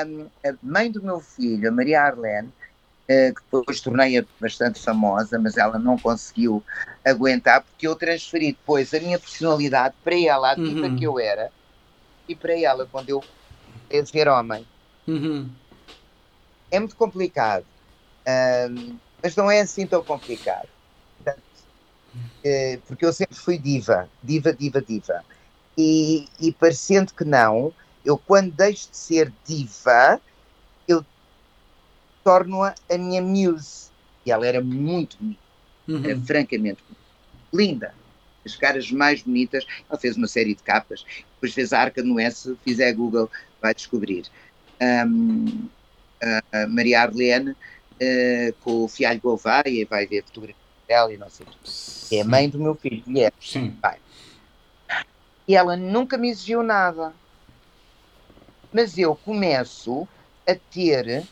um, 0.05 0.27
a 0.45 0.53
mãe 0.63 0.89
do 0.89 1.03
meu 1.03 1.19
filho, 1.19 1.67
a 1.67 1.71
Maria 1.71 2.03
Arlene, 2.03 2.47
uh, 2.47 3.33
que 3.35 3.41
depois 3.51 3.81
tornei-a 3.81 4.23
bastante 4.39 4.79
famosa, 4.79 5.37
mas 5.37 5.57
ela 5.57 5.77
não 5.77 5.97
conseguiu 5.97 6.63
aguentar, 7.05 7.61
porque 7.61 7.85
eu 7.87 7.95
transferi 7.95 8.53
depois 8.53 8.93
a 8.93 8.99
minha 8.99 9.19
personalidade 9.19 9.93
para 10.03 10.17
ela, 10.17 10.51
a 10.51 10.55
diva 10.55 10.87
uhum. 10.87 10.95
que 10.95 11.03
eu 11.03 11.19
era, 11.19 11.51
e 12.29 12.35
para 12.35 12.57
ela, 12.57 12.87
quando 12.89 13.09
eu 13.09 13.23
ser 14.05 14.29
homem. 14.29 14.65
Uhum. 15.07 15.49
É 16.71 16.79
muito 16.79 16.95
complicado, 16.97 17.65
um, 18.69 18.99
mas 19.23 19.35
não 19.35 19.49
é 19.51 19.61
assim 19.61 19.87
tão 19.87 20.03
complicado. 20.03 20.69
Portanto, 21.17 21.43
uh, 22.45 22.81
porque 22.85 23.05
eu 23.05 23.13
sempre 23.13 23.37
fui 23.37 23.57
diva, 23.57 24.11
diva, 24.21 24.53
diva, 24.53 24.81
diva. 24.81 25.25
E, 25.77 26.25
e 26.39 26.53
parecendo 26.53 27.13
que 27.13 27.23
não, 27.25 27.75
eu 28.03 28.17
quando 28.17 28.51
deixo 28.53 28.91
de 28.91 28.97
ser 28.97 29.33
diva, 29.45 30.21
eu 30.87 31.05
torno-a 32.23 32.75
a 32.89 32.97
minha 32.97 33.21
muse. 33.21 33.91
E 34.25 34.31
ela 34.31 34.45
era 34.45 34.61
muito 34.63 35.17
bonita, 35.17 35.41
Uhum. 35.87 36.03
era 36.03 36.19
francamente 36.21 36.83
linda. 37.53 37.95
As 38.45 38.55
caras 38.55 38.91
mais 38.91 39.23
bonitas. 39.23 39.65
Ela 39.89 39.99
fez 39.99 40.17
uma 40.17 40.27
série 40.27 40.55
de 40.55 40.63
capas, 40.63 41.03
depois 41.35 41.53
fez 41.53 41.73
a 41.73 41.81
Arca 41.81 42.03
no 42.03 42.19
S, 42.19 42.41
se 42.43 42.57
fizer 42.63 42.93
Google, 42.93 43.29
vai 43.61 43.73
descobrir. 43.75 44.27
Ahm, 44.81 45.69
a- 46.21 46.67
Maria 46.67 47.01
Arlene, 47.01 47.55
eh, 47.99 48.53
com 48.61 48.83
o 48.83 48.87
Fialho 48.87 49.21
Gouveia, 49.21 49.85
vai 49.89 50.05
ver 50.05 50.23
fotografia 50.25 50.55
dela 50.87 51.13
e 51.13 51.17
não 51.17 51.29
sei 51.29 51.45
o 51.45 51.49
quê. 51.49 51.57
É 52.17 52.21
a 52.21 52.25
mãe 52.25 52.49
do 52.49 52.59
meu 52.59 52.75
filho, 52.75 53.03
mulher. 53.05 53.33
Sim. 53.39 53.79
E 55.47 55.55
ela 55.55 55.75
nunca 55.77 56.17
me 56.17 56.29
exigiu 56.29 56.61
nada. 56.63 57.13
Mas 58.73 58.97
eu 58.97 59.15
começo 59.15 60.07
a 60.47 60.53
ter, 60.55 61.23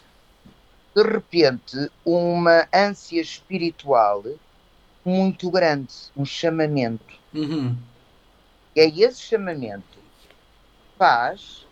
de 0.95 1.03
repente, 1.03 1.91
uma 2.03 2.67
ânsia 2.73 3.21
espiritual 3.21 4.23
muito 5.05 5.51
grande, 5.51 5.93
um 6.15 6.25
chamamento. 6.25 7.19
Uhum. 7.33 7.77
E 8.75 8.79
é 8.81 8.87
esse 8.87 9.21
chamamento 9.21 9.99
que 10.21 10.27
faz. 10.97 11.67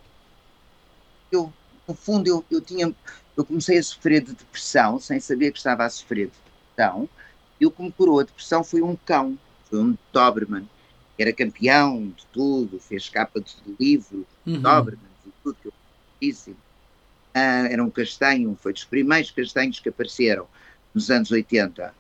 Eu, 1.32 1.52
no 1.88 1.96
fundo, 1.96 2.28
eu, 2.28 2.46
eu 2.50 2.62
tinha. 2.62 2.94
Eu 3.36 3.46
comecei 3.46 3.78
a 3.78 3.84
sofrer 3.84 4.22
de 4.24 4.34
depressão, 4.34 5.00
sem 5.00 5.20
saber 5.20 5.52
que 5.52 5.58
estava 5.58 5.86
a 5.86 5.90
sofrer 5.90 6.28
de 6.28 6.34
depressão. 6.34 7.10
E 7.60 7.66
o 7.66 7.72
que 7.72 7.82
me 7.82 7.92
curou 7.92 8.20
a 8.20 8.24
depressão 8.24 8.64
foi 8.64 8.82
um 8.82 8.96
cão, 8.96 9.38
foi 9.70 9.80
um 9.80 9.98
Doberman. 10.12 10.68
Era 11.18 11.34
campeão 11.34 12.10
de 12.10 12.26
tudo, 12.28 12.80
fez 12.80 13.10
capa 13.10 13.40
de 13.40 13.56
livro, 13.80 14.26
Uhum. 14.46 14.62
Doberman 14.62 15.10
e 15.26 15.30
tudo 15.44 15.58
que 15.62 15.68
eu 15.68 15.74
disse. 16.22 16.56
Ah, 17.34 17.68
era 17.70 17.84
um 17.84 17.90
castanho, 17.90 18.56
foi 18.62 18.74
dos 18.74 18.84
primeiros 18.86 19.32
castanhos 19.32 19.80
que 19.80 19.90
apareceram 19.90 20.48
nos 20.94 21.10
anos 21.10 21.32
80. 21.32 21.94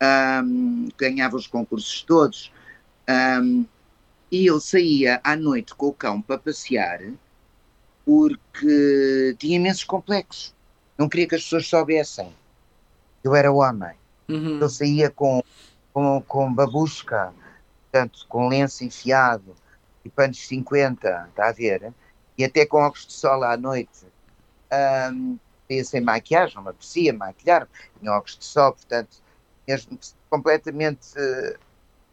Ahm, 0.00 0.88
ganhava 0.96 1.36
os 1.36 1.46
concursos 1.46 2.02
todos. 2.02 2.50
Ahm, 3.06 3.64
e 4.30 4.46
eu 4.46 4.58
saía 4.60 5.20
à 5.22 5.36
noite 5.36 5.74
com 5.74 5.88
o 5.88 5.92
cão 5.92 6.22
para 6.22 6.38
passear 6.38 7.00
porque 8.04 9.34
tinha 9.38 9.56
imensos 9.56 9.84
complexos. 9.84 10.54
Não 10.98 11.08
queria 11.08 11.28
que 11.28 11.34
as 11.34 11.42
pessoas 11.42 11.66
soubessem. 11.66 12.34
Eu 13.22 13.34
era 13.34 13.52
homem. 13.52 13.94
Uhum. 14.28 14.58
Eu 14.60 14.68
saía 14.68 15.10
com, 15.10 15.42
com, 15.92 16.22
com 16.22 16.52
babusca, 16.52 17.32
portanto, 17.90 18.26
com 18.28 18.48
lenço 18.48 18.84
enfiado 18.84 19.54
e 20.04 20.08
panos 20.08 20.46
50, 20.46 21.28
está 21.28 21.48
a 21.48 21.52
ver? 21.52 21.92
E 22.36 22.44
até 22.44 22.66
com 22.66 22.78
óculos 22.78 23.06
de 23.06 23.12
sol 23.12 23.44
à 23.44 23.56
noite. 23.56 24.06
Um, 25.12 25.38
ia 25.68 25.84
sem 25.84 26.00
maquiagem, 26.00 26.56
não 26.56 26.62
me 26.64 26.70
aprecia 26.70 27.12
maquilhar, 27.12 27.68
tinha 27.98 28.12
óculos 28.12 28.38
de 28.38 28.44
sol, 28.44 28.72
portanto, 28.72 29.22
mesmo 29.66 29.98
completamente 30.28 31.08
eh, 31.16 31.56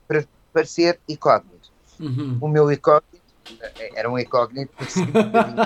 para 0.08 0.26
parecer 0.54 1.00
incógnito. 1.08 1.72
Uhum. 2.00 2.38
O 2.42 2.48
meu 2.48 2.72
incógnito 2.72 3.19
era 3.96 4.10
um 4.10 4.18
incógnito 4.18 4.72
por 4.78 4.90
cima 4.90 5.08
um 5.08 5.12
bocadinho 5.24 5.58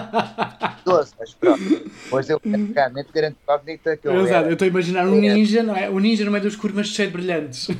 doce, 0.86 1.13
mas 1.19 1.34
pronto. 1.36 1.91
Pois 2.09 2.29
eu 2.29 2.39
realmente 2.75 3.11
grande 3.11 3.38
incógnita 3.41 3.97
que 3.97 4.07
eu 4.07 4.13
Exato, 4.21 4.34
era. 4.36 4.47
eu 4.49 4.53
estou 4.53 4.65
a 4.65 4.69
imaginar 4.69 5.07
um 5.07 5.19
ninja, 5.19 5.63
não 5.63 5.75
é? 5.75 5.89
O 5.89 5.99
ninja 5.99 6.23
no 6.25 6.31
meio 6.31 6.43
dos 6.43 6.55
curvas 6.55 6.88
cheio 6.88 7.09
de 7.09 7.13
brilhantes. 7.17 7.67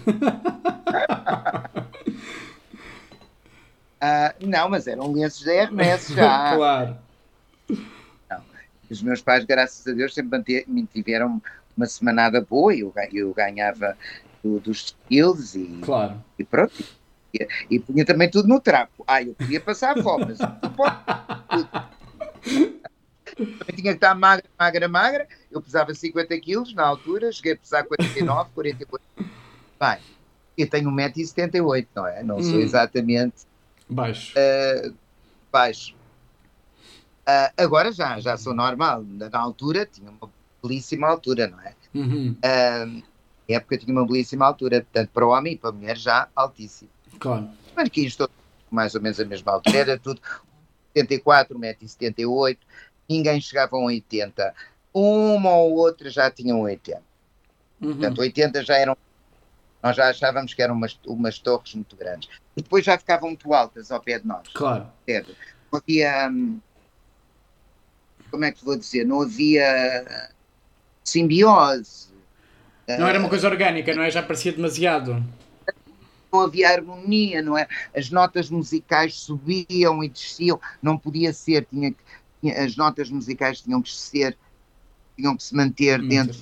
Ah, 4.06 4.36
não, 4.42 4.70
mas 4.70 4.86
eram 4.86 5.12
lenços 5.14 5.46
da 5.46 5.54
Hermes 5.54 6.08
já. 6.10 6.56
claro. 6.56 6.98
Os 8.90 9.02
meus 9.02 9.22
pais, 9.22 9.46
graças 9.46 9.88
a 9.88 9.94
Deus, 9.94 10.14
sempre 10.14 10.66
me 10.68 10.86
tiveram 10.86 11.42
uma 11.76 11.86
semanada 11.86 12.42
boa 12.42 12.76
e 12.76 12.82
eu, 12.82 12.94
eu 13.14 13.34
ganhava 13.34 13.98
do- 14.44 14.60
dos 14.60 14.94
skills 15.10 15.56
e, 15.56 15.80
Claro. 15.82 16.22
e 16.38 16.44
pronto. 16.44 16.74
E, 17.34 17.48
e 17.70 17.80
punha 17.80 18.06
também 18.06 18.30
tudo 18.30 18.48
no 18.48 18.60
trapo. 18.60 19.04
Ah, 19.08 19.22
eu 19.22 19.34
podia 19.34 19.60
passar 19.60 19.96
fome, 20.02 20.26
mas. 20.28 20.38
Também 23.36 23.76
tinha 23.76 23.92
que 23.92 23.98
estar 23.98 24.14
magra, 24.16 24.46
magra, 24.60 24.88
magra. 24.88 25.28
Eu 25.50 25.62
pesava 25.62 25.94
50 25.94 26.40
quilos 26.40 26.74
na 26.74 26.86
altura, 26.86 27.32
cheguei 27.32 27.54
a 27.54 27.58
pesar 27.58 27.84
49, 27.84 28.50
48. 28.54 29.02
Bem, 29.80 30.00
eu 30.58 30.70
tenho 30.70 30.90
1,78m, 30.92 31.88
não 31.96 32.08
é? 32.08 32.24
Não 32.24 32.42
sou 32.42 32.60
Hum. 32.60 32.62
exatamente 32.62 33.46
Baixo. 33.90 34.34
baixo. 35.52 35.96
Ah, 37.26 37.52
agora 37.58 37.92
já, 37.92 38.20
já 38.20 38.38
sou 38.38 38.54
normal. 38.54 39.04
Na 39.04 39.40
altura 39.40 39.86
tinha 39.86 40.12
uma 40.12 40.32
belíssima 40.62 41.08
altura, 41.08 41.48
não 41.48 41.60
é? 41.62 41.76
Uhum. 41.94 42.36
Ah, 42.44 42.86
na 42.86 43.56
época 43.56 43.78
tinha 43.78 43.92
uma 43.94 44.06
belíssima 44.06 44.46
altura, 44.46 44.86
tanto 44.92 45.12
para 45.12 45.26
o 45.26 45.30
homem 45.30 45.54
e 45.54 45.58
para 45.58 45.70
a 45.70 45.74
mulher 45.74 45.98
já 45.98 46.30
altíssimo. 46.36 46.93
Claro. 47.20 47.50
Que 47.92 48.06
isto 48.06 48.30
mais 48.74 48.96
ou 48.96 49.02
menos 49.02 49.20
a 49.20 49.26
mesma 49.26 49.52
altura, 49.52 49.78
era 49.78 50.00
tudo 50.00 50.20
74, 50.96 51.58
1,78m, 51.58 52.58
ninguém 53.08 53.40
chegava 53.40 53.76
a 53.76 53.80
um 53.80 53.86
80. 53.86 54.54
Uma 54.92 55.52
ou 55.52 55.76
outra 55.76 56.10
já 56.10 56.30
tinham 56.32 56.62
80. 56.62 57.02
Uhum. 57.80 57.92
Portanto, 57.94 58.20
80 58.20 58.64
já 58.64 58.78
eram. 58.78 58.98
Nós 59.82 59.96
já 59.96 60.10
achávamos 60.10 60.54
que 60.54 60.62
eram 60.62 60.76
umas, 60.76 60.98
umas 61.06 61.38
torres 61.40 61.76
muito 61.76 61.96
grandes. 61.96 62.30
E 62.56 62.62
depois 62.62 62.86
já 62.86 62.98
ficavam 62.98 63.30
muito 63.30 63.54
altas 63.54 63.92
ao 63.92 64.00
pé 64.00 64.18
de 64.20 64.26
nós. 64.26 64.48
Claro. 64.54 64.88
percebe? 65.06 65.36
Não 65.72 65.80
havia. 65.80 66.32
Como 68.32 68.46
é 68.46 68.52
que 68.52 68.66
vou 68.66 68.78
dizer? 68.78 69.06
Não 69.06 69.22
havia 69.22 70.30
simbiose. 71.04 72.08
Não 72.88 73.08
era 73.08 73.20
uma 73.20 73.30
coisa 73.30 73.48
orgânica, 73.48 73.94
não 73.94 74.04
é? 74.04 74.10
Já 74.10 74.24
parecia 74.24 74.52
demasiado. 74.52 75.24
Não 76.34 76.42
havia 76.42 76.68
harmonia, 76.72 77.44
não 77.44 77.56
é? 77.56 77.68
As 77.96 78.10
notas 78.10 78.50
musicais 78.50 79.16
subiam 79.16 80.04
e 80.04 80.10
desciam, 80.10 80.60
não 80.82 80.98
podia 80.98 81.32
ser, 81.32 81.68
tinha, 81.70 81.92
que- 81.92 82.04
tinha- 82.42 82.64
as 82.66 82.76
notas 82.76 83.12
musicais 83.12 83.62
tinham 83.62 83.80
que 83.84 83.92
ser, 83.94 84.36
tinham 85.16 85.38
que 85.38 85.44
se 85.44 85.56
manter 85.56 86.00
Muito. 86.00 86.10
dentro, 86.10 86.40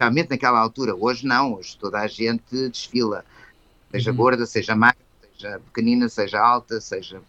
realmente 0.00 0.30
naquela 0.30 0.58
altura. 0.58 0.96
Hoje 0.96 1.26
não, 1.26 1.52
hoje 1.56 1.76
toda 1.76 2.00
a 2.00 2.06
gente 2.06 2.70
desfila, 2.70 3.26
seja 3.90 4.10
Uhum. 4.10 4.16
gorda, 4.16 4.46
seja 4.46 4.74
magra, 4.74 4.96
seja 5.34 5.60
pequenina, 5.66 6.08
seja 6.08 6.40
alta, 6.40 6.80
seja. 6.80 7.20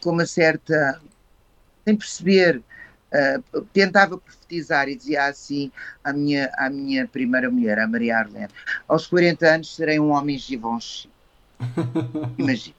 com 0.00 0.10
uma 0.10 0.26
certa. 0.26 1.00
sem 1.84 1.96
perceber. 1.96 2.62
Uh, 3.10 3.62
tentava 3.72 4.18
profetizar 4.18 4.86
e 4.86 4.94
dizia 4.94 5.24
assim 5.24 5.72
à 6.04 6.12
minha, 6.12 6.52
à 6.58 6.68
minha 6.68 7.08
primeira 7.08 7.50
mulher, 7.50 7.78
a 7.78 7.88
Maria 7.88 8.18
Arlene: 8.18 8.48
aos 8.86 9.06
40 9.06 9.46
anos 9.46 9.74
serei 9.74 9.98
um 9.98 10.10
homem 10.10 10.36
Givenchy. 10.36 11.08
Imagina. 12.36 12.76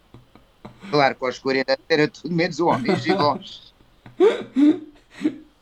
Claro 0.91 1.15
que 1.15 1.25
aos 1.25 1.39
40 1.39 1.71
anos 1.73 1.86
era 1.89 2.07
tudo 2.07 2.34
menos 2.34 2.59
um 2.59 2.67
homem 2.67 2.95
Givenchy. 2.95 3.73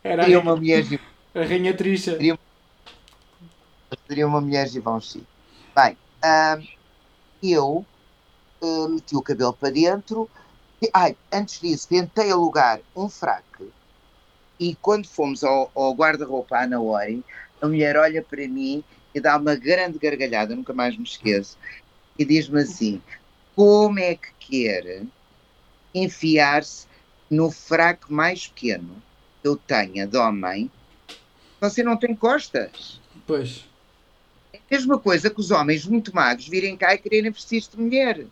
Era 0.04 0.22
a 0.22 0.26
Seria 0.26 0.40
uma 0.40 0.56
mulher 0.56 0.84
Givenchy. 0.84 1.12
a 1.36 1.44
rainha 1.44 1.74
Trisha. 1.74 2.18
Seria 4.08 4.28
uma 4.28 4.42
mulher 4.42 4.68
Givenchy. 4.68 5.24
Bem, 5.76 5.98
ah, 6.22 6.60
eu 7.42 7.86
ah, 8.62 8.88
meti 8.90 9.16
o 9.16 9.22
cabelo 9.22 9.54
para 9.54 9.70
dentro. 9.70 10.30
Ai, 10.94 11.16
antes 11.32 11.60
disso, 11.60 11.88
tentei 11.88 12.32
alugar 12.32 12.80
um 12.96 13.10
fraque 13.10 13.72
e 14.60 14.76
quando 14.76 15.08
fomos 15.08 15.44
ao, 15.44 15.72
ao 15.76 15.94
guarda-roupa 15.94 16.58
à 16.58 16.68
Naori, 16.68 17.24
a 17.62 17.68
mulher 17.68 17.96
olha 17.98 18.22
para 18.22 18.48
mim 18.48 18.84
e 19.14 19.20
dá 19.20 19.38
uma 19.38 19.56
grande 19.56 19.98
gargalhada, 19.98 20.56
nunca 20.56 20.74
mais 20.74 20.98
me 20.98 21.04
esqueço, 21.04 21.58
e 22.18 22.26
diz-me 22.26 22.62
assim: 22.62 23.02
como 23.56 24.00
é 24.00 24.16
que 24.16 24.32
quer 24.40 25.04
enfiar-se 25.94 26.88
no 27.30 27.52
fraco 27.52 28.14
mais 28.14 28.48
pequeno 28.48 29.02
que 29.42 29.48
eu 29.48 29.56
tenha 29.56 30.06
de 30.06 30.18
homem? 30.18 30.72
Você 31.60 31.82
não 31.82 31.98
tem 31.98 32.16
costas. 32.16 33.02
Pois. 33.26 33.66
É 34.54 34.58
a 34.58 34.62
mesma 34.70 35.00
coisa 35.00 35.30
que 35.30 35.40
os 35.40 35.52
homens 35.52 35.86
muito 35.86 36.14
magros 36.14 36.48
virem 36.48 36.78
cá 36.78 36.94
e 36.94 36.98
quererem 36.98 37.32
vestir-se 37.32 37.72
de 37.72 37.78
mulher. 37.78 38.26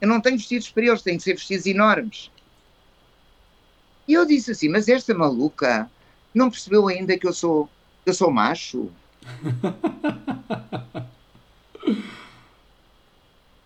Eu 0.00 0.08
não 0.08 0.20
tenho 0.20 0.36
vestidos 0.36 0.68
para 0.68 0.84
eles, 0.84 1.02
têm 1.02 1.16
que 1.16 1.22
ser 1.22 1.34
vestidos 1.34 1.66
enormes. 1.66 2.30
E 4.06 4.14
eu 4.14 4.26
disse 4.26 4.50
assim, 4.50 4.68
mas 4.68 4.88
esta 4.88 5.14
maluca 5.14 5.88
não 6.34 6.50
percebeu 6.50 6.88
ainda 6.88 7.16
que 7.16 7.26
eu 7.26 7.32
sou, 7.32 7.68
eu 8.04 8.14
sou 8.14 8.30
macho? 8.30 8.90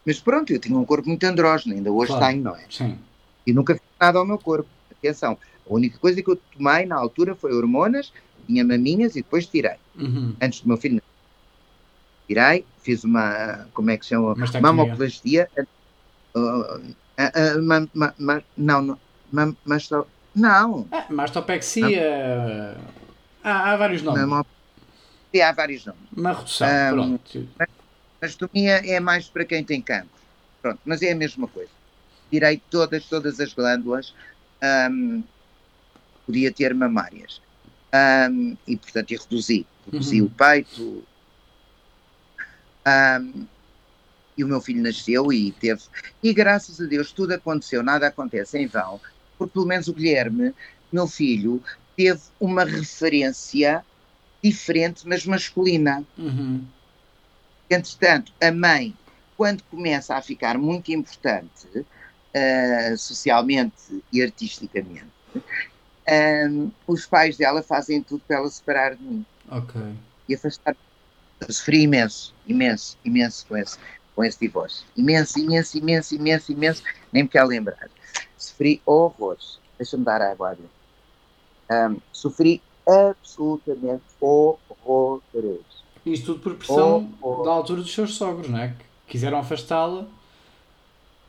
mas 0.05 0.21
pronto, 0.21 0.53
eu 0.53 0.59
tinha 0.59 0.79
um 0.79 0.85
corpo 0.85 1.09
muito 1.09 1.25
andrógeno, 1.25 1.75
ainda 1.75 1.91
hoje 1.91 2.13
claro. 2.13 2.27
tenho, 2.27 2.43
não 2.43 2.55
é? 2.55 2.67
Sim. 2.71 2.99
E 3.47 3.53
nunca 3.53 3.75
fiz 3.75 3.83
nada 3.99 4.19
ao 4.19 4.27
meu 4.27 4.39
corpo. 4.39 4.69
Atenção, 4.91 5.39
a 5.69 5.73
única 5.73 5.99
coisa 5.99 6.23
que 6.23 6.31
eu 6.31 6.37
tomei 6.37 6.87
na 6.87 6.97
altura 6.97 7.35
foi 7.35 7.55
hormonas, 7.55 8.13
tinha 8.47 8.65
maminhas 8.65 9.17
e 9.17 9.23
depois 9.23 9.47
tirei. 9.47 9.77
Uhum. 9.97 10.35
Antes 10.41 10.61
do 10.61 10.69
meu 10.69 10.77
filho 10.77 11.03
tirei, 12.27 12.65
fiz 12.83 13.05
uma, 13.05 13.67
como 13.73 13.91
é 13.91 13.97
que 13.97 14.05
se 14.05 14.11
chama? 14.11 14.35
Mamoplastia. 14.61 15.49
Uh, 15.57 16.41
uh, 16.41 16.81
uh, 17.19 17.63
ma, 17.63 17.89
ma, 18.19 18.43
não, 18.57 18.83
não, 18.83 18.99
ma, 19.33 19.55
não. 20.37 20.87
Ah, 20.93 21.07
mastopexia. 21.11 22.77
Há, 23.43 23.73
há 23.73 23.77
vários 23.77 24.03
nomes. 24.03 24.47
Sim, 25.35 25.41
há 25.41 25.53
vários 25.53 25.87
nomes. 25.87 26.03
Uma 26.15 26.33
redução, 26.33 26.69
um, 26.69 27.19
pronto. 27.19 27.49
Mastomia 28.21 28.83
é 28.85 29.01
mais 29.01 29.29
para 29.29 29.45
quem 29.45 29.65
tem 29.65 29.81
cancro. 29.81 30.11
Pronto, 30.61 30.81
mas 30.85 31.03
é 31.03 31.13
a 31.13 31.17
mesma 31.17 31.49
coisa. 31.49 31.71
Tirei 32.31 32.61
todas, 32.71 33.05
todas 33.07 33.41
as 33.41 33.53
glândulas. 33.53 34.15
Um, 34.91 35.23
podia 36.27 36.53
ter 36.53 36.75
mamárias. 36.75 37.41
Um, 38.31 38.57
e, 38.67 38.77
portanto, 38.77 39.13
eu 39.13 39.21
reduzi. 39.21 39.67
Reduzi 39.91 40.21
uhum. 40.21 40.27
o 40.27 40.31
peito. 40.31 41.05
Um, 42.87 43.47
e 44.37 44.45
o 44.45 44.49
meu 44.49 44.61
filho 44.61 44.83
nasceu 44.83 45.33
e 45.33 45.53
teve. 45.53 45.83
E 46.23 46.33
graças 46.35 46.81
a 46.81 46.85
Deus 46.85 47.11
tudo 47.13 47.33
aconteceu, 47.33 47.83
nada 47.83 48.07
acontece 48.07 48.59
em 48.59 48.67
vão, 48.67 49.01
porque 49.39 49.53
pelo 49.53 49.67
menos 49.67 49.89
o 49.89 49.95
Guilherme, 49.95 50.55
meu 50.93 51.07
filho, 51.07 51.63
teve 51.97 52.21
uma 52.39 52.65
referência 52.65 53.85
diferente, 54.43 55.07
mas 55.07 55.25
masculina. 55.27 56.05
Uhum. 56.17 56.65
Entretanto, 57.69 58.33
a 58.41 58.53
mãe, 58.53 58.95
quando 59.37 59.63
começa 59.65 60.15
a 60.15 60.23
ficar 60.23 60.57
muito 60.59 60.93
importante, 60.93 61.67
uh, 61.79 62.97
socialmente 62.97 64.03
e 64.13 64.23
artisticamente, 64.23 65.07
um, 66.49 66.71
os 66.87 67.07
pais 67.07 67.37
dela 67.37 67.63
fazem 67.63 68.03
tudo 68.03 68.23
para 68.27 68.37
ela 68.37 68.49
separar 68.49 68.95
de 68.95 69.03
mim. 69.03 69.27
Ok. 69.51 69.81
E 70.29 70.35
afastar. 70.35 70.77
Eu 71.41 71.53
sofri 71.53 71.83
imenso, 71.83 72.35
imenso, 72.47 72.97
imenso 73.05 73.45
com 73.47 73.57
esse, 73.57 73.77
com 74.15 74.25
esse 74.25 74.39
divórcio. 74.41 74.87
Imenso, 74.97 75.39
imenso, 75.39 75.77
imenso, 75.77 76.15
imenso, 76.15 76.53
imenso. 76.53 76.83
Nem 77.13 77.25
me 77.25 77.29
quero 77.29 77.49
lembrar. 77.49 77.91
Sofri 78.47 78.81
horrores. 78.87 79.59
Deixa-me 79.79 80.05
dar 80.05 80.23
água 80.23 80.51
ali. 80.51 80.69
Um, 81.71 81.97
sofri 82.13 82.63
absolutamente 82.87 84.05
horrores. 84.21 85.65
Isto 86.05 86.35
tudo 86.35 86.41
por 86.41 86.55
pressão 86.55 87.13
horror. 87.21 87.45
da 87.45 87.51
altura 87.51 87.83
dos 87.83 87.93
seus 87.93 88.15
sogros, 88.15 88.49
não 88.49 88.59
é? 88.59 88.69
Que 88.69 89.13
quiseram 89.13 89.39
afastá-la 89.39 90.07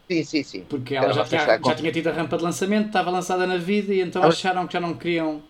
Sim, 0.09 0.24
sim, 0.24 0.43
sim. 0.43 0.61
Porque 0.70 0.95
ela 0.95 1.11
já 1.11 1.26
tinha, 1.26 1.41
já 1.45 1.76
tinha 1.76 1.91
tido 1.91 2.07
a 2.07 2.13
rampa 2.13 2.38
de 2.38 2.43
lançamento, 2.43 2.88
estava 2.88 3.11
lançada 3.11 3.45
na 3.45 3.57
vida 3.57 3.93
e 3.93 3.99
então 3.99 4.22
ela... 4.22 4.32
acharam 4.32 4.65
que 4.65 4.74
já 4.74 4.80
não 4.80 4.93
queriam. 4.93 5.41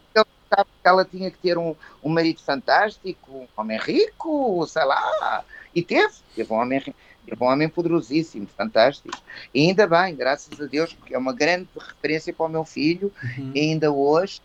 Ela 0.84 1.05
tinha 1.05 1.30
que 1.30 1.38
ter 1.38 1.57
um, 1.57 1.76
um 2.01 2.09
marido 2.09 2.41
fantástico, 2.41 3.32
um 3.32 3.61
homem 3.61 3.78
rico, 3.78 4.65
sei 4.65 4.86
lá. 4.86 5.43
E 5.76 5.84
teve, 5.84 6.13
teve 6.36 6.51
um 6.51 6.55
homem, 6.55 6.82
teve 7.28 7.43
um 7.43 7.47
homem 7.47 7.67
poderosíssimo, 7.67 8.47
fantástico. 8.55 9.09
E 9.53 9.67
ainda 9.67 9.86
bem, 9.86 10.15
graças 10.15 10.59
a 10.59 10.65
Deus, 10.65 10.93
porque 10.93 11.13
é 11.13 11.17
uma 11.17 11.34
grande 11.34 11.67
referência 11.75 12.34
para 12.34 12.45
o 12.45 12.49
meu 12.49 12.63
filho. 12.63 13.11
Uhum. 13.21 13.51
E 13.53 13.59
ainda 13.59 13.91
hoje 13.91 14.39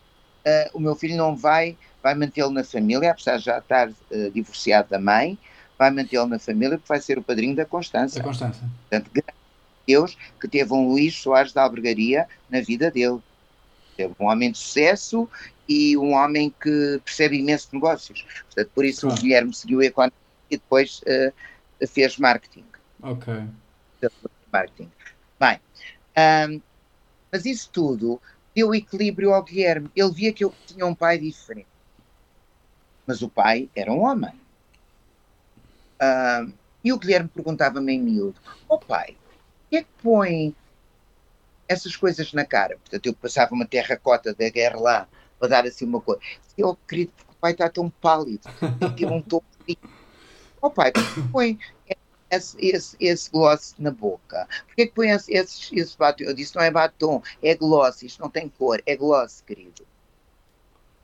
uh, 0.45 0.77
o 0.77 0.79
meu 0.79 0.93
filho 0.95 1.15
não 1.15 1.35
vai, 1.35 1.77
vai 2.01 2.13
mantê-lo 2.13 2.51
na 2.51 2.63
família, 2.63 3.11
apesar 3.11 3.37
de 3.37 3.45
já 3.45 3.57
estar 3.59 3.89
uh, 3.89 4.31
divorciado 4.31 4.89
da 4.89 4.99
mãe, 4.99 5.37
vai 5.79 5.89
mantê-lo 5.91 6.27
na 6.27 6.39
família 6.39 6.77
porque 6.77 6.89
vai 6.89 6.99
ser 6.99 7.17
o 7.17 7.23
padrinho 7.23 7.55
da 7.55 7.65
Constança. 7.65 8.19
Da 8.19 8.25
Constança. 8.25 8.59
Portanto, 8.89 9.09
Deus 9.87 10.17
que 10.39 10.47
teve 10.47 10.73
um 10.73 10.87
Luís 10.87 11.15
Soares 11.15 11.53
da 11.53 11.63
Albergaria 11.63 12.27
na 12.49 12.61
vida 12.61 12.91
dele. 12.91 13.19
Teve 13.95 14.13
um 14.19 14.25
homem 14.25 14.51
de 14.51 14.57
sucesso 14.57 15.29
e 15.67 15.97
um 15.97 16.13
homem 16.13 16.53
que 16.61 17.01
percebe 17.03 17.37
imenso 17.37 17.67
de 17.69 17.75
negócios. 17.75 18.25
Portanto, 18.45 18.71
por 18.73 18.85
isso 18.85 19.01
claro. 19.01 19.15
o 19.15 19.21
Guilherme 19.21 19.53
seguiu 19.53 19.79
a 19.81 19.85
economia 19.85 20.13
e 20.49 20.57
depois 20.57 21.01
uh, 21.01 21.87
fez 21.87 22.17
marketing. 22.17 22.63
Ok. 23.03 23.33
Marketing. 24.51 24.91
Bem, 25.39 25.59
um, 26.17 26.61
mas 27.31 27.45
isso 27.45 27.69
tudo 27.71 28.21
deu 28.55 28.73
equilíbrio 28.73 29.33
ao 29.33 29.43
Guilherme. 29.43 29.91
Ele 29.95 30.11
via 30.11 30.33
que 30.33 30.43
eu 30.43 30.53
tinha 30.65 30.85
um 30.85 30.95
pai 30.95 31.17
diferente. 31.17 31.67
Mas 33.05 33.21
o 33.21 33.29
pai 33.29 33.69
era 33.75 33.91
um 33.91 34.01
homem. 34.01 34.33
Um, 36.01 36.53
e 36.83 36.91
o 36.93 36.97
Guilherme 36.97 37.29
perguntava-me 37.29 37.93
em 37.93 38.01
miúdo: 38.01 38.39
Ó 38.69 38.75
oh, 38.75 38.79
pai, 38.79 39.17
que 39.73 39.77
é 39.77 39.81
que 39.81 39.89
põe 40.03 40.55
essas 41.67 41.95
coisas 41.95 42.31
na 42.31 42.45
cara? 42.45 42.77
Portanto, 42.77 43.07
eu 43.07 43.13
passava 43.15 43.55
uma 43.55 43.65
terracota 43.65 44.31
da 44.31 44.49
guerra 44.49 44.79
lá 44.79 45.07
para 45.39 45.47
dar 45.47 45.65
assim 45.65 45.85
uma 45.85 45.99
coisa. 45.99 46.21
Eu, 46.55 46.77
querido, 46.87 47.11
porque 47.17 47.31
o 47.31 47.35
pai 47.35 47.53
está 47.53 47.67
tão 47.67 47.89
pálido, 47.89 48.47
tem 48.79 48.93
que 48.95 49.05
um 49.05 49.19
tom 49.19 49.41
Ó 50.61 50.67
oh, 50.67 50.69
pai, 50.69 50.91
que 50.91 51.01
põe 51.31 51.59
esse, 52.33 52.57
esse, 52.59 52.97
esse 52.99 53.31
gloss 53.31 53.75
na 53.77 53.91
boca? 53.91 54.47
Por 54.67 54.75
que 54.75 54.87
põe 54.87 55.09
esse, 55.09 55.33
esse, 55.33 55.79
esse 55.79 55.97
batom? 55.97 56.23
Eu 56.23 56.33
disse, 56.33 56.55
não 56.55 56.63
é 56.63 56.71
batom, 56.71 57.21
é 57.41 57.55
gloss, 57.55 58.03
isto 58.03 58.21
não 58.21 58.29
tem 58.29 58.49
cor, 58.49 58.81
é 58.85 58.95
gloss, 58.95 59.43
querido. 59.45 59.85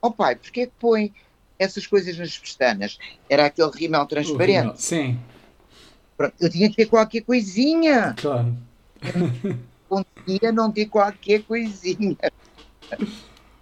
Oh, 0.01 0.11
pai, 0.11 0.35
por 0.35 0.49
que 0.51 0.69
põe 0.79 1.13
essas 1.57 1.85
coisas 1.85 2.17
nas 2.17 2.37
pestanas? 2.37 2.97
Era 3.29 3.45
aquele 3.45 3.71
rímel 3.71 4.05
transparente. 4.05 4.81
Sim. 4.81 5.19
Eu 6.39 6.49
tinha 6.49 6.69
que 6.69 6.75
ter 6.75 6.85
qualquer 6.85 7.21
coisinha. 7.21 8.15
Claro. 8.17 8.55
Conseguia 9.87 10.51
não 10.51 10.71
ter 10.71 10.85
qualquer 10.85 11.43
coisinha. 11.43 12.17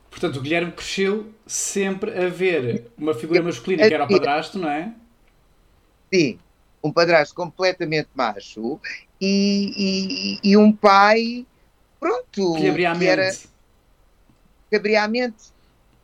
Portanto, 0.10 0.38
o 0.38 0.42
Guilherme 0.42 0.72
cresceu 0.72 1.32
sempre 1.46 2.12
a 2.18 2.28
ver 2.28 2.88
uma 2.98 3.14
figura 3.14 3.42
masculina 3.42 3.88
que 3.88 3.94
era 3.94 4.06
o 4.06 4.08
padrasto, 4.08 4.58
não 4.58 4.70
é? 4.70 4.92
Sim, 6.14 6.40
um 6.84 6.92
padrasto 6.92 7.34
completamente 7.36 8.10
macho 8.14 8.80
e, 9.20 10.40
e, 10.44 10.52
e 10.52 10.58
um 10.58 10.72
pai, 10.72 11.46
pronto, 12.00 12.54
que 12.56 12.62
lhe 12.62 12.70
abria 12.70 12.92
a 12.92 12.96
mente. 12.96 13.10
Era, 13.10 13.32
que 14.70 14.76
abria 14.76 15.04
a 15.04 15.08
mente 15.08 15.46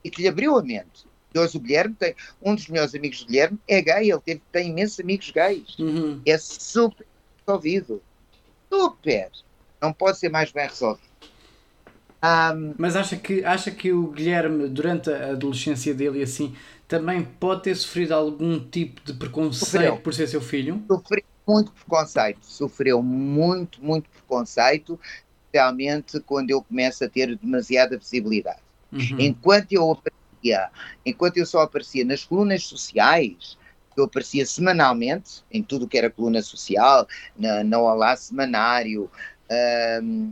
e 0.03 0.09
que 0.09 0.21
lhe 0.21 0.28
abriu 0.28 0.57
a 0.57 0.63
mente. 0.63 1.05
Hoje 1.36 1.57
o 1.57 1.59
Guilherme 1.59 1.95
tem, 1.95 2.15
um 2.41 2.53
dos 2.53 2.67
meus 2.67 2.93
amigos 2.93 3.21
do 3.21 3.28
Guilherme 3.28 3.57
é 3.67 3.82
gay, 3.82 4.11
ele 4.11 4.19
tem, 4.19 4.41
tem 4.51 4.69
imensos 4.69 4.99
amigos 4.99 5.32
gays. 5.32 5.78
Uhum. 5.80 6.21
É 6.26 6.38
super 6.38 7.07
resolvido. 7.45 8.01
Super! 8.71 9.32
Não 9.82 9.91
pode 9.91 10.19
ser 10.19 10.30
mais 10.30 10.51
bem 10.51 10.67
resolvido. 10.67 11.13
Um, 12.24 12.74
Mas 12.78 12.95
acha 12.95 13.17
que, 13.17 13.43
acha 13.43 13.69
que 13.69 13.91
o 13.91 14.07
Guilherme, 14.07 14.69
durante 14.69 15.09
a 15.09 15.32
adolescência 15.32 15.93
dele 15.93 16.24
assim, 16.24 16.55
também 16.94 17.24
pode 17.24 17.64
ter 17.64 17.76
sofrido 17.76 18.14
algum 18.14 18.60
tipo 18.60 19.02
de 19.04 19.14
preconceito 19.14 19.66
sofreu. 19.66 19.98
por 19.98 20.14
ser 20.14 20.28
seu 20.28 20.39
filho? 20.39 20.84
Sofreu 20.88 21.24
muito 21.48 21.72
preconceito. 21.72 22.46
Sofreu 22.46 23.02
muito, 23.02 23.84
muito 23.84 24.08
preconceito, 24.12 25.00
especialmente 25.44 26.20
quando 26.20 26.52
eu 26.52 26.62
começo 26.62 27.04
a 27.04 27.10
ter 27.10 27.36
demasiada 27.36 27.98
visibilidade. 27.98 28.62
Uhum. 28.91 29.20
Enquanto 29.20 29.72
eu 29.72 29.91
aparecia, 29.91 30.70
enquanto 31.04 31.38
eu 31.38 31.48
só 31.48 31.62
aparecia 31.62 32.06
nas 32.06 32.24
colunas 32.24 32.64
sociais, 32.64 33.58
eu 33.98 34.04
aparecia 34.04 34.46
semanalmente 34.46 35.44
em 35.52 35.64
tudo 35.64 35.88
que 35.88 35.98
era 35.98 36.12
coluna 36.12 36.44
social, 36.44 37.08
na, 37.36 37.64
na 37.64 37.80
Olá 37.80 38.16
Semanário, 38.16 39.10
um, 40.04 40.32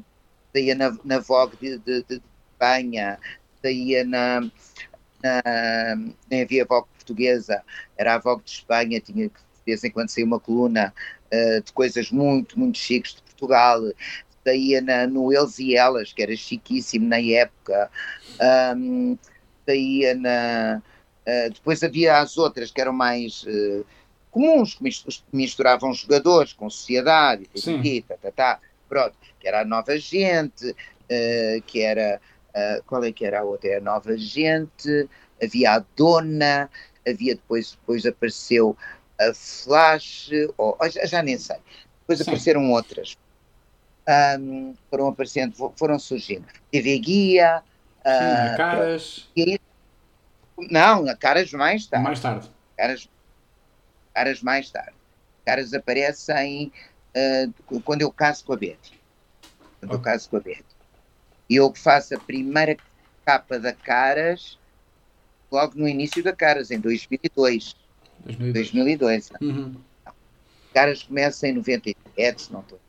saía 0.53 0.75
na, 0.75 0.95
na 1.03 1.17
Vogue 1.17 1.57
de, 1.59 1.79
de, 1.79 2.03
de 2.03 2.21
Espanha, 2.53 3.17
saía 3.63 4.03
na, 4.03 4.41
na, 5.23 5.95
nem 6.29 6.43
havia 6.43 6.65
Vogue 6.65 6.87
portuguesa, 6.95 7.63
era 7.97 8.15
a 8.15 8.19
Vogue 8.19 8.43
de 8.43 8.51
Espanha, 8.51 8.99
tinha 8.99 9.29
que 9.29 9.39
de 9.61 9.65
vez 9.65 9.83
em 9.83 9.91
quando 9.91 10.09
sair 10.09 10.23
uma 10.23 10.39
coluna 10.39 10.93
uh, 11.31 11.63
de 11.63 11.71
coisas 11.71 12.11
muito, 12.11 12.59
muito 12.59 12.77
chiques 12.77 13.15
de 13.15 13.21
Portugal, 13.21 13.81
saía 14.43 14.81
na, 14.81 15.07
no 15.07 15.31
Eles 15.31 15.59
e 15.59 15.75
Elas, 15.75 16.11
que 16.11 16.21
era 16.21 16.35
chiquíssimo 16.35 17.07
na 17.07 17.19
época. 17.19 17.89
Um, 18.75 19.17
saía 19.65 20.15
na. 20.15 20.81
Uh, 21.27 21.53
depois 21.53 21.83
havia 21.83 22.19
as 22.19 22.37
outras 22.37 22.71
que 22.71 22.81
eram 22.81 22.93
mais 22.93 23.43
uh, 23.43 23.85
comuns, 24.31 24.73
que 24.73 24.83
misturavam 25.31 25.93
jogadores 25.93 26.53
com 26.53 26.69
sociedade, 26.69 27.47
e 27.53 28.01
tá, 28.01 28.17
tá, 28.17 28.31
tá, 28.31 28.59
pronto, 28.89 29.15
que 29.39 29.47
era 29.47 29.61
a 29.61 29.65
nova 29.65 29.97
gente, 29.97 30.75
que 31.67 31.81
era. 31.81 32.19
Qual 32.85 33.03
é 33.03 33.11
que 33.11 33.25
era 33.25 33.41
a 33.41 33.43
outra? 33.43 33.69
Era 33.69 33.77
a 33.79 33.83
nova 33.83 34.17
gente, 34.17 35.09
havia 35.41 35.73
a 35.73 35.85
dona, 35.95 36.69
havia 37.07 37.35
depois, 37.35 37.71
depois 37.71 38.05
apareceu 38.05 38.77
a 39.19 39.33
Flash, 39.33 40.31
ou, 40.57 40.77
já, 40.89 41.05
já 41.05 41.23
nem 41.23 41.37
sei. 41.37 41.57
Depois 42.01 42.19
Sim. 42.19 42.23
apareceram 42.23 42.71
outras. 42.71 43.17
Um, 44.39 44.75
foram 44.89 45.07
aparecendo, 45.07 45.73
foram 45.75 45.99
surgindo. 45.99 46.45
TV 46.71 46.99
Guia. 46.99 47.63
Sim, 48.05 48.53
uh, 48.53 48.57
caras. 48.57 49.29
E, 49.37 49.59
não, 50.69 51.05
caras 51.17 51.51
mais 51.53 51.85
tarde. 51.85 52.03
Mais 52.03 52.19
tarde. 52.19 52.51
Caras, 52.77 53.09
caras 54.13 54.41
mais 54.41 54.71
tarde. 54.71 54.93
Caras 55.45 55.73
aparecem 55.73 56.71
uh, 57.15 57.81
quando 57.81 58.01
eu 58.01 58.11
caso 58.11 58.43
com 58.43 58.53
a 58.53 58.57
Betty. 58.57 58.99
Quando 59.79 59.91
oh. 59.91 59.95
eu 59.95 60.01
caso 60.01 60.29
com 60.29 60.37
a 60.37 60.39
Betty. 60.39 60.65
E 61.51 61.57
eu 61.57 61.73
faço 61.75 62.15
a 62.15 62.17
primeira 62.17 62.77
capa 63.25 63.59
da 63.59 63.73
Caras 63.73 64.57
logo 65.51 65.77
no 65.77 65.85
início 65.85 66.23
da 66.23 66.31
Caras, 66.31 66.71
em 66.71 66.79
2002. 66.79 67.75
2002. 68.23 68.53
2002. 68.53 69.29
Uhum. 69.41 69.75
Caras 70.73 71.03
começa 71.03 71.49
em 71.49 71.51
97, 71.51 72.41
se 72.41 72.53
não 72.53 72.61
estou. 72.61 72.79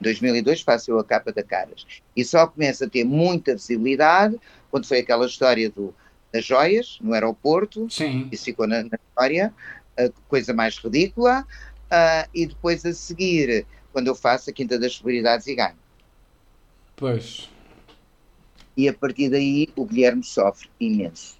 Em 0.00 0.02
2002 0.02 0.62
faço 0.62 0.90
eu 0.90 0.98
a 0.98 1.04
capa 1.04 1.32
da 1.32 1.44
Caras. 1.44 1.86
E 2.16 2.24
só 2.24 2.48
começa 2.48 2.86
a 2.86 2.90
ter 2.90 3.04
muita 3.04 3.54
visibilidade 3.54 4.40
quando 4.72 4.84
foi 4.84 4.98
aquela 4.98 5.24
história 5.24 5.70
do, 5.70 5.94
das 6.32 6.44
joias 6.44 6.98
no 7.00 7.12
aeroporto. 7.12 7.88
Sim. 7.88 8.28
Isso 8.32 8.46
ficou 8.46 8.66
na, 8.66 8.82
na 8.82 8.98
história. 9.08 9.54
A 9.96 10.10
coisa 10.26 10.52
mais 10.52 10.76
ridícula. 10.78 11.46
Uh, 11.84 12.28
e 12.34 12.44
depois 12.44 12.84
a 12.84 12.92
seguir, 12.92 13.64
quando 13.92 14.08
eu 14.08 14.16
faço 14.16 14.50
a 14.50 14.52
Quinta 14.52 14.80
das 14.80 14.96
Celebridades 14.96 15.46
e 15.46 15.54
ganho. 15.54 15.78
Pois. 16.96 17.48
E 18.78 18.88
a 18.88 18.94
partir 18.94 19.28
daí 19.28 19.68
o 19.74 19.84
Guilherme 19.84 20.22
sofre 20.22 20.70
imenso. 20.78 21.36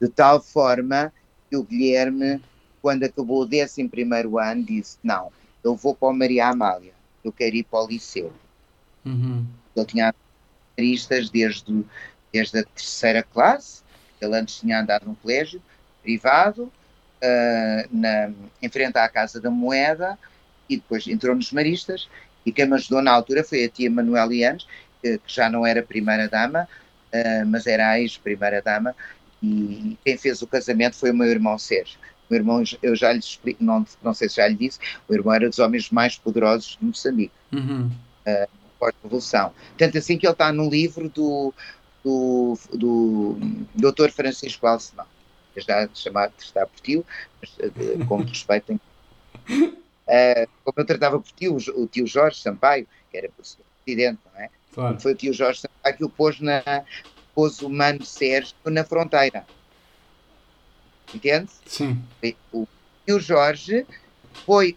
De 0.00 0.08
tal 0.08 0.42
forma 0.42 1.12
que 1.48 1.56
o 1.56 1.62
Guilherme, 1.62 2.42
quando 2.82 3.04
acabou 3.04 3.44
o 3.44 3.46
11 3.46 3.88
ano, 4.42 4.64
disse: 4.64 4.98
Não, 5.04 5.30
eu 5.62 5.76
vou 5.76 5.94
para 5.94 6.08
o 6.08 6.12
Maria 6.12 6.48
Amália, 6.48 6.92
eu 7.22 7.30
quero 7.30 7.54
ir 7.54 7.62
para 7.62 7.84
o 7.84 7.86
Liceu. 7.86 8.32
Uhum. 9.04 9.46
Ele 9.76 9.86
tinha 9.86 10.12
aristas 10.76 11.30
desde, 11.30 11.84
desde 12.32 12.58
a 12.58 12.64
terceira 12.64 13.22
classe, 13.22 13.82
ele 14.20 14.36
antes 14.36 14.58
tinha 14.58 14.80
andado 14.80 15.06
num 15.06 15.14
colégio 15.14 15.62
privado, 16.02 16.64
uh, 16.64 17.88
na, 17.88 18.32
em 18.60 18.68
frente 18.68 18.96
à 18.98 19.08
Casa 19.08 19.40
da 19.40 19.48
Moeda, 19.48 20.18
e 20.68 20.76
depois 20.76 21.06
entrou 21.06 21.36
nos 21.36 21.52
Maristas. 21.52 22.08
E 22.44 22.50
quem 22.50 22.66
me 22.66 22.74
ajudou 22.74 23.00
na 23.00 23.12
altura 23.12 23.44
foi 23.44 23.64
a 23.64 23.68
tia 23.68 23.88
Manuela 23.88 24.34
Ianes, 24.34 24.66
que, 25.02 25.18
que 25.18 25.34
já 25.34 25.50
não 25.50 25.66
era 25.66 25.82
primeira-dama, 25.82 26.68
uh, 27.12 27.46
mas 27.46 27.66
era 27.66 27.90
a 27.90 28.00
ex-primeira-dama, 28.00 28.94
e 29.42 29.98
quem 30.04 30.16
fez 30.16 30.40
o 30.40 30.46
casamento 30.46 30.96
foi 30.96 31.10
o 31.10 31.14
meu 31.14 31.26
irmão 31.26 31.58
Sérgio. 31.58 31.98
O 32.30 32.32
meu 32.32 32.40
irmão, 32.40 32.62
eu 32.82 32.94
já 32.94 33.12
lhe 33.12 33.18
explico, 33.18 33.62
não, 33.62 33.84
não 34.02 34.14
sei 34.14 34.28
se 34.28 34.36
já 34.36 34.46
lhe 34.46 34.54
disse, 34.54 34.78
o 35.08 35.12
irmão 35.12 35.34
era 35.34 35.48
dos 35.48 35.58
homens 35.58 35.90
mais 35.90 36.16
poderosos 36.16 36.78
de 36.80 36.86
Moçambique, 36.86 37.34
uhum. 37.52 37.90
uh, 38.26 38.48
pós-revolução. 38.78 39.52
Tanto 39.76 39.98
assim 39.98 40.16
que 40.16 40.26
ele 40.26 40.32
está 40.32 40.52
no 40.52 40.70
livro 40.70 41.08
do, 41.08 41.52
do, 42.04 42.58
do 42.72 43.36
Dr. 43.74 44.10
Francisco 44.10 44.66
Alcemão, 44.66 45.06
já 45.56 45.88
chamado 45.92 46.32
está 46.38 46.64
por 46.66 46.80
tio, 46.80 47.04
mas 47.40 47.50
uh, 47.58 48.06
com 48.06 48.18
respeito. 48.22 48.80
Uh, 49.50 50.48
como 50.64 50.74
eu 50.76 50.84
tratava 50.86 51.18
por 51.18 51.32
tio, 51.32 51.56
o 51.76 51.86
tio 51.86 52.06
Jorge 52.06 52.40
Sampaio, 52.40 52.86
que 53.10 53.16
era 53.16 53.28
presidente, 53.84 54.20
não 54.32 54.40
é? 54.40 54.50
Claro. 54.72 55.00
Foi 55.00 55.12
o 55.12 55.14
tio 55.14 55.32
Jorge 55.32 55.60
Sampaio 55.60 55.96
que 55.96 56.04
o 56.04 56.08
pôs 56.08 56.40
na, 56.40 56.62
pôs 57.34 57.60
o 57.60 57.68
Mano 57.68 58.04
Sérgio 58.04 58.54
na 58.66 58.84
fronteira. 58.84 59.46
Entende? 61.14 61.50
Sim. 61.66 62.02
O, 62.52 62.66
e 63.06 63.12
o 63.12 63.20
Jorge 63.20 63.86
foi, 64.46 64.76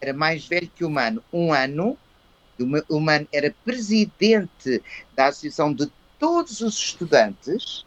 era 0.00 0.12
mais 0.12 0.46
velho 0.46 0.70
que 0.74 0.84
o 0.84 0.90
Mano, 0.90 1.22
um 1.32 1.52
ano. 1.52 1.96
O 2.88 2.98
Mano 2.98 3.28
era 3.32 3.54
presidente 3.64 4.82
da 5.14 5.26
Associação 5.26 5.72
de 5.72 5.88
todos 6.18 6.60
os 6.60 6.76
estudantes, 6.76 7.84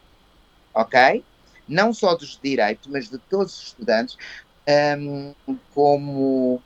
ok? 0.72 1.22
Não 1.68 1.92
só 1.92 2.14
dos 2.14 2.40
direitos, 2.42 2.86
mas 2.86 3.10
de 3.10 3.18
todos 3.18 3.54
os 3.54 3.66
estudantes, 3.66 4.16
um, 4.98 5.34
como 5.74 6.62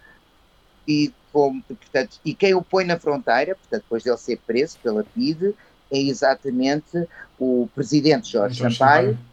e, 0.86 1.12
como, 1.36 1.62
portanto, 1.62 2.18
e 2.24 2.34
quem 2.34 2.54
o 2.54 2.62
põe 2.62 2.86
na 2.86 2.98
fronteira, 2.98 3.54
portanto, 3.54 3.82
depois 3.82 4.02
dele 4.02 4.16
ser 4.16 4.38
preso 4.46 4.78
pela 4.82 5.04
PIDE, 5.04 5.54
é 5.92 5.98
exatamente 5.98 7.06
o 7.38 7.68
presidente 7.74 8.32
Jorge, 8.32 8.58
Jorge 8.58 8.78
Sampaio, 8.78 9.10
Sampaio. 9.10 9.26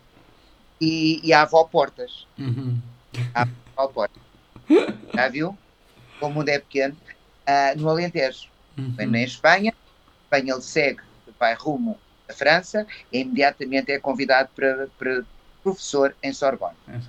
E, 0.82 1.22
e, 1.24 1.32
a 1.32 1.43
avó 1.43 1.64
Portas. 1.64 2.28
Uhum. 2.38 2.78
A 3.34 3.47
avó 3.78 3.88
Portas. 3.88 4.22
Já 5.16 5.30
viu? 5.30 5.58
Como 6.20 6.34
o 6.34 6.36
mundo 6.39 6.49
é 6.49 6.60
pequeno. 6.60 6.93
Uh, 7.47 7.80
no 7.80 7.89
Alentejo. 7.89 8.49
Uhum. 8.78 8.91
Vem 8.97 9.08
na 9.08 9.22
Espanha. 9.22 9.74
Espanha 10.26 10.56
ele 10.56 10.62
segue, 10.62 10.99
vai 11.39 11.54
rumo 11.54 11.97
à 12.28 12.34
França 12.34 12.86
e 13.14 13.22
imediatamente 13.22 13.93
é 13.93 13.97
convidado 13.97 14.49
para, 14.54 14.89
para 14.99 15.24
professor 15.64 16.14
em 16.22 16.34
Sorbonne. 16.34 16.76
É 16.89 16.99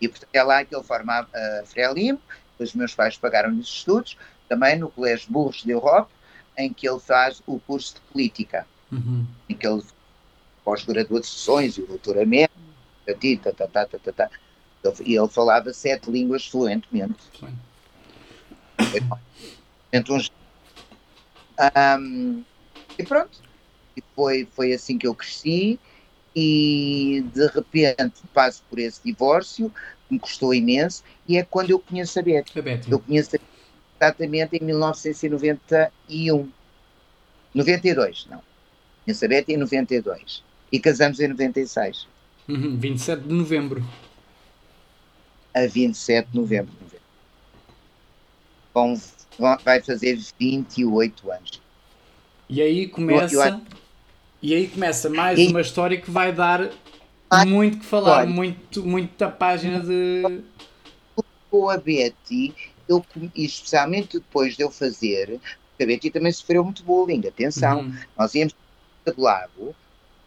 e 0.00 0.08
portanto 0.08 0.30
é 0.32 0.42
lá 0.42 0.64
que 0.64 0.74
ele 0.74 0.84
forma 0.84 1.20
a 1.20 1.22
uh, 1.22 1.66
Frelimo. 1.66 2.20
Os 2.58 2.74
meus 2.74 2.94
pais 2.94 3.16
pagaram-lhe 3.16 3.60
os 3.60 3.68
estudos, 3.68 4.16
também 4.48 4.78
no 4.78 4.90
Colégio 4.90 5.30
Burros 5.30 5.62
de 5.62 5.70
Europa, 5.70 6.10
em 6.56 6.72
que 6.72 6.88
ele 6.88 7.00
faz 7.00 7.42
o 7.46 7.58
curso 7.60 7.94
de 7.94 8.00
política, 8.12 8.66
uhum. 8.90 9.26
em 9.48 9.54
que 9.54 9.66
ele 9.66 9.82
pós-graduações 10.64 11.78
e 11.78 11.82
doutoramento, 11.82 12.52
tá, 13.06 13.52
tá, 13.52 13.68
tá, 13.68 13.86
tá, 13.86 13.98
tá, 13.98 14.12
tá. 14.12 14.30
e 15.04 15.16
ele 15.16 15.28
falava 15.28 15.72
sete 15.72 16.10
línguas 16.10 16.44
fluentemente. 16.46 17.14
Então, 19.92 20.18
um, 22.00 22.44
e 22.98 23.02
pronto, 23.04 23.40
e 23.96 24.02
foi, 24.14 24.48
foi 24.52 24.72
assim 24.72 24.98
que 24.98 25.06
eu 25.06 25.14
cresci 25.14 25.78
e 26.34 27.24
de 27.32 27.46
repente 27.46 28.22
passo 28.34 28.62
por 28.68 28.78
esse 28.78 29.00
divórcio, 29.04 29.72
me 30.10 30.18
custou 30.18 30.54
imenso, 30.54 31.02
e 31.28 31.36
é 31.36 31.42
quando 31.42 31.70
eu 31.70 31.78
conheço 31.78 32.18
a 32.18 32.22
Beth. 32.22 32.44
A 32.56 32.62
Beth. 32.62 32.82
Eu 32.88 32.98
conheço 32.98 33.36
a 33.36 33.38
exatamente 34.00 34.56
em 34.56 34.64
1991. 34.64 36.48
92, 37.54 38.26
não. 38.30 38.42
Conheço 39.04 39.24
a 39.24 39.28
Beth 39.28 39.44
em 39.48 39.56
92 39.56 40.42
e 40.70 40.78
casamos 40.78 41.20
em 41.20 41.28
96. 41.28 42.06
Uhum, 42.48 42.76
27 42.76 43.22
de 43.22 43.32
novembro. 43.34 43.84
A 45.54 45.66
27 45.66 46.30
de 46.30 46.36
novembro. 46.36 46.72
Bom, 48.74 48.94
vai 49.64 49.80
fazer 49.80 50.18
28 50.38 51.32
anos. 51.32 51.62
E 52.48 52.60
aí 52.60 52.86
começa. 52.86 53.60
E 54.42 54.54
aí 54.54 54.68
começa 54.68 55.08
mais 55.08 55.38
e, 55.38 55.46
uma 55.46 55.62
história 55.62 55.98
que 55.98 56.10
vai 56.10 56.30
dar 56.30 56.70
muito 57.46 57.78
que 57.78 57.86
falar, 57.86 58.18
olha, 58.18 58.28
muito, 58.28 58.84
muita 58.84 59.28
página 59.28 59.80
de. 59.80 60.42
Com 61.50 61.70
a 61.70 61.76
Betty, 61.76 62.54
eu, 62.88 63.04
especialmente 63.34 64.18
depois 64.18 64.56
de 64.56 64.62
eu 64.62 64.70
fazer, 64.70 65.40
porque 65.70 65.84
a 65.84 65.86
Betty 65.86 66.10
também 66.10 66.32
sofreu 66.32 66.64
muito 66.64 66.82
bullying, 66.82 67.26
atenção, 67.26 67.80
uhum. 67.80 67.96
nós 68.16 68.34
íamos 68.34 68.54
do 69.04 69.22
lago 69.22 69.74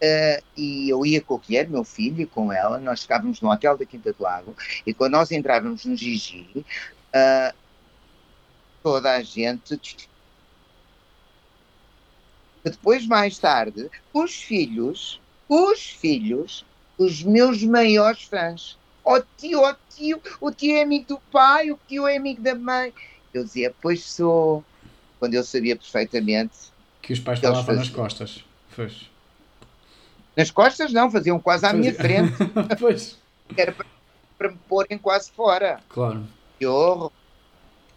Uh, 0.00 0.42
e 0.56 0.88
eu 0.88 1.04
ia 1.04 1.20
com 1.20 1.34
o 1.34 1.38
Guilherme, 1.38 1.74
meu 1.74 1.84
filho, 1.84 2.22
e 2.22 2.26
com 2.26 2.50
ela, 2.50 2.78
nós 2.78 3.02
ficávamos 3.02 3.42
no 3.42 3.50
hotel 3.50 3.76
da 3.76 3.84
Quinta 3.84 4.14
do 4.14 4.22
Lago, 4.22 4.56
e 4.86 4.94
quando 4.94 5.12
nós 5.12 5.30
entrávamos 5.30 5.84
no 5.84 5.94
Gigi, 5.94 6.48
uh, 6.56 7.54
toda 8.82 9.12
a 9.12 9.22
gente. 9.22 9.78
Depois, 12.64 13.06
mais 13.06 13.38
tarde, 13.38 13.90
os 14.12 14.36
filhos, 14.36 15.20
os 15.46 15.90
filhos, 15.90 16.64
os 17.00 17.22
meus 17.22 17.62
maiores 17.62 18.24
fãs. 18.24 18.78
O 19.02 19.14
oh, 19.14 19.22
tio, 19.38 19.60
o 19.60 19.70
oh, 19.70 19.74
tio, 19.88 20.22
o 20.38 20.50
tio 20.52 20.76
é 20.76 20.82
amigo 20.82 21.06
do 21.08 21.18
pai, 21.32 21.70
o 21.70 21.80
tio 21.88 22.06
é 22.06 22.18
amigo 22.18 22.42
da 22.42 22.54
mãe. 22.54 22.92
Eu 23.32 23.42
dizia, 23.42 23.74
pois 23.80 24.04
sou. 24.04 24.62
Quando 25.18 25.32
eu 25.32 25.42
sabia 25.42 25.76
perfeitamente. 25.76 26.54
Que 27.00 27.14
os 27.14 27.20
pais 27.20 27.40
falavam 27.40 27.74
nas 27.74 27.88
costas. 27.88 28.44
Pois. 28.76 29.10
Nas 30.36 30.50
costas 30.50 30.92
não, 30.92 31.10
faziam 31.10 31.40
quase 31.40 31.64
à 31.64 31.72
minha 31.72 31.94
frente. 31.94 32.36
pois. 32.78 33.18
Era 33.56 33.72
para, 33.72 33.86
para 34.36 34.50
me 34.50 34.58
porem 34.68 34.98
quase 34.98 35.30
fora. 35.32 35.80
Claro. 35.88 36.22
Que 36.58 36.66
horror. 36.66 37.12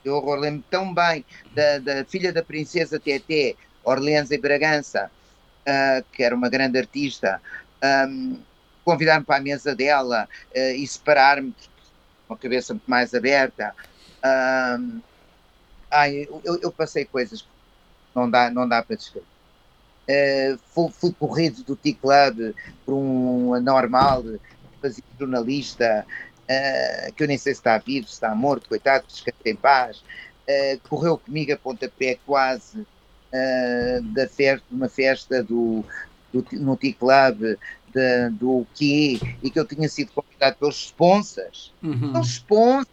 Que 0.02 0.10
horror. 0.10 0.40
Lembro 0.40 0.64
tão 0.70 0.94
bem 0.94 1.26
da, 1.54 1.80
da 1.80 2.06
filha 2.06 2.32
da 2.32 2.42
princesa 2.42 3.00
Teté, 3.00 3.56
Orleans 3.84 4.32
e 4.32 4.38
Bragança, 4.38 5.12
uh, 5.68 6.06
que 6.14 6.24
era 6.24 6.34
uma 6.34 6.50
grande 6.50 6.80
artista, 6.80 7.42
um, 8.08 8.38
convidar-me 8.84 9.26
para 9.26 9.38
a 9.38 9.42
mesa 9.42 9.76
dela 9.76 10.28
uh, 10.56 10.60
e 10.76 10.86
separar-me 10.86 11.54
com 12.28 12.34
a 12.34 12.38
cabeça 12.38 12.74
muito 12.74 12.90
mais 12.90 13.14
aberta. 13.14 13.74
Um, 14.24 15.02
ai, 15.92 16.28
eu, 16.44 16.60
eu, 16.62 16.72
passei 16.72 17.06
coisas 17.06 17.42
que 17.42 17.48
não 18.16 18.30
dá, 18.30 18.50
não 18.50 18.68
dá 18.68 18.82
para 18.82 18.96
descrever. 18.96 19.28
Uh, 20.04 20.60
fui, 20.74 20.90
fui, 20.92 21.14
corrido 21.14 21.64
do 21.64 21.76
T-Club 21.76 22.54
por 22.86 22.94
um 22.94 23.54
anormal, 23.54 24.24
fazia 24.82 25.04
jornalista, 25.18 26.06
uh, 26.08 27.14
que 27.14 27.24
eu 27.24 27.28
nem 27.28 27.38
sei 27.38 27.54
se 27.54 27.60
está 27.60 27.78
vivo, 27.78 28.08
se 28.08 28.14
está 28.14 28.34
morto, 28.36 28.68
coitado, 28.68 29.06
descanse 29.08 29.38
em 29.46 29.56
paz. 29.56 30.04
Uh, 30.48 30.90
correu 30.90 31.18
comigo 31.18 31.54
a 31.54 31.58
pontapé 31.58 32.18
quase 32.26 32.86
da 34.14 34.28
festa, 34.28 34.64
uma 34.70 34.88
festa 34.88 35.42
do, 35.42 35.84
do 36.32 36.46
no 36.52 36.78
T-Club 36.78 37.58
do 38.32 38.66
que 38.74 39.20
e 39.42 39.50
que 39.50 39.60
eu 39.60 39.66
tinha 39.66 39.88
sido 39.88 40.12
convidado 40.12 40.58
pelos 40.58 40.86
sponsors. 40.86 41.74
Uhum. 41.82 42.14
Pelos 42.14 42.28
sponsors. 42.28 42.88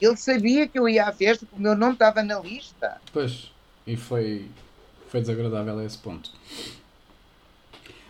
Ele 0.00 0.16
sabia 0.16 0.66
que 0.66 0.78
eu 0.78 0.88
ia 0.88 1.06
à 1.06 1.12
festa 1.12 1.44
porque 1.44 1.60
o 1.60 1.62
meu 1.62 1.76
nome 1.76 1.92
estava 1.92 2.22
na 2.22 2.40
lista. 2.40 3.00
Pois, 3.12 3.52
e 3.86 3.96
foi, 3.96 4.46
foi 5.08 5.20
desagradável 5.20 5.78
a 5.78 5.84
esse 5.84 5.98
ponto. 5.98 6.30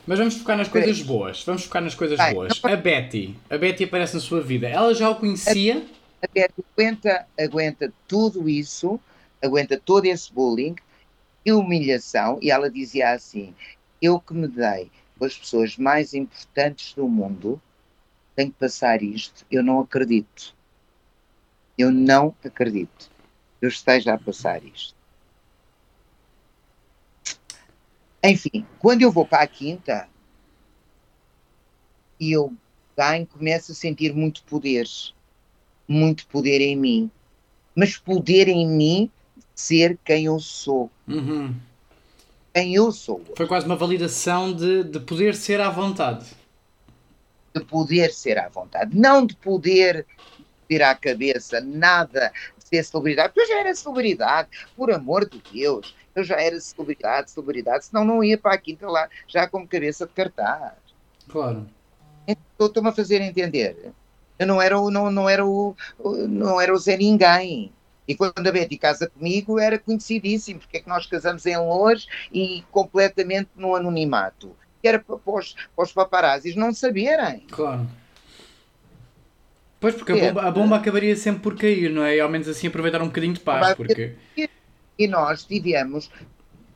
Mas 0.06 0.18
vamos 0.18 0.36
focar 0.36 0.56
nas 0.56 0.68
coisas 0.68 1.02
boas. 1.02 1.42
Vamos 1.44 1.64
focar 1.64 1.82
nas 1.82 1.94
coisas 1.94 2.18
Ai, 2.18 2.34
boas. 2.34 2.60
Não... 2.62 2.72
A 2.72 2.76
Betty. 2.76 3.36
A 3.48 3.58
Betty 3.58 3.84
aparece 3.84 4.14
na 4.14 4.20
sua 4.20 4.40
vida. 4.40 4.68
Ela 4.68 4.94
já 4.94 5.10
o 5.10 5.16
conhecia? 5.16 5.86
A, 6.22 6.26
a 6.26 6.28
Betty 6.32 6.64
aguenta, 6.72 7.26
aguenta 7.38 7.92
tudo 8.06 8.48
isso, 8.48 8.98
aguenta 9.42 9.80
todo 9.82 10.06
esse 10.06 10.32
bullying 10.32 10.76
e 11.44 11.52
humilhação. 11.52 12.38
E 12.40 12.50
ela 12.50 12.70
dizia 12.70 13.10
assim: 13.10 13.54
Eu 14.00 14.20
que 14.20 14.32
me 14.32 14.48
dei 14.48 14.90
as 15.24 15.36
pessoas 15.36 15.76
mais 15.76 16.14
importantes 16.14 16.94
do 16.94 17.08
mundo, 17.08 17.60
tenho 18.34 18.50
que 18.50 18.58
passar 18.58 19.02
isto. 19.02 19.44
Eu 19.50 19.62
não 19.62 19.80
acredito. 19.80 20.54
Eu 21.76 21.90
não 21.90 22.34
acredito 22.44 23.10
que 23.58 23.66
eu 23.66 23.68
esteja 23.68 24.14
a 24.14 24.18
passar 24.18 24.64
isto. 24.64 24.94
Enfim, 28.22 28.66
quando 28.78 29.02
eu 29.02 29.10
vou 29.10 29.26
para 29.26 29.42
a 29.42 29.46
quinta 29.46 30.08
eu 32.20 32.52
ganho, 32.96 33.26
começo 33.26 33.72
a 33.72 33.74
sentir 33.74 34.14
muito 34.14 34.42
poder. 34.44 34.86
Muito 35.88 36.26
poder 36.26 36.60
em 36.60 36.76
mim. 36.76 37.10
Mas 37.74 37.96
poder 37.96 38.46
em 38.48 38.68
mim 38.68 39.10
ser 39.54 39.98
quem 40.04 40.26
eu 40.26 40.38
sou. 40.38 40.90
Uhum. 41.08 41.54
Quem 42.52 42.74
eu 42.74 42.90
sou. 42.90 43.22
Foi 43.36 43.46
quase 43.46 43.66
uma 43.66 43.76
validação 43.76 44.52
de, 44.52 44.84
de 44.84 45.00
poder 45.00 45.34
ser 45.34 45.60
à 45.60 45.70
vontade. 45.70 46.26
De 47.54 47.64
poder 47.64 48.12
ser 48.12 48.38
à 48.38 48.48
vontade. 48.48 48.96
Não 48.96 49.24
de 49.24 49.36
poder 49.36 50.06
tirar 50.68 50.90
a 50.90 50.94
cabeça, 50.94 51.60
nada 51.60 52.32
de 52.58 52.68
ser 52.68 52.84
celebridade. 52.84 53.32
Porque 53.32 53.40
eu 53.40 53.54
já 53.54 53.60
era 53.60 53.74
celebridade, 53.74 54.48
por 54.76 54.92
amor 54.92 55.28
de 55.28 55.42
Deus. 55.52 55.94
Eu 56.14 56.24
já 56.24 56.40
era 56.40 56.60
celebridade, 56.60 57.30
celebridade, 57.30 57.86
senão 57.86 58.04
não 58.04 58.22
ia 58.22 58.36
para 58.36 58.54
a 58.54 58.58
quinta 58.58 58.88
lá 58.88 59.08
já 59.28 59.46
com 59.46 59.66
cabeça 59.66 60.06
de 60.06 60.12
cartaz. 60.12 60.72
Claro. 61.28 61.66
Então, 62.26 62.66
estou-me 62.66 62.88
a 62.88 62.92
fazer 62.92 63.20
entender. 63.20 63.92
Eu 64.38 64.46
não 64.46 64.60
era, 64.60 64.78
o, 64.78 64.90
não, 64.90 65.10
não, 65.10 65.28
era 65.28 65.44
o, 65.44 65.76
não 66.28 66.60
era 66.60 66.72
o 66.72 66.78
Zé 66.78 66.96
Ninguém. 66.96 67.72
E 68.08 68.14
quando 68.14 68.46
a 68.46 68.52
Betty 68.52 68.76
casa 68.76 69.08
comigo 69.08 69.58
era 69.58 69.78
conhecidíssimo, 69.78 70.60
porque 70.60 70.78
é 70.78 70.80
que 70.80 70.88
nós 70.88 71.06
casamos 71.06 71.46
em 71.46 71.56
Lourdes 71.56 72.06
e 72.32 72.64
completamente 72.70 73.50
no 73.54 73.74
anonimato. 73.74 74.56
Que 74.82 74.88
era 74.88 74.98
para 74.98 75.16
os, 75.26 75.52
para 75.52 75.84
os 75.84 75.92
paparazzis 75.92 76.56
não 76.56 76.72
saberem. 76.72 77.44
Claro. 77.50 77.86
Pois, 79.78 79.94
porque 79.94 80.12
a 80.12 80.16
bomba, 80.16 80.42
a 80.42 80.50
bomba, 80.50 80.76
acabaria 80.76 81.16
sempre 81.16 81.42
por 81.42 81.56
cair, 81.56 81.90
não 81.90 82.04
é? 82.04 82.16
E 82.16 82.20
ao 82.20 82.28
menos 82.28 82.46
assim 82.48 82.66
aproveitar 82.66 83.00
um 83.00 83.06
bocadinho 83.06 83.32
de 83.32 83.40
paz. 83.40 83.74
Porque... 83.74 84.14
E 84.98 85.08
nós 85.08 85.44
tivemos, 85.44 86.10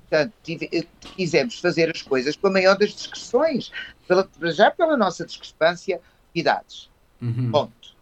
portanto, 0.00 0.32
tive, 0.42 0.88
quisemos 1.14 1.58
fazer 1.58 1.90
as 1.90 2.00
coisas 2.00 2.34
com 2.34 2.46
a 2.46 2.50
maior 2.50 2.78
das 2.78 2.94
discreções, 2.94 3.70
pela, 4.08 4.26
já 4.52 4.70
pela 4.70 4.96
nossa 4.96 5.26
discrepância 5.26 6.00
de 6.32 6.40
idades. 6.40 6.88
Uhum. 7.20 7.50
Ponto. 7.50 7.94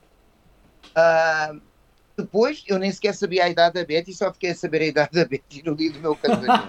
Uh, 0.97 1.61
depois, 2.17 2.63
eu 2.67 2.79
nem 2.79 2.93
sequer 2.93 3.15
sabia 3.15 3.45
a 3.45 3.49
idade 3.49 3.75
da 3.75 3.85
Betty, 3.85 4.13
só 4.13 4.33
fiquei 4.33 4.51
a 4.51 4.55
saber 4.55 4.83
a 4.83 4.87
idade 4.87 5.13
da 5.13 5.25
Betty 5.25 5.63
no 5.65 5.75
dia 5.75 5.91
do 5.91 6.01
meu 6.01 6.15
casamento. 6.15 6.69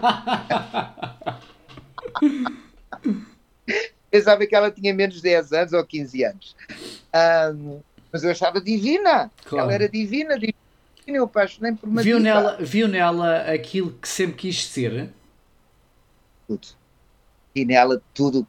Pensava 4.10 4.46
que 4.46 4.56
ela 4.56 4.70
tinha 4.70 4.94
menos 4.94 5.16
de 5.16 5.24
10 5.24 5.54
anos 5.54 5.74
ou 5.74 5.84
15 5.84 6.24
anos. 6.24 6.56
Um, 7.56 7.82
mas 8.12 8.24
eu 8.24 8.30
achava 8.30 8.62
divina. 8.62 9.32
Claro. 9.44 9.66
Ela 9.66 9.74
era 9.74 9.89
divina, 9.89 10.36
divina. 10.36 10.54
Eu 11.08 11.24
apaixonei 11.26 11.74
por 11.74 11.89
uma 11.89 12.02
viu 12.02 12.20
nela, 12.20 12.58
viu 12.62 12.88
nela 12.88 13.39
aquilo 13.52 13.91
que 13.91 14.08
sempre 14.08 14.38
quis 14.38 14.66
ser? 14.66 15.10
Tudo. 16.48 16.68
Vi 17.54 17.66
nela 17.66 18.02
tudo, 18.14 18.48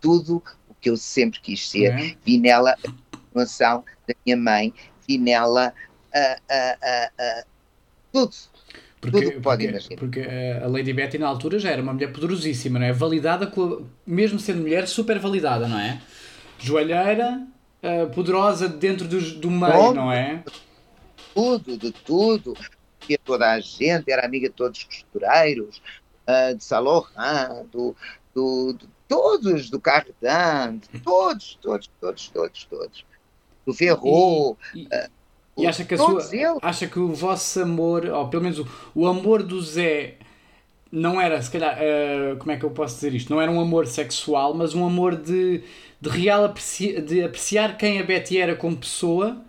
tudo 0.00 0.42
o 0.68 0.74
que 0.74 0.88
eu 0.88 0.96
sempre 0.96 1.40
quis 1.40 1.68
ser. 1.68 1.92
É. 1.92 2.16
Vi 2.24 2.38
nela 2.38 2.70
a 2.72 2.76
continuação 3.16 3.84
da 4.06 4.14
minha 4.24 4.36
mãe. 4.36 4.72
Vi 5.06 5.18
nela 5.18 5.74
tudo. 8.12 8.32
Porque, 9.02 9.20
tudo 9.20 9.40
pode 9.40 9.66
porque, 9.66 9.96
porque 9.96 10.20
a 10.62 10.68
Lady 10.68 10.92
Betty 10.92 11.18
na 11.18 11.26
altura 11.26 11.58
já 11.58 11.70
era 11.70 11.82
uma 11.82 11.92
mulher 11.92 12.12
poderosíssima, 12.12 12.78
não 12.78 12.86
é? 12.86 12.92
Validada, 12.92 13.48
com, 13.48 13.84
mesmo 14.06 14.38
sendo 14.38 14.60
mulher, 14.60 14.86
super 14.86 15.18
validada, 15.18 15.66
não 15.66 15.76
é? 15.76 16.00
Joalheira, 16.56 17.44
uh, 17.82 18.08
poderosa 18.14 18.68
dentro 18.68 19.08
do, 19.08 19.20
do 19.20 19.50
meio, 19.50 19.72
Bom, 19.72 19.92
não 19.92 20.12
é? 20.12 20.44
Tudo, 21.34 21.76
de 21.76 21.90
tudo. 21.90 22.56
Via 23.08 23.18
toda 23.24 23.50
a 23.50 23.58
gente, 23.58 24.08
era 24.08 24.24
amiga 24.24 24.48
de 24.48 24.54
todos 24.54 24.78
os 24.78 24.84
costureiros, 24.84 25.82
uh, 26.28 26.56
de 26.56 26.64
Laurent, 26.72 27.66
do, 27.72 27.96
do, 28.32 28.72
de 28.74 28.88
todos, 29.08 29.68
do 29.68 29.80
Cardan, 29.80 30.78
todos, 31.02 31.58
todos, 31.60 31.90
todos, 32.00 32.28
todos, 32.28 32.64
todos. 32.66 33.04
Do 33.66 33.74
Ferro. 33.74 34.56
E, 34.72 34.82
e, 34.82 34.84
uh, 34.84 35.10
e 35.56 35.66
acha 35.66 35.84
que, 35.84 35.94
a 35.94 35.98
sua, 35.98 36.22
acha 36.62 36.86
que 36.86 36.98
o 36.98 37.12
vosso 37.12 37.60
amor, 37.60 38.06
ou 38.06 38.28
pelo 38.28 38.42
menos 38.42 38.58
o, 38.58 38.66
o 38.94 39.06
amor 39.06 39.42
do 39.42 39.60
Zé, 39.60 40.14
não 40.90 41.20
era, 41.20 41.40
se 41.40 41.50
calhar, 41.50 41.78
uh, 41.78 42.36
como 42.36 42.52
é 42.52 42.56
que 42.56 42.64
eu 42.64 42.70
posso 42.70 42.94
dizer 42.96 43.14
isto? 43.14 43.32
Não 43.32 43.40
era 43.40 43.50
um 43.50 43.60
amor 43.60 43.86
sexual, 43.86 44.54
mas 44.54 44.74
um 44.74 44.84
amor 44.84 45.16
de, 45.16 45.62
de 46.00 46.08
real 46.08 46.44
apreci, 46.44 47.00
de 47.00 47.22
apreciar 47.22 47.76
quem 47.76 47.98
a 47.98 48.02
Betty 48.02 48.38
era 48.38 48.54
como 48.54 48.76
pessoa 48.76 49.42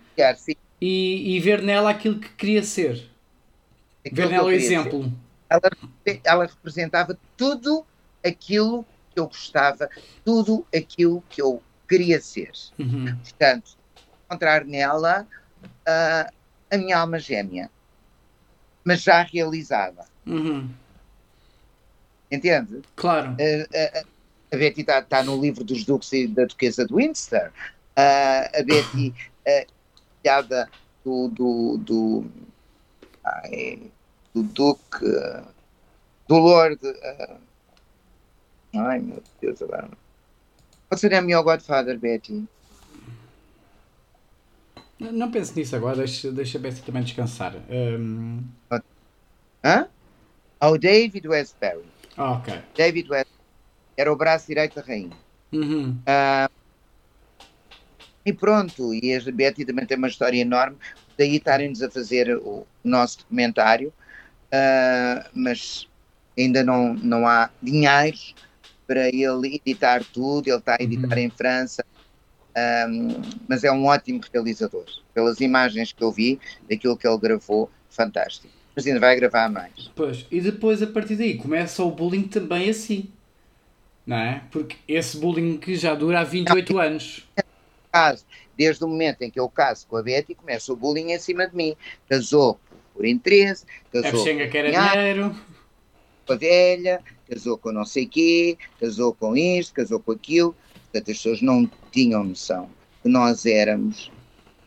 e, 0.79 1.35
e 1.35 1.39
ver 1.39 1.61
nela 1.61 1.89
aquilo 1.89 2.19
que 2.19 2.29
queria 2.29 2.63
ser. 2.63 3.09
Aquilo 4.05 4.27
ver 4.27 4.29
nela 4.29 4.47
o 4.47 4.51
exemplo. 4.51 5.11
Ela, 5.49 5.71
ela 6.23 6.45
representava 6.45 7.17
tudo 7.37 7.85
aquilo 8.25 8.85
que 9.13 9.19
eu 9.19 9.27
gostava, 9.27 9.89
tudo 10.25 10.65
aquilo 10.75 11.23
que 11.29 11.41
eu 11.41 11.61
queria 11.87 12.19
ser. 12.19 12.51
Uhum. 12.79 13.15
Portanto, 13.17 13.77
encontrar 14.25 14.65
nela 14.65 15.27
uh, 15.87 16.31
a 16.71 16.77
minha 16.77 16.97
alma 16.97 17.19
gêmea, 17.19 17.69
mas 18.83 19.01
já 19.01 19.21
realizada. 19.23 20.05
Uhum. 20.25 20.69
Entende? 22.31 22.81
Claro. 22.95 23.31
Uh, 23.33 23.63
uh, 23.63 24.07
a 24.51 24.57
Betty 24.57 24.81
está 24.81 25.01
tá 25.01 25.23
no 25.23 25.39
livro 25.39 25.63
dos 25.63 25.83
Duques 25.83 26.11
e 26.13 26.27
da 26.27 26.45
Duquesa 26.45 26.85
de 26.85 26.93
Windsor. 26.93 27.51
a 27.95 28.63
Betty, 28.63 29.13
filhada 30.21 30.69
do, 31.03 31.27
do, 31.29 31.77
do, 31.77 32.25
ai, 33.25 33.91
do 34.33 34.43
Duque, 34.43 35.05
do 36.27 36.37
Lord. 36.37 36.79
ai 38.75 38.99
meu 38.99 39.23
Deus, 39.41 39.61
agora. 39.61 39.89
Qual 40.87 40.99
seria 40.99 41.17
a 41.17 41.21
minha 41.21 41.41
Godfather, 41.41 41.97
Betty? 41.97 42.47
Não 45.11 45.31
pense 45.31 45.55
nisso 45.55 45.75
agora, 45.75 45.97
deixa, 45.97 46.31
deixa 46.31 46.57
a 46.57 46.61
Bessie 46.61 46.83
também 46.83 47.03
descansar. 47.03 47.55
Um... 47.69 48.43
Hã? 49.63 49.87
Ao 50.59 50.77
David 50.77 51.27
Westbury. 51.27 51.83
Ah, 52.17 52.33
ok. 52.33 52.53
David 52.75 53.09
Westbury 53.09 53.43
era 53.97 54.11
o 54.11 54.15
braço 54.15 54.47
direito 54.47 54.75
da 54.75 54.81
rainha. 54.81 55.11
Uhum. 55.51 55.97
Uh, 56.07 56.51
e 58.25 58.31
pronto, 58.31 58.93
e 58.93 59.13
a 59.15 59.31
Betty 59.31 59.65
também 59.65 59.85
tem 59.85 59.97
uma 59.97 60.07
história 60.07 60.39
enorme, 60.39 60.77
daí 61.17 61.35
estarem-nos 61.35 61.83
a 61.83 61.91
fazer 61.91 62.35
o 62.37 62.65
nosso 62.83 63.19
documentário, 63.19 63.89
uh, 63.89 65.29
mas 65.33 65.87
ainda 66.37 66.63
não, 66.63 66.93
não 66.93 67.27
há 67.27 67.49
dinheiro 67.61 68.17
para 68.87 69.09
ele 69.09 69.61
editar 69.65 70.03
tudo, 70.13 70.47
ele 70.47 70.57
está 70.57 70.77
a 70.79 70.83
editar 70.83 71.15
uhum. 71.15 71.23
em 71.23 71.29
França, 71.29 71.85
um, 72.57 73.21
mas 73.47 73.63
é 73.63 73.71
um 73.71 73.85
ótimo 73.85 74.21
realizador. 74.31 74.85
Pelas 75.13 75.39
imagens 75.39 75.91
que 75.91 76.03
eu 76.03 76.11
vi, 76.11 76.39
daquilo 76.69 76.97
que 76.97 77.07
ele 77.07 77.17
gravou, 77.17 77.69
fantástico. 77.89 78.53
mas 78.75 78.85
ainda 78.87 78.99
vai 78.99 79.15
gravar 79.15 79.49
mais. 79.49 79.91
Pois, 79.95 80.25
e 80.31 80.41
depois 80.41 80.81
a 80.81 80.87
partir 80.87 81.15
daí 81.15 81.37
começa 81.37 81.83
o 81.83 81.91
bullying 81.91 82.23
também 82.23 82.69
assim. 82.69 83.09
Não 84.05 84.17
é? 84.17 84.43
Porque 84.51 84.75
esse 84.87 85.17
bullying 85.17 85.57
que 85.57 85.75
já 85.75 85.95
dura 85.95 86.19
há 86.19 86.23
28 86.23 86.77
anos. 86.77 87.27
Caso, 87.91 88.25
desde 88.57 88.83
o 88.83 88.87
momento 88.87 89.21
em 89.21 89.29
que 89.29 89.39
eu 89.39 89.47
caso 89.47 89.85
com 89.87 89.95
a 89.97 90.03
Betty, 90.03 90.35
começa 90.35 90.73
o 90.73 90.75
bullying 90.75 91.11
em 91.11 91.19
cima 91.19 91.47
de 91.47 91.55
mim. 91.55 91.75
Casou 92.09 92.59
por 92.93 93.05
interesse, 93.05 93.65
casou 93.91 94.21
A 94.21 94.47
que 94.47 94.57
era 94.57 94.71
dinheiro. 94.71 95.35
com 96.25 96.33
a 96.33 96.35
velha, 96.35 97.01
casou 97.29 97.57
com 97.57 97.71
não 97.71 97.85
sei 97.85 98.05
quê, 98.05 98.57
casou 98.79 99.13
com 99.13 99.35
isto, 99.35 99.73
casou 99.73 99.99
com 99.99 100.11
aquilo. 100.11 100.55
Portanto, 100.93 101.09
as 101.11 101.17
pessoas 101.17 101.41
não 101.41 101.69
tinham 101.91 102.23
noção 102.23 102.69
que 103.01 103.09
nós 103.09 103.45
éramos 103.47 104.11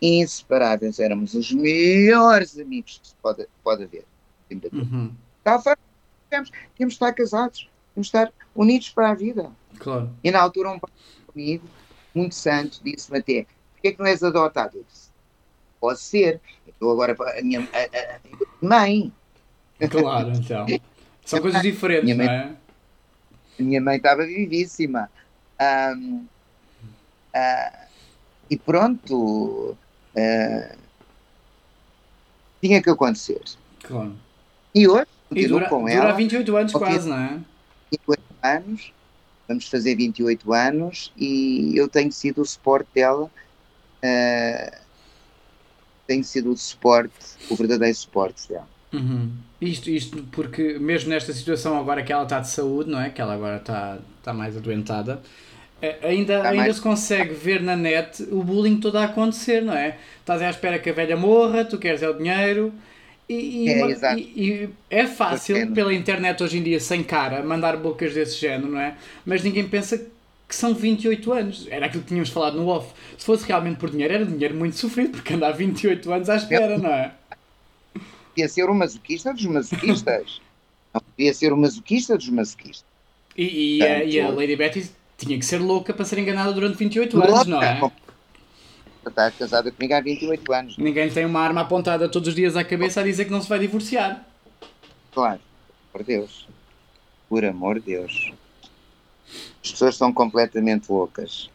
inseparáveis, 0.02 0.98
éramos 0.98 1.34
os 1.34 1.52
melhores 1.52 2.58
amigos 2.58 2.98
que 3.00 3.08
se 3.08 3.14
pode, 3.22 3.46
pode 3.62 3.84
haver. 3.84 4.04
Uhum, 4.72 5.12
Está 5.38 5.76
temos, 6.28 6.50
temos 6.76 6.92
de 6.94 6.96
estar 6.96 7.12
casados, 7.12 7.68
temos 7.94 8.08
de 8.08 8.16
estar 8.18 8.32
unidos 8.54 8.90
para 8.90 9.10
a 9.10 9.14
vida. 9.14 9.50
claro. 9.78 10.10
E 10.22 10.30
na 10.30 10.40
altura 10.40 10.70
um 10.72 10.78
pai 10.78 10.90
comigo, 11.28 11.64
muito 12.14 12.34
santo, 12.34 12.80
disse-me 12.84 13.18
até, 13.18 13.46
porquê 13.72 13.88
é 13.88 13.92
que 13.92 13.98
não 14.00 14.06
és 14.06 14.22
adotado? 14.22 14.78
Eu 14.78 14.84
disse, 14.92 15.10
pode 15.80 16.00
ser. 16.00 16.40
Eu 16.80 16.90
agora, 16.90 17.16
a 17.38 17.42
minha 17.42 17.60
a- 17.60 17.64
a- 18.16 18.18
mãe, 18.60 19.12
Claro, 19.90 20.32
então. 20.34 20.66
São 21.24 21.40
coisas 21.40 21.62
diferentes, 21.62 22.04
Minha 22.04 22.16
mãe- 22.16 22.26
não 22.26 22.32
é? 22.34 22.56
a 23.58 23.62
minha 23.62 23.80
mãe 23.80 23.96
estava 23.96 24.24
vivíssima. 24.26 25.10
Ahm, 25.58 26.26
ah, 27.34 27.86
e 28.50 28.56
pronto, 28.58 29.76
ah, 30.16 30.76
tinha 32.62 32.82
que 32.82 32.90
acontecer. 32.90 33.42
Claro. 33.82 34.16
E 34.74 34.86
hoje, 34.88 35.06
E 35.30 35.34
continuo 35.34 35.58
dura, 35.58 35.68
com 35.68 35.80
dura 35.80 35.92
ela. 35.92 36.10
há 36.10 36.12
28 36.12 36.56
anos 36.56 36.72
quase, 36.72 37.08
não 37.08 37.16
é? 37.18 37.40
28 37.92 38.22
anos, 38.42 38.92
vamos 39.48 39.68
fazer 39.68 39.94
28 39.96 40.52
anos 40.52 41.12
e 41.16 41.72
eu 41.76 41.88
tenho 41.88 42.12
sido 42.12 42.42
o 42.42 42.44
suporte 42.44 42.88
dela. 42.94 43.30
eh, 44.02 44.80
tenho 46.06 46.22
sido 46.22 46.52
o 46.52 46.56
suporte, 46.56 47.12
o 47.50 47.56
verdadeiro 47.56 47.96
suporte 47.96 48.48
dela. 48.48 48.68
Uhum. 48.96 49.30
Isto, 49.60 49.88
isto 49.90 50.22
porque 50.32 50.78
mesmo 50.78 51.08
nesta 51.10 51.32
situação 51.32 51.78
agora 51.78 52.02
que 52.02 52.12
ela 52.12 52.24
está 52.24 52.40
de 52.40 52.48
saúde, 52.48 52.90
não 52.90 53.00
é? 53.00 53.08
Que 53.10 53.20
ela 53.20 53.34
agora 53.34 53.56
está, 53.56 53.98
está 54.18 54.32
mais 54.32 54.54
adoentada, 54.56 55.20
eh, 55.80 55.96
ainda, 56.02 56.36
Está 56.36 56.48
ainda 56.50 56.62
mais- 56.62 56.76
se 56.76 56.82
consegue 56.82 57.32
ver 57.34 57.62
na 57.62 57.74
net 57.76 58.22
o 58.30 58.42
bullying 58.42 58.78
todo 58.78 58.96
a 58.98 59.04
acontecer, 59.04 59.62
não 59.62 59.72
é? 59.74 59.96
Estás 60.20 60.42
à 60.42 60.50
espera 60.50 60.78
que 60.78 60.90
a 60.90 60.92
velha 60.92 61.16
morra, 61.16 61.64
tu 61.64 61.78
queres 61.78 62.02
é 62.02 62.08
o 62.08 62.12
dinheiro. 62.14 62.72
E, 63.28 63.64
e 63.64 63.68
É, 63.70 64.14
e- 64.18 64.20
e 64.36 64.68
é 64.90 65.06
fácil 65.06 65.56
pela 65.72 65.92
internet 65.92 66.42
hoje 66.42 66.58
em 66.58 66.62
dia, 66.62 66.78
sem 66.78 67.02
cara, 67.02 67.42
mandar 67.42 67.76
bocas 67.76 68.14
desse 68.14 68.38
género, 68.40 68.70
não 68.70 68.78
é? 68.80 68.94
Mas 69.24 69.42
ninguém 69.42 69.66
pensa 69.66 69.98
que 70.48 70.54
são 70.54 70.72
28 70.74 71.32
anos. 71.32 71.66
Era 71.68 71.86
aquilo 71.86 72.02
que 72.04 72.08
tínhamos 72.08 72.28
falado 72.28 72.56
no 72.56 72.68
off. 72.68 72.92
Se 73.18 73.26
fosse 73.26 73.44
realmente 73.48 73.78
por 73.78 73.90
dinheiro, 73.90 74.14
era 74.14 74.24
dinheiro 74.24 74.54
muito 74.54 74.76
sofrido, 74.76 75.10
porque 75.12 75.34
anda 75.34 75.48
há 75.48 75.50
28 75.50 76.12
anos 76.12 76.28
à 76.28 76.36
espera, 76.36 76.78
não 76.78 76.90
é? 76.90 77.10
Podia 78.36 78.48
ser 78.50 78.68
o 78.68 78.74
masoquista 78.74 79.32
dos 79.32 79.46
masoquistas. 79.46 80.42
Não 80.92 81.00
podia 81.00 81.32
ser 81.32 81.54
o 81.54 81.56
masoquista 81.56 82.18
dos 82.18 82.28
masoquistas. 82.28 82.84
E, 83.34 83.78
e, 83.78 83.82
a, 83.82 84.04
e 84.04 84.20
a 84.20 84.24
Portanto, 84.24 84.40
Lady 84.40 84.56
Betty 84.56 84.90
tinha 85.16 85.38
que 85.38 85.44
ser 85.44 85.58
louca 85.58 85.94
para 85.94 86.04
ser 86.04 86.18
enganada 86.18 86.52
durante 86.52 86.76
28 86.76 87.22
anos, 87.22 87.46
não 87.46 87.62
é? 87.62 87.80
Está 89.06 89.30
casada 89.30 89.70
comigo 89.70 89.94
há 89.94 90.00
28 90.02 90.52
anos. 90.52 90.76
Ninguém 90.76 91.08
tem 91.08 91.24
uma 91.24 91.40
arma 91.40 91.62
apontada 91.62 92.10
todos 92.10 92.28
os 92.28 92.34
dias 92.34 92.56
à 92.56 92.64
cabeça 92.64 93.00
a 93.00 93.04
dizer 93.04 93.24
que 93.24 93.30
não 93.30 93.40
se 93.40 93.48
vai 93.48 93.58
divorciar. 93.58 94.26
Claro, 95.12 95.40
por 95.90 96.04
Deus. 96.04 96.46
Por 97.30 97.42
amor 97.42 97.76
de 97.76 97.86
Deus. 97.86 98.32
As 99.64 99.70
pessoas 99.70 99.96
são 99.96 100.12
completamente 100.12 100.92
loucas. 100.92 101.48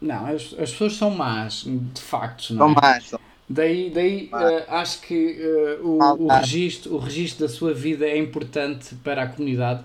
Não, 0.00 0.26
as, 0.26 0.54
as 0.58 0.72
pessoas 0.72 0.96
são 0.96 1.10
más, 1.10 1.64
de 1.64 2.00
facto, 2.00 2.42
São 2.44 2.56
não 2.56 2.70
é? 2.72 2.74
más. 2.74 3.08
São... 3.08 3.20
Daí, 3.52 3.90
daí 3.90 4.30
eh, 4.32 4.64
acho 4.68 5.00
que 5.00 5.36
eh, 5.40 5.80
o, 5.82 5.98
o, 6.24 6.28
registro, 6.28 6.94
o 6.94 6.98
registro 6.98 7.46
da 7.46 7.52
sua 7.52 7.74
vida 7.74 8.06
é 8.06 8.16
importante 8.16 8.94
para 9.02 9.24
a 9.24 9.26
comunidade 9.26 9.84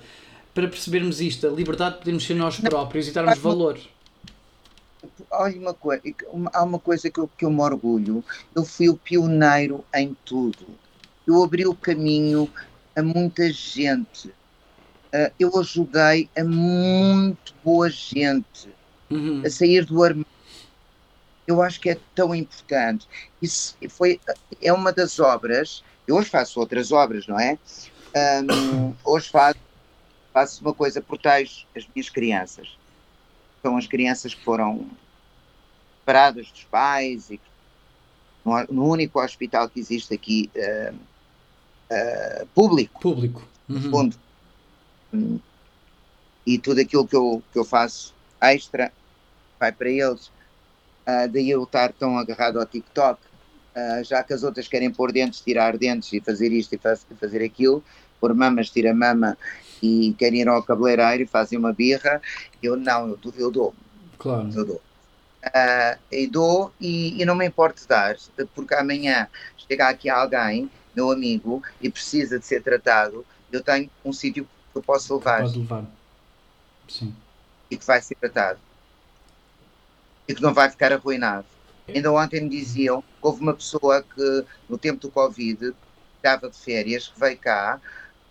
para 0.54 0.68
percebermos 0.68 1.20
isto, 1.20 1.48
a 1.48 1.50
liberdade 1.50 1.96
de 1.96 2.00
podermos 2.00 2.26
ser 2.26 2.36
nós 2.36 2.60
próprios 2.60 3.08
e 3.08 3.12
darmos 3.12 3.40
valor. 3.40 3.80
Olha 5.32 5.60
uma 5.60 5.74
coisa, 5.74 6.02
há 6.54 6.64
uma 6.64 6.80
coisa 6.80 7.10
que 7.10 7.20
eu, 7.20 7.28
que 7.28 7.44
eu 7.44 7.50
me 7.50 7.60
orgulho. 7.60 8.24
Eu 8.56 8.64
fui 8.64 8.88
o 8.88 8.96
pioneiro 8.96 9.84
em 9.94 10.16
tudo. 10.24 10.66
Eu 11.28 11.44
abri 11.44 11.66
o 11.66 11.76
caminho 11.76 12.48
a 12.96 13.02
muita 13.02 13.52
gente. 13.52 14.32
Ah, 15.12 15.32
eu 15.40 15.52
ajudei 15.60 16.30
a 16.38 16.44
muito 16.44 17.54
boa 17.64 17.90
gente 17.90 18.70
Uhum. 19.10 19.44
a 19.46 19.50
sair 19.50 19.86
do 19.86 20.04
armário. 20.04 20.35
Eu 21.48 21.62
acho 21.62 21.80
que 21.80 21.90
é 21.90 22.00
tão 22.16 22.34
importante. 22.34 23.08
Isso 23.42 23.78
foi, 23.90 24.20
é 24.62 24.74
uma 24.74 24.92
das 24.92 25.20
obras. 25.20 25.84
Eu 26.08 26.16
hoje 26.16 26.30
faço 26.30 26.60
outras 26.60 26.92
obras, 26.92 27.28
não 27.28 27.40
é? 27.40 27.58
Ahm, 28.16 28.94
hoje 29.06 29.30
faço, 29.30 29.60
faço 30.34 30.62
uma 30.62 30.74
coisa, 30.74 31.02
protejo 31.02 31.68
as 31.76 31.88
minhas 31.88 32.10
crianças. 32.10 32.78
São 33.64 33.78
as 33.78 33.88
crianças 33.88 34.34
que 34.34 34.44
foram 34.44 34.90
separadas 36.00 36.52
dos 36.52 36.64
pais 36.66 37.30
e 37.30 37.40
no, 38.44 38.64
no 38.66 38.88
único 38.88 39.20
hospital 39.20 39.70
que 39.70 39.80
existe 39.80 40.14
aqui 40.14 40.52
ah, 40.56 40.94
ah, 41.92 42.46
público 42.54 43.00
Público. 43.02 43.48
no 43.68 43.76
Uhum. 43.76 43.92
fundo. 43.92 44.20
Hum. 45.14 45.40
E 46.46 46.60
tudo 46.60 46.80
aquilo 46.82 47.08
que 47.08 47.16
eu, 47.16 47.42
que 47.52 47.58
eu 47.58 47.66
faço 47.66 48.14
extra 48.42 48.92
vai 49.60 49.72
para 49.72 49.90
eles. 49.90 50.32
Ah, 51.06 51.28
daí 51.28 51.50
eu 51.50 51.64
estar 51.64 51.94
tão 51.94 52.18
agarrado 52.18 52.60
ao 52.60 52.66
TikTok. 52.68 53.28
Ah, 53.76 54.04
já 54.04 54.24
que 54.24 54.34
as 54.34 54.44
outras 54.44 54.68
querem 54.68 54.92
pôr 54.94 55.12
dentes, 55.12 55.42
tirar 55.42 55.78
dentes 55.78 56.12
e 56.14 56.22
fazer 56.22 56.52
isto 56.52 56.74
e 56.76 56.80
faz- 56.80 57.06
fazer 57.20 57.44
aquilo, 57.44 57.84
pôr 58.20 58.34
mamas, 58.36 58.70
tira 58.72 58.94
mama 58.94 59.38
e 59.82 60.16
querem 60.18 60.42
ir 60.42 60.48
ao 60.48 60.64
cabeleireiro 60.64 61.24
e 61.24 61.28
fazem 61.28 61.60
uma 61.60 61.74
birra, 61.74 62.22
eu 62.62 62.76
não, 62.78 63.10
eu, 63.10 63.18
dou- 63.18 63.34
eu 63.36 63.52
dou, 63.52 63.76
Claro. 64.18 64.50
eu 64.56 64.66
dou. 64.66 64.84
Ah, 65.54 66.00
e 66.12 66.28
dou 66.28 66.76
e, 66.80 67.22
e 67.22 67.26
não 67.26 67.36
me 67.36 67.46
importo 67.48 67.88
dar, 67.88 68.16
porque 68.54 68.74
amanhã 68.76 69.30
chega 69.58 69.90
aqui 69.90 70.10
alguém, 70.10 70.72
meu 70.96 71.12
amigo, 71.12 71.62
e 71.82 71.92
precisa 71.92 72.40
de 72.40 72.46
ser 72.46 72.62
tratado, 72.64 73.26
eu 73.52 73.64
tenho 73.64 73.92
um 74.04 74.14
sítio 74.14 74.46
que 74.46 74.80
eu 74.80 74.84
posso 74.84 75.16
levar 75.18 75.44
Pode 75.44 75.60
levar. 75.60 75.86
Sim. 76.88 77.16
e 77.70 77.78
que 77.78 77.86
vai 77.86 78.02
ser 78.02 78.16
tratado 78.16 78.62
e 80.28 80.34
que 80.34 80.42
não 80.42 80.54
vai 80.54 80.70
ficar 80.70 80.92
arruinado. 80.92 81.46
Ainda 81.88 82.12
ontem 82.12 82.42
me 82.42 82.50
diziam 82.50 83.02
que 83.02 83.08
houve 83.22 83.42
uma 83.42 83.54
pessoa 83.54 84.02
que 84.02 84.46
no 84.68 84.78
tempo 84.78 85.00
do 85.00 85.10
Covid 85.10 85.74
estava 86.18 86.50
de 86.50 86.58
férias, 86.58 87.08
que 87.08 87.20
veio 87.20 87.38
cá 87.38 87.80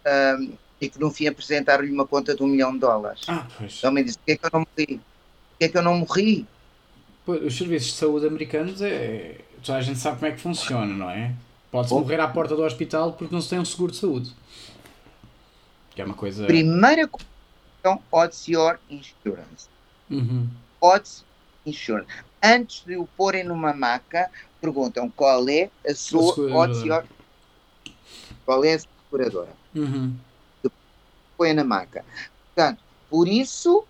ahm, 0.04 0.52
e 0.80 0.88
que 0.88 0.98
no 0.98 1.10
fim 1.10 1.28
apresentaram-lhe 1.28 1.92
uma 1.92 2.06
conta 2.06 2.34
de 2.34 2.42
um 2.42 2.46
milhão 2.46 2.72
de 2.72 2.80
dólares. 2.80 3.22
Ah, 3.28 3.46
pois. 3.56 3.78
Então 3.78 3.92
me 3.92 4.02
disse, 4.02 4.18
porquê 4.18 4.32
é 4.32 4.36
que 4.36 4.46
eu 4.46 4.50
não 4.52 4.60
morri? 4.60 5.00
Porquê 5.50 5.64
é 5.64 5.68
que 5.68 5.78
eu 5.78 5.82
não 5.82 5.98
morri? 5.98 6.46
Pois, 7.24 7.42
Os 7.42 7.56
serviços 7.56 7.92
de 7.92 7.96
saúde 7.96 8.26
americanos 8.26 8.82
é. 8.82 9.40
Toda 9.64 9.78
a 9.78 9.80
gente 9.80 9.98
sabe 9.98 10.18
como 10.18 10.30
é 10.30 10.34
que 10.34 10.40
funciona, 10.40 10.92
não 10.92 11.08
é? 11.08 11.32
Pode-se 11.70 11.94
morrer 11.94 12.20
à 12.20 12.28
porta 12.28 12.54
do 12.54 12.62
hospital 12.62 13.14
porque 13.14 13.34
não 13.34 13.40
se 13.40 13.48
tem 13.48 13.58
um 13.58 13.64
seguro 13.64 13.92
de 13.92 13.98
saúde. 13.98 14.30
Que 15.94 16.02
é 16.02 16.04
uma 16.04 16.14
coisa. 16.14 16.44
Primeira 16.46 17.08
questão, 17.08 18.02
what's 18.12 18.46
your 18.46 18.78
insurance? 18.90 19.68
Uhum. 20.10 20.48
What's 20.82 21.24
insurance? 21.66 22.08
Antes 22.42 22.84
de 22.84 22.96
o 22.96 23.06
porem 23.16 23.44
numa 23.44 23.72
maca, 23.72 24.30
perguntam 24.60 25.10
qual 25.10 25.48
é 25.48 25.70
a 25.86 25.94
sua, 25.94 26.34
seguradora. 26.34 27.06
qual 28.44 28.64
é 28.64 28.74
a 28.74 28.78
seguradora? 28.78 29.52
Uhum. 29.74 30.14
põe 31.36 31.52
na 31.52 31.64
maca. 31.64 32.04
Portanto, 32.54 32.82
por 33.10 33.28
isso 33.28 33.84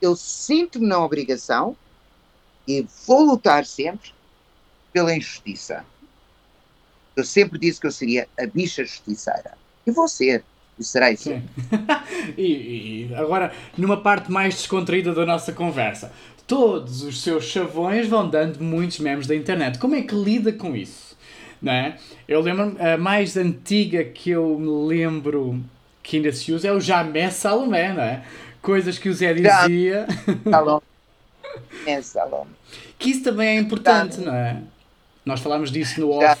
eu 0.00 0.14
sinto-me 0.14 0.86
na 0.86 0.98
obrigação 1.04 1.76
e 2.66 2.86
vou 3.06 3.22
lutar 3.22 3.64
sempre 3.64 4.12
pela 4.92 5.14
injustiça. 5.14 5.84
Eu 7.16 7.24
sempre 7.24 7.58
disse 7.58 7.80
que 7.80 7.86
eu 7.86 7.92
seria 7.92 8.28
a 8.38 8.46
bicha 8.46 8.84
justiceira. 8.84 9.58
E 9.86 9.90
vou 9.90 10.06
ser. 10.06 10.44
E 10.78 10.84
serei 10.84 11.16
sempre. 11.16 11.48
Sim. 11.56 12.34
e, 12.38 13.08
e 13.10 13.14
agora, 13.14 13.52
numa 13.76 14.00
parte 14.00 14.30
mais 14.30 14.54
descontraída 14.54 15.12
da 15.12 15.26
nossa 15.26 15.52
conversa, 15.52 16.12
todos 16.48 17.02
os 17.02 17.22
seus 17.22 17.44
chavões 17.44 18.08
vão 18.08 18.28
dando 18.28 18.58
muitos 18.64 18.98
memes 18.98 19.26
da 19.26 19.36
internet. 19.36 19.78
Como 19.78 19.94
é 19.94 20.02
que 20.02 20.14
lida 20.14 20.50
com 20.50 20.74
isso? 20.74 21.16
Não 21.60 21.70
é? 21.72 21.98
Eu 22.26 22.40
lembro-me, 22.40 22.80
a 22.80 22.96
mais 22.96 23.36
antiga 23.36 24.02
que 24.02 24.30
eu 24.30 24.58
me 24.58 24.88
lembro 24.88 25.62
que 26.02 26.16
ainda 26.16 26.32
se 26.32 26.50
usa 26.52 26.68
é 26.68 26.72
o 26.72 26.80
Jamé 26.80 27.30
Salomé, 27.30 27.92
não 27.92 28.02
é? 28.02 28.24
Coisas 28.62 28.98
que 28.98 29.10
o 29.10 29.14
Zé 29.14 29.34
dizia. 29.34 30.06
Salome. 30.50 30.82
É, 31.86 32.00
Salome. 32.02 32.50
Que 32.98 33.10
isso 33.10 33.24
também 33.24 33.48
é 33.48 33.54
importante, 33.56 34.20
não 34.20 34.34
é? 34.34 34.62
Nós 35.24 35.40
falámos 35.40 35.72
disso 35.72 36.00
no 36.00 36.10
off. 36.10 36.40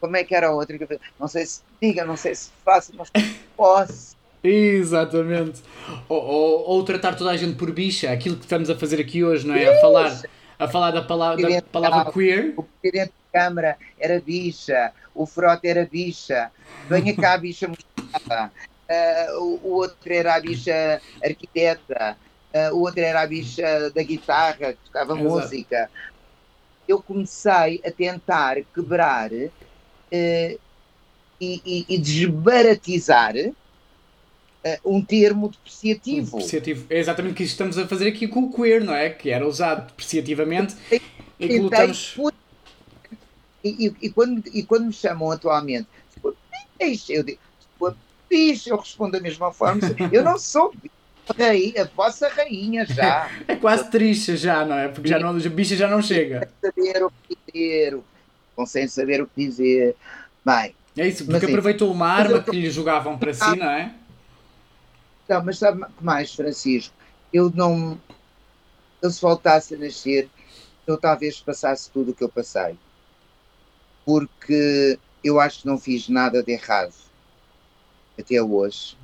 Como 0.00 0.16
é 0.16 0.24
que 0.24 0.34
era 0.34 0.48
a 0.48 0.52
outra? 0.52 0.76
Não 1.18 1.28
sei 1.28 1.46
se 1.46 1.60
diga, 1.80 2.04
não 2.04 2.16
sei 2.16 2.34
se 2.34 2.50
faço, 2.64 2.92
mas 2.96 3.10
posso. 3.56 4.16
Exatamente. 4.42 5.62
Ou, 6.08 6.22
ou, 6.22 6.68
ou, 6.68 6.84
tratar 6.84 7.14
toda 7.14 7.30
a 7.30 7.36
gente 7.36 7.56
por 7.56 7.70
bicha, 7.72 8.10
aquilo 8.10 8.36
que 8.36 8.44
estamos 8.44 8.70
a 8.70 8.76
fazer 8.76 9.00
aqui 9.00 9.22
hoje, 9.22 9.46
não 9.46 9.54
é? 9.54 9.68
A 9.68 9.80
falar, 9.80 10.22
a 10.58 10.68
falar 10.68 10.90
da 10.90 11.02
palavra, 11.02 11.48
da 11.48 11.62
palavra 11.62 12.12
queer. 12.12 12.54
O 12.56 12.62
presidente 12.62 13.12
da 13.32 13.40
Câmara 13.40 13.76
era 13.98 14.20
bicha, 14.20 14.92
o 15.14 15.26
Frota 15.26 15.66
era 15.66 15.84
bicha, 15.84 16.50
venha 16.88 17.14
cá 17.14 17.34
a 17.34 17.38
bicha 17.38 17.68
mostrada. 17.68 18.50
Uh, 18.90 19.40
o, 19.40 19.60
o, 19.62 19.72
outro 19.74 20.12
era 20.12 20.34
a 20.34 20.40
bicha 20.40 21.00
arquiteta, 21.22 22.16
uh, 22.52 22.74
o 22.74 22.80
outro 22.80 23.00
era 23.00 23.20
a 23.20 23.26
bicha 23.26 23.90
da 23.90 24.02
guitarra, 24.02 24.72
que 24.72 24.78
tocava 24.86 25.12
Exato. 25.12 25.28
música. 25.28 25.90
Eu 26.88 27.00
comecei 27.00 27.80
a 27.84 27.90
tentar 27.90 28.56
quebrar 28.74 29.30
uh, 29.30 29.50
e, 30.10 30.58
e, 31.40 31.86
e, 31.88 31.98
desbaratizar 31.98 33.34
um 34.84 35.02
termo 35.02 35.48
depreciativo. 35.48 36.32
depreciativo. 36.32 36.86
É 36.90 36.98
exatamente 36.98 37.32
o 37.32 37.36
que 37.36 37.42
estamos 37.42 37.78
a 37.78 37.86
fazer 37.86 38.08
aqui 38.08 38.28
com 38.28 38.40
o 38.40 38.52
queer, 38.52 38.84
não 38.84 38.94
é? 38.94 39.10
Que 39.10 39.30
era 39.30 39.46
usado 39.46 39.88
depreciativamente 39.88 40.74
e 41.38 41.48
que 41.48 41.58
lutamos... 41.58 42.16
E, 43.62 43.86
e, 43.86 43.96
e, 44.00 44.10
quando, 44.10 44.42
e 44.54 44.62
quando 44.62 44.86
me 44.86 44.92
chamam 44.92 45.30
atualmente, 45.30 45.86
eu 47.10 47.22
digo, 47.22 47.38
bicho, 48.30 48.70
eu 48.70 48.76
respondo 48.76 49.12
da 49.12 49.20
mesma 49.20 49.52
forma, 49.52 49.82
eu 50.10 50.24
não 50.24 50.38
sou 50.38 50.72
a 51.28 51.84
vossa 51.94 52.28
rainha 52.28 52.86
já. 52.86 53.30
é 53.46 53.56
quase 53.56 53.90
triste 53.90 54.36
já, 54.36 54.64
não 54.64 54.76
é? 54.76 54.88
Porque 54.88 55.08
já 55.08 55.18
não, 55.18 55.30
a 55.30 55.48
bicha 55.48 55.76
já 55.76 55.88
não 55.88 56.00
chega. 56.00 56.48
Sem 56.60 56.70
saber 56.70 57.04
o 57.04 57.12
que 57.28 57.36
dizer, 57.46 57.98
sem 58.66 58.88
saber 58.88 59.22
o 59.22 59.26
que 59.26 59.46
dizer. 59.46 59.96
Bem, 60.44 60.74
é 60.96 61.08
isso, 61.08 61.26
porque 61.26 61.46
aproveitou 61.46 61.92
uma 61.92 62.08
arma 62.08 62.42
que 62.42 62.52
lhe 62.52 62.70
jogavam 62.70 63.18
para 63.18 63.34
si, 63.34 63.56
não 63.56 63.70
é? 63.70 63.94
Não, 65.30 65.44
mas 65.44 65.58
sabe 65.58 65.84
mais, 66.00 66.34
Francisco? 66.34 66.92
Eu 67.32 67.52
não. 67.54 67.96
Eu 69.00 69.08
se 69.10 69.20
voltasse 69.22 69.76
a 69.76 69.78
nascer, 69.78 70.28
eu 70.84 70.98
talvez 70.98 71.40
passasse 71.40 71.88
tudo 71.88 72.10
o 72.10 72.14
que 72.14 72.24
eu 72.24 72.28
passei. 72.28 72.76
Porque 74.04 74.98
eu 75.22 75.38
acho 75.38 75.60
que 75.60 75.68
não 75.68 75.78
fiz 75.78 76.08
nada 76.08 76.42
de 76.42 76.50
errado 76.50 76.92
até 78.18 78.42
hoje. 78.42 78.96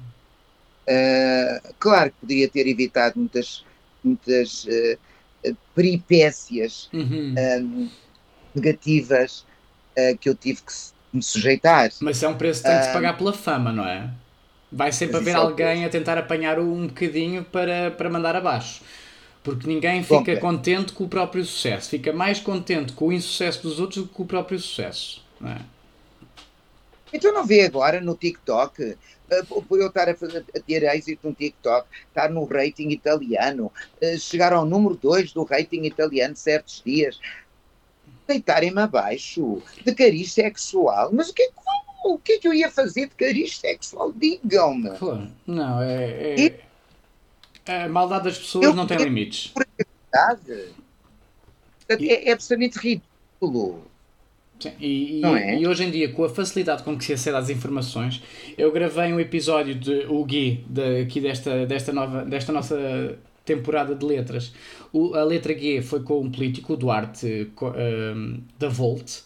Uh, 0.82 1.74
claro 1.78 2.10
que 2.10 2.16
poderia 2.20 2.48
ter 2.48 2.66
evitado 2.66 3.20
muitas, 3.20 3.64
muitas 4.02 4.64
uh, 4.64 5.56
peripécias 5.76 6.90
uhum. 6.92 7.34
uh, 7.34 7.90
negativas 8.52 9.46
que 10.20 10.28
eu 10.28 10.34
tive 10.34 10.60
que 10.60 10.72
me 11.10 11.22
sujeitar. 11.22 11.90
Mas 12.02 12.22
é 12.22 12.28
um 12.28 12.36
preço 12.36 12.62
que 12.62 12.68
tem 12.68 12.78
que 12.78 12.84
se 12.84 12.92
pagar 12.92 13.16
pela 13.16 13.32
fama, 13.32 13.72
não 13.72 13.86
é? 13.86 14.10
Vai 14.70 14.92
sempre 14.92 15.16
haver 15.16 15.34
é 15.34 15.34
alguém 15.34 15.84
a 15.84 15.88
tentar 15.88 16.18
apanhar 16.18 16.58
um 16.58 16.86
bocadinho 16.86 17.44
para, 17.44 17.90
para 17.92 18.10
mandar 18.10 18.34
abaixo. 18.34 18.82
Porque 19.42 19.66
ninguém 19.66 20.02
fica 20.02 20.34
Bom, 20.34 20.40
contente 20.40 20.92
com 20.92 21.04
o 21.04 21.08
próprio 21.08 21.44
sucesso. 21.44 21.88
Fica 21.88 22.12
mais 22.12 22.40
contente 22.40 22.92
com 22.92 23.08
o 23.08 23.12
insucesso 23.12 23.62
dos 23.62 23.78
outros 23.78 24.02
do 24.02 24.08
que 24.08 24.14
com 24.14 24.24
o 24.24 24.26
próprio 24.26 24.58
sucesso. 24.58 25.24
Não 25.40 25.50
é? 25.50 25.58
Então 27.12 27.32
não 27.32 27.46
vê 27.46 27.64
agora 27.64 28.00
no 28.00 28.16
TikTok, 28.16 28.82
uh, 28.82 29.62
por 29.62 29.80
eu 29.80 29.86
estar 29.86 30.08
a, 30.08 30.14
fazer, 30.16 30.44
a 30.54 30.60
ter 30.60 30.82
êxito 30.82 31.28
no 31.28 31.34
TikTok, 31.34 31.86
estar 32.08 32.28
no 32.28 32.44
rating 32.44 32.88
italiano, 32.90 33.72
uh, 34.02 34.18
chegar 34.18 34.52
ao 34.52 34.64
número 34.64 34.96
2 34.96 35.32
do 35.32 35.44
rating 35.44 35.84
italiano 35.84 36.34
certos 36.34 36.82
dias, 36.84 37.20
deitarem-me 38.26 38.80
abaixo 38.80 39.62
de 39.84 39.94
cariz 39.94 40.32
sexual. 40.32 41.10
Mas 41.12 41.30
o 41.30 41.34
que, 41.34 41.50
o 42.04 42.18
que 42.18 42.32
é 42.32 42.38
que 42.38 42.48
eu 42.48 42.54
ia 42.54 42.70
fazer 42.70 43.08
de 43.08 43.14
cariz 43.14 43.58
sexual? 43.58 44.12
Digam-me. 44.12 44.90
Não, 45.46 45.82
é, 45.82 46.04
é, 46.04 46.40
e, 46.40 46.54
A 47.70 47.88
maldade 47.88 48.24
das 48.24 48.38
pessoas 48.38 48.74
não 48.74 48.86
tem 48.86 48.98
limites. 48.98 49.52
É, 51.88 51.94
é, 51.94 52.28
é 52.28 52.32
absolutamente 52.32 52.78
ridículo. 52.78 53.84
Sim, 54.58 54.72
e, 54.80 55.22
é? 55.24 55.58
e, 55.58 55.66
hoje 55.66 55.84
em 55.84 55.90
dia, 55.90 56.10
com 56.12 56.24
a 56.24 56.28
facilidade 56.28 56.82
com 56.82 56.96
que 56.96 57.04
se 57.04 57.12
acede 57.12 57.36
às 57.36 57.50
informações, 57.50 58.22
eu 58.56 58.72
gravei 58.72 59.12
um 59.12 59.20
episódio 59.20 59.74
de 59.74 60.06
o 60.08 60.24
Gui, 60.24 60.64
de, 60.68 61.02
aqui 61.02 61.20
desta, 61.20 61.66
desta, 61.66 61.92
nova, 61.92 62.24
desta 62.24 62.52
nossa 62.52 63.18
temporada 63.44 63.94
de 63.94 64.04
letras. 64.04 64.52
O, 64.92 65.14
a 65.14 65.22
letra 65.24 65.56
G 65.56 65.82
foi 65.82 66.00
com 66.02 66.20
um 66.20 66.30
político, 66.30 66.72
o 66.72 66.76
Duarte 66.76 67.52
um, 67.60 68.40
da 68.58 68.68
Volt, 68.68 69.20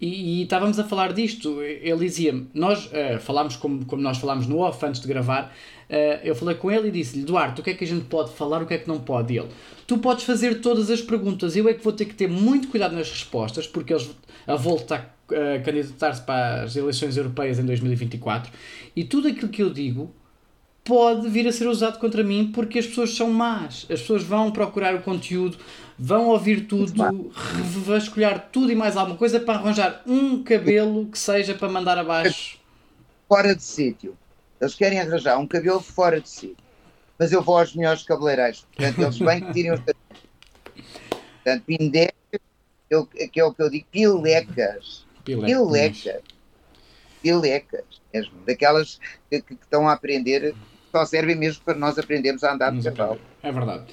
e, 0.00 0.40
e, 0.40 0.42
estávamos 0.42 0.78
a 0.78 0.84
falar 0.84 1.12
disto. 1.12 1.60
Ele 1.62 1.98
dizia 1.98 2.40
nós 2.54 2.86
uh, 2.86 3.18
falámos 3.20 3.56
como, 3.56 3.84
como 3.84 4.00
nós 4.00 4.18
falámos 4.18 4.46
no 4.46 4.58
off 4.58 4.84
antes 4.84 5.00
de 5.00 5.08
gravar. 5.08 5.52
Uh, 5.90 6.20
eu 6.22 6.34
falei 6.34 6.54
com 6.54 6.70
ele 6.70 6.88
e 6.88 6.90
disse-lhe: 6.90 7.24
Duarte, 7.24 7.60
o 7.60 7.64
que 7.64 7.70
é 7.70 7.74
que 7.74 7.84
a 7.84 7.86
gente 7.86 8.04
pode 8.04 8.32
falar, 8.32 8.62
o 8.62 8.66
que 8.66 8.74
é 8.74 8.78
que 8.78 8.86
não 8.86 9.00
pode? 9.00 9.34
E 9.34 9.38
ele: 9.38 9.48
Tu 9.86 9.98
podes 9.98 10.24
fazer 10.24 10.60
todas 10.60 10.90
as 10.90 11.00
perguntas, 11.00 11.56
eu 11.56 11.68
é 11.68 11.74
que 11.74 11.82
vou 11.82 11.92
ter 11.92 12.04
que 12.04 12.14
ter 12.14 12.28
muito 12.28 12.68
cuidado 12.68 12.94
nas 12.94 13.10
respostas, 13.10 13.66
porque 13.66 13.92
eles, 13.92 14.10
a 14.46 14.54
Volta 14.54 14.96
a 15.30 15.58
candidatar-se 15.62 16.22
para 16.22 16.62
as 16.62 16.74
eleições 16.74 17.16
europeias 17.18 17.58
em 17.58 17.66
2024 17.66 18.50
e 18.96 19.04
tudo 19.04 19.28
aquilo 19.28 19.50
que 19.50 19.62
eu 19.62 19.68
digo 19.68 20.10
pode 20.82 21.28
vir 21.28 21.46
a 21.46 21.52
ser 21.52 21.68
usado 21.68 21.98
contra 21.98 22.24
mim 22.24 22.50
porque 22.50 22.78
as 22.78 22.86
pessoas 22.86 23.14
são 23.14 23.30
más. 23.30 23.86
As 23.90 24.00
pessoas 24.00 24.22
vão 24.22 24.50
procurar 24.50 24.94
o 24.94 25.02
conteúdo, 25.02 25.58
vão 25.98 26.28
ouvir 26.28 26.66
tudo, 26.66 27.32
vasculhar 27.84 28.48
tudo 28.52 28.70
e 28.70 28.74
mais 28.74 28.96
alguma 28.96 29.16
coisa 29.16 29.40
para 29.40 29.58
arranjar 29.58 30.02
um 30.06 30.42
cabelo 30.42 31.06
que 31.06 31.18
seja 31.18 31.54
para 31.54 31.68
mandar 31.68 31.98
abaixo. 31.98 32.58
Fora 33.28 33.54
de 33.54 33.62
sítio. 33.62 34.16
Eles 34.60 34.74
querem 34.74 35.00
arranjar 35.00 35.38
um 35.38 35.46
cabelo 35.46 35.80
fora 35.80 36.20
de 36.20 36.28
sítio. 36.28 36.64
Mas 37.18 37.32
eu 37.32 37.42
vou 37.42 37.58
aos 37.58 37.74
melhores 37.74 38.02
cabeleireiros. 38.04 38.66
Portanto, 38.74 39.02
eles 39.02 39.18
bem 39.18 39.40
que 39.40 39.52
tirem 39.52 39.72
os 39.72 39.80
Portanto, 41.48 41.64
pindecas, 41.64 42.40
que 43.32 43.40
é 43.40 43.44
o 43.44 43.52
que 43.52 43.62
eu 43.62 43.70
digo, 43.70 43.86
pilecas. 43.90 45.06
Pilecas. 45.24 46.22
Pilecas. 47.22 47.84
Mesmo. 48.12 48.34
Daquelas 48.46 49.00
que, 49.30 49.40
que 49.40 49.54
estão 49.54 49.88
a 49.88 49.92
aprender 49.92 50.54
só 50.92 51.04
servem 51.04 51.36
mesmo 51.36 51.62
para 51.64 51.74
nós 51.74 51.98
aprendermos 51.98 52.44
a 52.44 52.52
andar 52.52 52.72
de 52.72 52.90
cavalo. 52.90 53.20
É 53.42 53.52
verdade. 53.52 53.84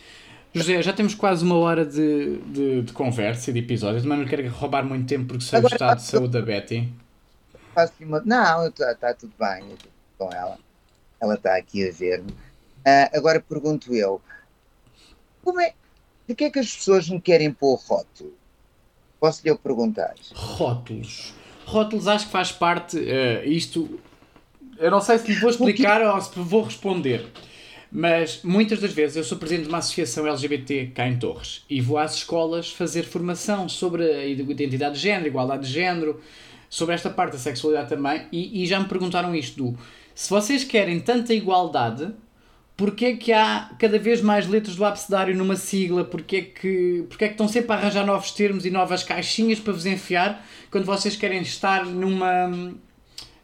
José, 0.55 0.81
já 0.81 0.93
temos 0.93 1.13
quase 1.13 1.43
uma 1.43 1.57
hora 1.57 1.85
de, 1.85 2.37
de, 2.37 2.81
de 2.83 2.93
conversa 2.93 3.49
e 3.49 3.53
de 3.53 3.59
episódios, 3.59 4.05
mas 4.05 4.17
não 4.17 4.25
quero 4.25 4.47
roubar 4.49 4.85
muito 4.85 5.05
tempo 5.05 5.27
porque 5.27 5.43
sei 5.43 5.59
o 5.59 5.67
estado 5.67 5.97
de 5.97 6.03
saúde 6.03 6.31
da 6.31 6.41
Betty. 6.41 6.89
Não, 8.23 8.67
está 8.67 8.95
tá 8.95 9.13
tudo 9.13 9.33
bem 9.37 9.65
com 10.17 10.31
ela. 10.31 10.57
Ela 11.21 11.33
está 11.33 11.57
aqui 11.57 11.87
a 11.87 11.91
ver-me. 11.91 12.31
Uh, 12.31 13.17
agora 13.17 13.41
pergunto 13.41 13.93
eu, 13.93 14.21
como 15.43 15.59
é, 15.59 15.73
de 16.25 16.33
que 16.33 16.45
é 16.45 16.49
que 16.49 16.59
as 16.59 16.73
pessoas 16.73 17.09
me 17.09 17.19
querem 17.19 17.51
pôr 17.51 17.75
rótulo? 17.75 18.33
Posso-lhe 19.19 19.49
eu 19.49 19.57
perguntar? 19.57 20.13
Rótulos. 20.33 21.33
Rótulos 21.65 22.07
acho 22.07 22.27
que 22.27 22.31
faz 22.31 22.53
parte, 22.53 22.97
uh, 22.97 23.43
isto 23.43 23.99
eu 24.77 24.91
não 24.91 25.01
sei 25.01 25.17
se 25.17 25.31
lhe 25.31 25.39
vou 25.39 25.49
explicar 25.49 26.01
ou 26.01 26.21
se 26.21 26.31
vou 26.39 26.63
responder. 26.63 27.25
Mas 27.97 28.41
muitas 28.43 28.81
das 28.81 28.91
vezes 28.91 29.15
eu 29.15 29.23
sou 29.23 29.37
presidente 29.37 29.67
de 29.67 29.69
uma 29.69 29.77
associação 29.77 30.27
LGBT 30.27 30.87
cá 30.93 31.07
em 31.07 31.17
Torres 31.17 31.63
e 31.69 31.79
vou 31.79 31.97
às 31.97 32.13
escolas 32.15 32.69
fazer 32.69 33.03
formação 33.03 33.69
sobre 33.69 34.03
a 34.03 34.25
identidade 34.25 34.95
de 34.95 34.99
género, 35.01 35.27
igualdade 35.27 35.65
de 35.65 35.71
género, 35.71 36.19
sobre 36.69 36.93
esta 36.93 37.09
parte 37.09 37.31
da 37.31 37.37
sexualidade 37.37 37.87
também. 37.87 38.27
E, 38.33 38.61
e 38.61 38.65
já 38.65 38.81
me 38.81 38.85
perguntaram 38.89 39.33
isto: 39.33 39.55
do, 39.63 39.79
se 40.13 40.29
vocês 40.29 40.65
querem 40.65 40.99
tanta 40.99 41.33
igualdade, 41.33 42.13
porquê 42.75 43.05
é 43.05 43.15
que 43.15 43.31
há 43.31 43.71
cada 43.79 43.97
vez 43.97 44.19
mais 44.19 44.45
letras 44.45 44.75
do 44.75 44.83
abecedário 44.83 45.33
numa 45.33 45.55
sigla? 45.55 46.03
Porquê 46.03 46.35
é 46.35 46.41
que, 46.41 47.05
porquê 47.07 47.23
é 47.23 47.27
que 47.29 47.35
estão 47.35 47.47
sempre 47.47 47.71
a 47.71 47.75
arranjar 47.75 48.05
novos 48.05 48.31
termos 48.31 48.65
e 48.65 48.69
novas 48.69 49.03
caixinhas 49.03 49.57
para 49.57 49.71
vos 49.71 49.85
enfiar 49.85 50.45
quando 50.69 50.83
vocês 50.83 51.15
querem 51.15 51.41
estar 51.41 51.85
numa 51.85 52.75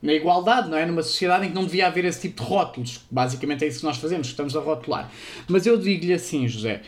na 0.01 0.13
igualdade, 0.13 0.69
não 0.69 0.77
é? 0.77 0.85
Numa 0.85 1.03
sociedade 1.03 1.45
em 1.45 1.49
que 1.49 1.55
não 1.55 1.65
devia 1.65 1.87
haver 1.87 2.05
esse 2.05 2.21
tipo 2.21 2.43
de 2.43 2.49
rótulos. 2.49 3.01
Basicamente 3.09 3.63
é 3.63 3.67
isso 3.67 3.79
que 3.79 3.85
nós 3.85 3.97
fazemos, 3.97 4.27
estamos 4.27 4.55
a 4.55 4.59
rotular. 4.59 5.11
Mas 5.47 5.65
eu 5.65 5.77
digo-lhe 5.77 6.13
assim, 6.13 6.47
José, 6.47 6.81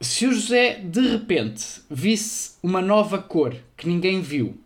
se 0.00 0.26
o 0.26 0.32
José 0.32 0.80
de 0.84 1.00
repente 1.00 1.64
visse 1.90 2.56
uma 2.62 2.82
nova 2.82 3.18
cor 3.18 3.56
que 3.76 3.88
ninguém 3.88 4.20
viu, 4.20 4.58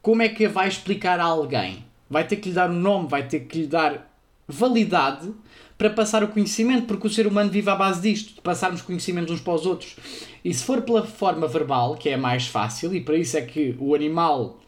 como 0.00 0.22
é 0.22 0.28
que 0.28 0.48
vai 0.48 0.66
explicar 0.66 1.20
a 1.20 1.24
alguém? 1.24 1.84
Vai 2.10 2.26
ter 2.26 2.36
que 2.36 2.48
lhe 2.48 2.54
dar 2.54 2.68
um 2.68 2.74
nome, 2.74 3.08
vai 3.08 3.26
ter 3.26 3.40
que 3.40 3.60
lhe 3.60 3.66
dar 3.66 4.10
validade 4.48 5.32
para 5.78 5.90
passar 5.90 6.22
o 6.22 6.28
conhecimento, 6.28 6.86
porque 6.86 7.06
o 7.06 7.10
ser 7.10 7.26
humano 7.26 7.50
vive 7.50 7.70
à 7.70 7.74
base 7.74 8.02
disto, 8.02 8.34
de 8.34 8.40
passarmos 8.40 8.82
conhecimento 8.82 9.32
uns 9.32 9.40
para 9.40 9.54
os 9.54 9.66
outros. 9.66 9.96
E 10.44 10.52
se 10.52 10.62
for 10.64 10.82
pela 10.82 11.04
forma 11.04 11.46
verbal, 11.46 11.96
que 11.96 12.08
é 12.08 12.16
mais 12.16 12.46
fácil, 12.46 12.94
e 12.94 13.00
para 13.00 13.16
isso 13.16 13.36
é 13.36 13.42
que 13.42 13.74
o 13.78 13.94
animal 13.94 14.60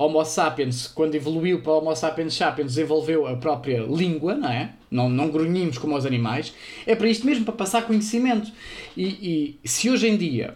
Homo 0.00 0.24
sapiens, 0.24 0.86
quando 0.86 1.16
evoluiu 1.16 1.60
para 1.60 1.72
Homo 1.72 1.94
sapiens 1.96 2.32
sapiens, 2.32 2.68
desenvolveu 2.68 3.26
a 3.26 3.34
própria 3.34 3.80
língua, 3.80 4.36
não 4.36 4.48
é? 4.48 4.72
Não, 4.88 5.10
não 5.10 5.28
grunhimos 5.28 5.76
como 5.76 5.96
os 5.96 6.06
animais. 6.06 6.54
É 6.86 6.94
para 6.94 7.08
isto 7.08 7.26
mesmo, 7.26 7.44
para 7.44 7.54
passar 7.54 7.82
conhecimento. 7.82 8.52
E, 8.96 9.58
e 9.64 9.68
se 9.68 9.90
hoje 9.90 10.06
em 10.06 10.16
dia 10.16 10.54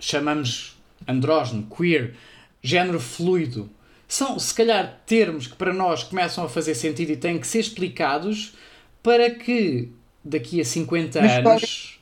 chamamos 0.00 0.74
andrógeno, 1.06 1.66
queer, 1.66 2.14
género 2.62 2.98
fluido. 2.98 3.68
São, 4.08 4.38
se 4.38 4.54
calhar, 4.54 5.02
termos 5.04 5.46
que 5.46 5.56
para 5.56 5.74
nós 5.74 6.02
começam 6.02 6.44
a 6.44 6.48
fazer 6.48 6.74
sentido 6.74 7.10
e 7.10 7.16
têm 7.18 7.38
que 7.38 7.46
ser 7.46 7.60
explicados 7.60 8.54
para 9.02 9.28
que 9.28 9.92
daqui 10.24 10.62
a 10.62 10.64
50 10.64 11.20
Mas 11.20 11.30
é 11.30 11.38
anos. 11.40 12.00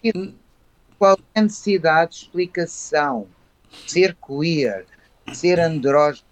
Qual 0.97 1.19
é 1.35 1.41
a 1.41 1.43
necessidade 1.43 2.13
de 2.13 2.17
explicação? 2.19 3.27
Ser 3.89 4.17
queer, 4.25 4.87
ser 5.35 5.59
andrógeno, 5.61 6.27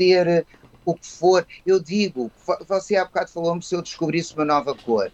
ser 0.00 0.26
eh, 0.26 0.44
o 0.84 0.94
que 0.94 1.06
for. 1.06 1.46
Eu 1.64 1.80
digo, 1.82 2.30
vo- 2.46 2.64
você 2.66 2.96
há 2.96 3.04
bocado 3.04 3.30
falou-me 3.30 3.62
se 3.62 3.74
eu 3.74 3.82
descobrisse 3.82 4.34
uma 4.34 4.44
nova 4.44 4.74
cor. 4.74 5.10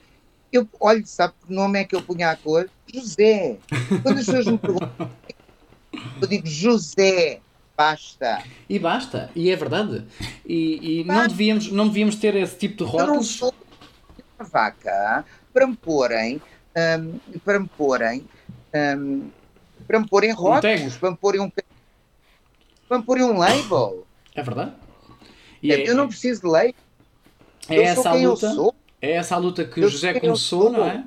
Eu, 0.52 0.68
olha, 0.80 1.04
sabe 1.06 1.34
que 1.46 1.52
nome 1.52 1.78
é 1.80 1.84
que 1.84 1.94
eu 1.94 2.02
punha 2.02 2.30
a 2.30 2.36
cor? 2.36 2.68
José. 2.92 3.58
Quando 4.02 4.18
as 4.18 4.26
pessoas 4.26 4.46
me 4.46 4.58
perguntam, 4.58 5.10
eu 6.20 6.28
digo 6.28 6.46
José, 6.46 7.40
basta. 7.76 8.42
E 8.68 8.78
basta, 8.78 9.30
e 9.34 9.50
é 9.50 9.56
verdade. 9.56 10.06
E, 10.44 11.00
e 11.00 11.04
não, 11.04 11.26
devíamos, 11.28 11.70
não 11.70 11.86
devíamos 11.88 12.16
ter 12.16 12.34
esse 12.34 12.56
tipo 12.58 12.76
de 12.76 12.82
Eu 12.82 12.88
não 13.06 13.06
rótulos. 13.06 13.36
sou 13.36 13.54
uma 14.38 14.48
vaca 14.48 15.24
para 15.52 15.66
me 15.66 15.76
porem, 15.76 16.40
hum, 16.76 17.38
para 17.44 17.60
me 17.60 17.68
porem, 17.68 18.24
hum, 18.74 19.30
para 19.86 20.00
me 20.00 20.08
porem 20.08 20.32
rótulos, 20.32 20.96
para 20.96 21.10
me 21.12 21.16
porem 21.16 21.40
um 21.40 21.50
me 22.98 23.04
porem 23.04 23.24
um 23.24 23.36
label. 23.38 24.06
É 24.34 24.42
verdade. 24.42 24.72
E 25.62 25.72
é, 25.72 25.88
eu 25.88 25.94
não 25.94 26.08
preciso 26.08 26.42
de 26.42 26.48
lei. 26.48 26.74
é 27.68 27.78
eu 27.78 27.82
essa 27.82 28.10
a 28.10 28.14
luta. 28.14 28.46
eu 28.46 28.54
sou. 28.54 28.74
É 29.02 29.12
essa 29.12 29.34
a 29.34 29.38
luta 29.38 29.64
que 29.64 29.80
Eu 29.80 29.88
José 29.88 30.18
começou, 30.18 30.70
não 30.70 30.84
é? 30.84 31.04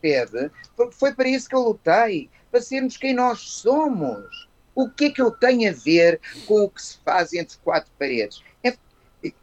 Percebe? 0.00 0.50
Foi- 0.76 0.90
Foi 0.92 1.14
para 1.14 1.28
isso 1.28 1.48
que 1.48 1.54
eu 1.54 1.60
lutei, 1.60 2.30
para 2.50 2.60
sermos 2.60 2.96
quem 2.96 3.14
nós 3.14 3.40
somos. 3.40 4.48
O 4.74 4.88
que 4.88 5.06
é 5.06 5.10
que 5.10 5.20
eu 5.20 5.30
tenho 5.30 5.68
a 5.70 5.74
ver 5.74 6.20
com 6.46 6.64
o 6.64 6.70
que 6.70 6.80
se 6.82 6.98
faz 7.04 7.32
entre 7.32 7.58
quatro 7.58 7.90
paredes? 7.98 8.42
É- 8.64 8.76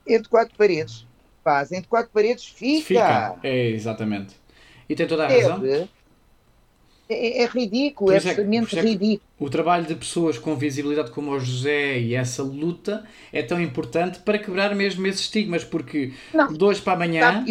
Entre 0.07 0.27
quatro 0.29 0.55
paredes 0.57 1.05
faz, 1.43 1.71
entre 1.71 1.87
quatro 1.87 2.11
paredes 2.11 2.45
fica. 2.47 2.83
Fica. 2.85 3.35
É, 3.43 3.67
exatamente. 3.69 4.35
E 4.89 4.95
tem 4.95 5.05
toda 5.07 5.25
a 5.25 5.29
razão. 5.29 5.59
Percebe? 7.07 7.27
É, 7.27 7.43
é 7.43 7.45
ridículo, 7.47 8.11
é 8.11 8.15
é 8.15 8.17
absolutamente 8.17 8.77
é 8.77 8.81
que- 8.81 8.87
ridículo. 8.89 9.21
O 9.39 9.49
trabalho 9.49 9.85
de 9.85 9.95
pessoas 9.95 10.37
com 10.37 10.55
visibilidade 10.55 11.11
como 11.11 11.31
o 11.31 11.39
José 11.39 11.99
e 11.99 12.15
essa 12.15 12.41
luta 12.43 13.03
é 13.31 13.41
tão 13.43 13.61
importante 13.61 14.19
para 14.19 14.37
quebrar 14.39 14.75
mesmo 14.75 15.05
esses 15.07 15.21
estigmas, 15.21 15.63
porque 15.63 16.13
Não. 16.33 16.51
de 16.51 16.63
hoje 16.63 16.81
para 16.81 16.93
amanhã 16.93 17.45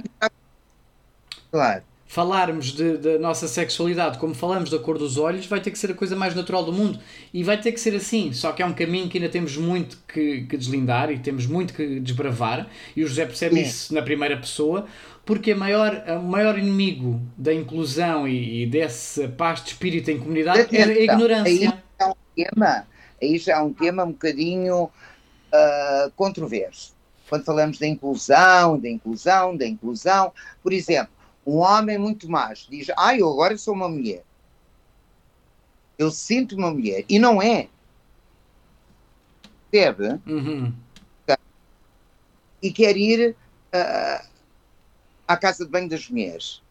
Claro. 1.51 1.83
falarmos 2.09 2.73
da 2.73 3.19
nossa 3.19 3.49
sexualidade 3.49 4.19
como 4.19 4.35
falamos 4.35 4.71
da 4.71 4.79
cor 4.79 4.97
dos 4.99 5.17
olhos 5.17 5.47
vai 5.47 5.61
ter 5.61 5.71
que 5.71 5.79
ser 5.79 5.91
a 5.91 5.95
coisa 5.95 6.15
mais 6.17 6.35
natural 6.35 6.65
do 6.65 6.73
mundo 6.73 6.99
e 7.33 7.43
vai 7.43 7.59
ter 7.61 7.73
que 7.73 7.81
ser 7.81 7.95
assim. 7.95 8.33
Só 8.33 8.53
que 8.53 8.63
é 8.63 8.67
um 8.67 8.73
caminho 8.73 9.09
que 9.09 9.19
ainda 9.19 9.31
temos 9.31 9.57
muito 9.57 9.99
que, 10.13 10.43
que 10.43 10.57
deslindar 10.57 11.11
e 11.11 11.19
temos 11.19 11.47
muito 11.47 11.73
que 11.75 12.01
desbravar. 12.01 12.69
E 12.97 13.03
o 13.05 13.09
José 13.09 13.27
percebe 13.27 13.57
Sim. 13.57 13.63
isso 13.63 13.95
na 13.95 14.03
primeira 14.03 14.37
pessoa, 14.37 14.87
porque 15.27 15.51
a 15.51 15.57
maior, 15.57 16.05
o 16.09 16.23
maior 16.23 16.57
inimigo 16.57 17.21
da 17.37 17.53
inclusão 17.53 18.29
e, 18.29 18.63
e 18.63 18.67
dessa 18.67 19.29
paz 19.29 19.63
de 19.63 19.71
espírito 19.71 20.09
em 20.09 20.19
comunidade 20.21 20.61
é 20.61 20.63
a 20.63 20.85
Atenção, 20.85 21.03
ignorância. 21.03 21.45
Aí 21.45 21.83
é 21.99 22.07
um 22.07 22.15
tema, 22.37 22.87
aí 23.21 23.39
já 23.39 23.55
é 23.55 23.61
um 23.61 23.73
tema 23.73 24.05
um 24.05 24.13
bocadinho 24.13 24.89
ah, 25.53 26.11
controverso. 26.15 26.95
Quando 27.29 27.45
falamos 27.45 27.77
da 27.77 27.89
inclusão, 27.89 28.79
da 28.79 28.89
inclusão, 28.89 29.57
da 29.57 29.67
inclusão, 29.67 30.33
por 30.63 30.73
exemplo, 30.73 31.13
um 31.45 31.57
homem 31.57 31.99
muito 31.99 32.31
macho 32.31 32.71
diz: 32.71 32.87
Ah, 32.97 33.17
eu 33.19 33.29
agora 33.29 33.59
sou 33.59 33.75
uma 33.75 33.89
mulher. 33.89 34.23
Eu 35.99 36.13
sinto 36.13 36.55
uma 36.57 36.71
mulher. 36.71 37.05
E 37.09 37.19
não 37.19 37.43
é. 37.43 37.69
Percebe? 39.73 40.21
Uhum. 40.25 40.73
E 42.63 42.71
quer 42.71 42.97
ir 42.97 43.35
ah, 43.73 44.25
à 45.27 45.37
casa 45.37 45.65
de 45.65 45.71
banho 45.71 45.89
das 45.89 46.09
mulheres. 46.09 46.63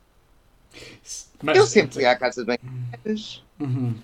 Mas- 1.41 1.57
eu 1.57 1.65
sempre 1.65 1.93
fui 1.95 2.05
à 2.05 2.15
casa 2.15 2.41
de 2.41 2.47
banho 2.47 2.59
das 2.61 2.71
mulheres. 3.03 3.43
Uhum. 3.59 3.95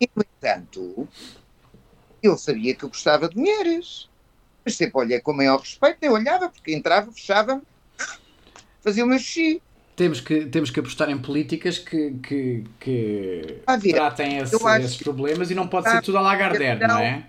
E, 0.00 0.08
no 0.14 0.22
entanto, 0.22 1.08
eu 2.22 2.36
sabia 2.36 2.74
que 2.74 2.84
eu 2.84 2.88
gostava 2.88 3.28
de 3.28 3.36
mulheres. 3.36 4.08
Mas 4.64 4.76
sempre 4.76 4.98
olhei 4.98 5.20
com 5.20 5.32
o 5.32 5.36
maior 5.36 5.60
respeito, 5.60 5.98
eu 6.02 6.12
olhava, 6.12 6.48
porque 6.48 6.72
entrava, 6.74 7.12
fechava, 7.12 7.60
fazia 8.80 9.04
o 9.04 9.06
meu 9.06 9.18
xixi. 9.18 9.60
Temos 9.94 10.20
que, 10.20 10.46
temos 10.46 10.70
que 10.70 10.80
apostar 10.80 11.08
em 11.10 11.18
políticas 11.18 11.78
que, 11.78 12.12
que, 12.14 12.64
que 12.80 13.62
A 13.66 13.76
ver, 13.76 13.92
tratem 13.92 14.38
esse- 14.38 14.56
esses 14.80 14.96
problemas 14.96 15.50
e 15.50 15.54
não 15.54 15.68
pode 15.68 15.86
Ah, 15.86 15.92
ser 15.92 16.02
tudo 16.02 16.18
a 16.18 16.20
Lagardère, 16.22 16.80
não 16.86 16.98
é? 16.98 17.26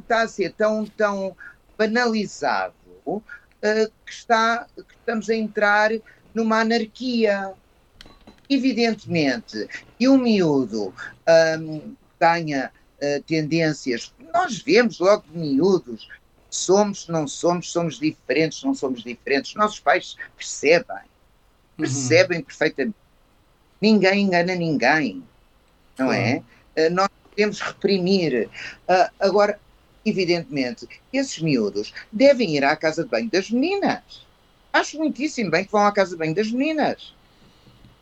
está 0.00 0.22
a 0.22 0.28
ser 0.28 0.52
tão, 0.54 0.86
tão 0.86 1.36
banalizado 1.76 2.74
que, 4.04 4.12
está, 4.12 4.66
que 4.76 4.94
estamos 4.94 5.30
a 5.30 5.34
entrar 5.34 5.90
numa 6.34 6.60
anarquia. 6.60 7.52
Evidentemente 8.48 9.68
que 9.98 10.06
um 10.06 10.18
miúdo 10.18 10.94
ahm, 11.26 11.94
tenha 12.18 12.70
eh, 13.00 13.22
tendências, 13.26 14.14
nós 14.32 14.58
vemos 14.58 14.98
logo 14.98 15.24
de 15.30 15.38
miúdos, 15.38 16.06
somos, 16.50 17.08
não 17.08 17.26
somos, 17.26 17.72
somos 17.72 17.98
diferentes, 17.98 18.62
não 18.62 18.74
somos 18.74 19.02
diferentes. 19.02 19.54
Nossos 19.54 19.80
pais 19.80 20.16
percebem, 20.36 21.04
percebem 21.76 22.42
perfeitamente. 22.42 22.96
Ninguém 23.80 24.22
engana 24.22 24.54
ninguém, 24.54 25.22
não 25.98 26.12
é? 26.12 26.42
Eh, 26.76 26.90
nós 26.90 27.08
podemos 27.30 27.60
reprimir. 27.60 28.48
Ah, 28.86 29.10
agora, 29.18 29.58
evidentemente, 30.04 30.86
esses 31.12 31.38
miúdos 31.38 31.92
devem 32.12 32.56
ir 32.56 32.64
à 32.64 32.76
casa 32.76 33.04
de 33.04 33.10
banho 33.10 33.30
das 33.30 33.50
meninas. 33.50 34.26
Acho 34.72 34.98
muitíssimo 34.98 35.50
bem 35.50 35.64
que 35.64 35.72
vão 35.72 35.86
à 35.86 35.92
casa 35.92 36.12
de 36.12 36.16
banho 36.18 36.34
das 36.34 36.50
meninas. 36.50 37.14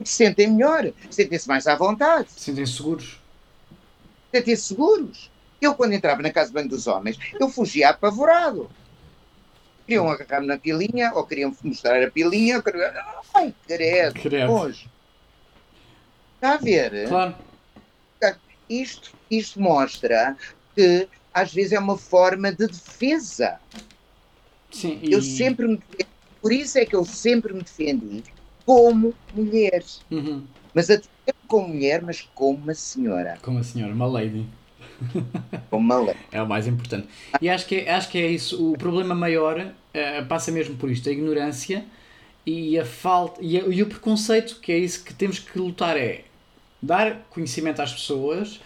Se 0.05 0.13
sentem 0.15 0.51
melhor, 0.51 0.93
sentem-se 1.11 1.47
mais 1.47 1.67
à 1.67 1.77
vontade, 1.77 2.31
Sentem-se 2.33 2.73
seguros. 2.75 3.21
sentem-se 4.35 4.63
seguros. 4.69 5.31
Eu, 5.61 5.75
quando 5.75 5.93
entrava 5.93 6.21
na 6.23 6.33
casa 6.33 6.49
de 6.49 6.55
banho 6.55 6.69
dos 6.69 6.87
homens, 6.89 7.17
eu 7.39 7.49
fugia 7.49 7.91
apavorado. 7.91 8.69
Queriam 9.87 10.09
agarrar-me 10.09 10.47
na 10.47 10.59
pilinha, 10.59 11.13
ou 11.15 11.25
queriam 11.27 11.55
mostrar 11.63 12.03
a 12.03 12.11
pilinha. 12.11 12.55
eu 12.57 12.63
queria- 12.63 12.93
Ai, 13.35 13.55
credo, 13.67 14.15
Credo. 14.21 14.47
nojo. 14.53 14.91
Está 16.35 16.55
a 16.55 16.57
ver? 16.57 17.09
Claro. 17.09 17.37
Isto, 18.69 19.11
isto 19.31 19.61
mostra 19.61 20.37
que, 20.75 21.09
às 21.33 21.53
vezes, 21.53 21.73
é 21.73 21.79
uma 21.79 21.97
forma 21.99 22.51
de 22.53 22.67
defesa. 22.67 23.59
Sim, 24.71 24.99
e... 25.03 25.13
Eu 25.13 25.23
sempre 25.23 25.67
me 25.67 25.81
por 26.41 26.53
isso 26.53 26.77
é 26.77 26.85
que 26.85 26.97
eu 26.97 27.05
sempre 27.05 27.53
me 27.55 27.63
defendi 27.63 28.25
como 28.67 29.15
mulher. 29.33 29.85
Uhum. 30.11 30.43
Mas 30.75 30.91
até 30.91 31.33
como 31.47 31.69
mulher, 31.69 32.03
mas 32.03 32.23
como 32.35 32.59
uma 32.59 32.75
senhora, 32.75 33.39
Como 33.43 33.59
a 33.61 33.63
senhora, 33.63 33.95
uma 33.95 34.07
lady. 34.07 34.45
como 35.71 35.85
uma 35.85 36.01
lei. 36.01 36.17
É 36.33 36.43
o 36.43 36.49
mais 36.49 36.67
importante. 36.67 37.07
E 37.41 37.49
acho 37.49 37.65
que, 37.67 37.77
é- 37.77 37.91
acho 37.93 38.09
que 38.11 38.19
é 38.19 38.27
isso. 38.27 38.73
O 38.73 38.77
problema 38.77 39.15
maior 39.15 39.73
eh, 39.95 40.23
passa 40.23 40.51
mesmo 40.51 40.75
por 40.77 40.91
isto: 40.91 41.09
a 41.09 41.13
ignorância 41.13 41.85
e 42.45 42.77
a 42.77 42.85
falta 42.85 43.41
e, 43.41 43.57
a- 43.59 43.65
e 43.69 43.81
o 43.83 43.87
preconceito, 43.87 44.59
que 44.61 44.73
é 44.73 44.79
isso 44.79 45.05
que 45.05 45.15
temos 45.15 45.39
que 45.39 45.57
lutar: 45.59 45.97
é 45.97 46.25
dar 46.81 47.19
conhecimento 47.31 47.81
às 47.81 47.93
pessoas, 47.93 48.61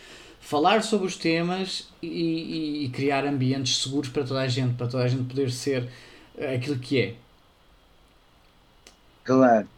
falar 0.46 0.82
sobre 0.84 1.08
os 1.08 1.16
temas 1.16 1.88
e, 2.00 2.06
e- 2.06 2.84
e 2.84 2.88
criar 2.90 3.24
ambientes 3.26 3.78
seguros 3.82 4.08
para 4.08 4.22
toda 4.24 4.40
a 4.40 4.46
gente, 4.48 4.74
para 4.76 4.86
toda 4.86 5.02
a 5.02 5.08
gente 5.08 5.24
poder 5.24 5.50
ser 5.50 5.88
eh, 6.38 6.54
aquilo 6.54 6.78
que 6.78 7.00
é. 7.00 7.14
Claro. 9.24 9.68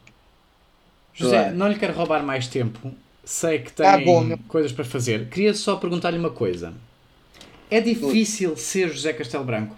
José, 1.14 1.40
Claro. 1.44 1.56
não 1.56 1.68
lhe 1.68 1.78
quero 1.78 1.94
roubar 1.94 2.22
mais 2.22 2.48
tempo. 2.48 2.92
Sei 3.24 3.60
que 3.60 3.72
tem 3.72 3.84
Tá 3.86 3.96
bom, 3.98 4.22
meu- 4.22 4.38
coisas 4.46 4.70
para 4.72 4.84
fazer. 4.84 5.28
Queria 5.30 5.54
só 5.54 5.76
perguntar-lhe 5.76 6.18
uma 6.18 6.30
coisa. 6.30 6.74
É 7.70 7.80
difícil 7.80 8.54
ser 8.56 8.88
José 8.90 9.12
Castelo 9.14 9.44
Branco? 9.44 9.76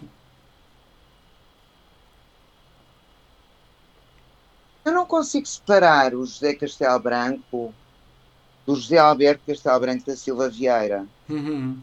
Eu 4.85 4.93
não 4.93 5.07
consigo 5.07 5.47
separar 5.47 6.15
o 6.15 6.25
José 6.25 6.55
Castelo 6.55 6.99
Branco 6.99 7.75
do 8.67 8.75
José 8.75 8.99
Alberto 8.99 9.43
Castelo 9.47 9.81
Branco 9.81 10.07
da 10.07 10.17
Silva 10.17 10.49
Vieira. 10.49 11.07
Uhum. 11.29 11.79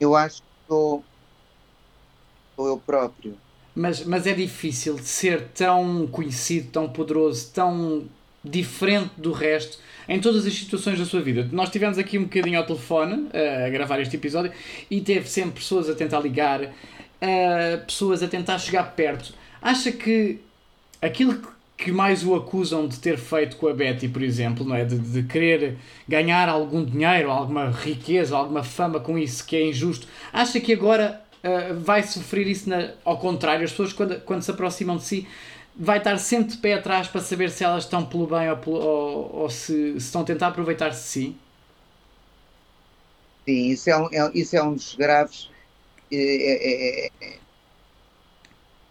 Eu 0.00 0.14
acho 0.14 0.42
que 0.42 0.48
sou, 0.68 1.04
sou 2.56 2.66
eu 2.66 2.78
próprio. 2.78 3.36
Mas, 3.74 4.04
mas 4.04 4.26
é 4.26 4.32
difícil 4.32 4.98
ser 4.98 5.48
tão 5.48 6.06
conhecido, 6.06 6.70
tão 6.70 6.88
poderoso, 6.88 7.50
tão 7.52 8.06
diferente 8.42 9.12
do 9.16 9.32
resto 9.32 9.78
em 10.08 10.20
todas 10.20 10.46
as 10.46 10.54
situações 10.54 10.98
da 10.98 11.04
sua 11.04 11.20
vida. 11.20 11.48
Nós 11.52 11.68
tivemos 11.68 11.98
aqui 11.98 12.18
um 12.18 12.24
bocadinho 12.24 12.58
ao 12.58 12.66
telefone 12.66 13.28
eh, 13.32 13.66
a 13.66 13.68
gravar 13.68 14.00
este 14.00 14.16
episódio 14.16 14.52
e 14.90 15.00
teve 15.00 15.28
sempre 15.28 15.60
pessoas 15.60 15.88
a 15.88 15.94
tentar 15.94 16.20
ligar, 16.20 16.72
eh, 17.20 17.76
pessoas 17.86 18.22
a 18.22 18.28
tentar 18.28 18.58
chegar 18.58 18.94
perto. 18.94 19.34
Acha 19.60 19.92
que 19.92 20.40
aquilo 21.02 21.36
que 21.36 21.48
que 21.78 21.92
mais 21.92 22.24
o 22.26 22.34
acusam 22.34 22.88
de 22.88 22.98
ter 22.98 23.16
feito 23.16 23.56
com 23.56 23.68
a 23.68 23.72
Betty, 23.72 24.08
por 24.08 24.20
exemplo, 24.20 24.66
não 24.66 24.74
é? 24.74 24.84
De, 24.84 24.98
de 24.98 25.22
querer 25.22 25.78
ganhar 26.08 26.48
algum 26.48 26.84
dinheiro, 26.84 27.30
alguma 27.30 27.70
riqueza, 27.70 28.36
alguma 28.36 28.64
fama 28.64 28.98
com 28.98 29.16
isso 29.16 29.46
que 29.46 29.54
é 29.56 29.64
injusto. 29.68 30.08
Acha 30.32 30.58
que 30.60 30.72
agora 30.72 31.22
uh, 31.44 31.78
vai 31.78 32.02
sofrer 32.02 32.48
isso 32.48 32.68
na, 32.68 32.90
ao 33.04 33.16
contrário? 33.18 33.64
As 33.64 33.70
pessoas, 33.70 33.92
quando, 33.92 34.20
quando 34.22 34.42
se 34.42 34.50
aproximam 34.50 34.96
de 34.96 35.04
si, 35.04 35.28
vai 35.76 35.98
estar 35.98 36.18
sempre 36.18 36.50
de 36.50 36.58
pé 36.58 36.74
atrás 36.74 37.06
para 37.06 37.20
saber 37.20 37.48
se 37.48 37.62
elas 37.62 37.84
estão 37.84 38.04
pelo 38.04 38.26
bem 38.26 38.50
ou, 38.50 38.56
pelo, 38.56 38.76
ou, 38.76 39.36
ou 39.42 39.50
se, 39.50 39.92
se, 39.92 39.98
estão 39.98 40.22
a 40.22 40.24
tentar 40.24 40.48
aproveitar-se 40.48 41.02
de 41.02 41.08
si? 41.08 41.36
Sim, 43.46 43.68
isso 43.70 43.88
é 43.88 43.96
um, 43.96 44.08
é, 44.12 44.30
isso 44.34 44.56
é 44.56 44.62
um 44.62 44.74
dos 44.74 44.96
graves. 44.96 45.48
É, 46.10 47.06
é, 47.26 47.38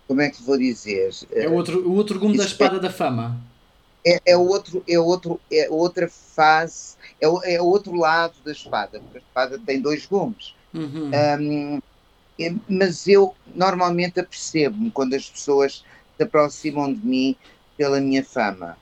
como 0.08 0.22
é 0.22 0.30
que 0.30 0.42
vou 0.42 0.58
dizer? 0.58 1.10
É 1.32 1.48
o 1.48 1.54
outro, 1.54 1.88
o 1.88 1.94
outro 1.96 2.20
gume 2.20 2.38
da 2.38 2.46
espada 2.46 2.80
da 2.80 2.90
fama. 2.90 3.38
É, 4.06 4.22
é, 4.26 4.38
outro, 4.38 4.82
é, 4.88 4.98
outro, 4.98 5.40
é 5.52 5.68
outra 5.70 6.08
fase, 6.08 6.96
é, 7.20 7.56
é 7.56 7.62
outro 7.62 7.94
lado 7.94 8.36
da 8.46 8.52
espada, 8.54 9.00
porque 9.02 9.18
a 9.18 9.22
espada 9.22 9.60
tem 9.66 9.82
dois 9.82 10.06
gumes. 10.06 10.56
Uhum. 10.74 11.12
Um, 11.40 11.82
mas 12.70 13.08
eu 13.08 13.36
normalmente 13.54 14.20
apercebo-me 14.20 14.92
quando 14.92 15.14
as 15.14 15.30
pessoas 15.30 15.84
se 16.16 16.24
aproximam 16.24 16.94
de 16.94 17.06
mim 17.06 17.36
pela 17.76 18.00
minha 18.00 18.24
fama. 18.24 18.78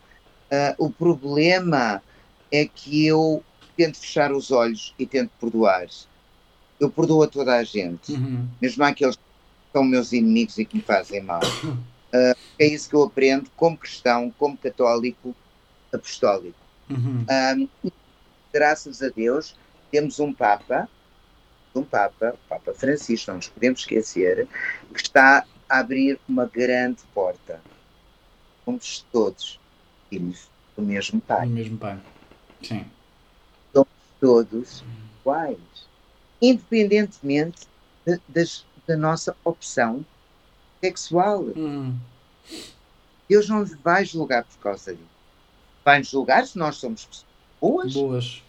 Uh, 0.52 0.85
o 0.85 0.89
problema 0.91 2.03
é 2.52 2.65
que 2.65 3.07
eu 3.07 3.43
tento 3.76 3.97
fechar 3.97 4.31
os 4.31 4.52
olhos 4.52 4.93
e 4.99 5.06
tento 5.06 5.31
perdoar. 5.39 5.88
Eu 6.80 6.89
perdoo 6.89 7.23
a 7.23 7.27
toda 7.27 7.56
a 7.56 7.64
gente, 7.64 8.11
uhum. 8.11 8.47
mesmo 8.61 8.84
aqueles 8.84 9.18
são 9.76 9.84
meus 9.84 10.14
inimigos 10.14 10.57
e 10.57 10.64
que 10.64 10.77
me 10.77 10.81
fazem 10.81 11.22
mal. 11.22 11.41
Uh, 11.43 12.38
é 12.57 12.65
isso 12.65 12.89
que 12.89 12.95
eu 12.95 13.03
aprendo 13.03 13.49
como 13.57 13.77
cristão, 13.77 14.34
como 14.39 14.57
católico 14.57 15.35
apostólico. 15.91 16.57
Uhum. 16.89 17.26
Um, 17.84 17.91
graças 18.53 19.03
a 19.03 19.10
Deus, 19.10 19.53
temos 19.91 20.18
um 20.22 20.31
Papa, 20.31 20.88
um 21.76 21.84
Papa, 21.84 22.35
o 22.35 22.47
Papa 22.47 22.73
Francisco, 22.73 23.31
não 23.31 23.35
nos 23.35 23.49
podemos 23.49 23.81
esquecer, 23.81 24.47
que 24.93 25.02
está 25.02 25.45
a 25.68 25.80
abrir 25.80 26.18
uma 26.26 26.45
grande 26.45 27.02
porta. 27.14 27.60
Somos 28.64 29.06
todos 29.11 29.60
filhos 30.10 30.47
do 30.77 30.84
mesmo 30.84 31.19
Pai. 31.19 31.47
Do 31.47 31.53
mesmo 31.53 31.77
Pai, 31.77 31.99
sim. 32.64 32.85
Somos 33.73 33.89
todos 34.22 34.85
iguais, 35.19 35.57
independentemente 36.41 37.68
de, 38.06 38.22
das 38.30 38.64
da 38.88 38.95
nossa 38.95 39.36
opção 39.44 40.06
sexual. 40.80 41.41
Hum. 41.56 41.98
Deus 43.28 43.49
não 43.49 43.66
vai 43.66 44.06
julgar 44.06 44.44
por 44.44 44.57
causa 44.60 44.94
disso. 44.94 45.16
Vai 45.84 45.99
nos 45.99 46.10
julgar 46.10 46.45
se 46.45 46.57
nós 46.57 46.78
somos 46.78 47.06
pessoas 47.06 47.26
boas. 47.60 47.94
Boas. 47.94 48.44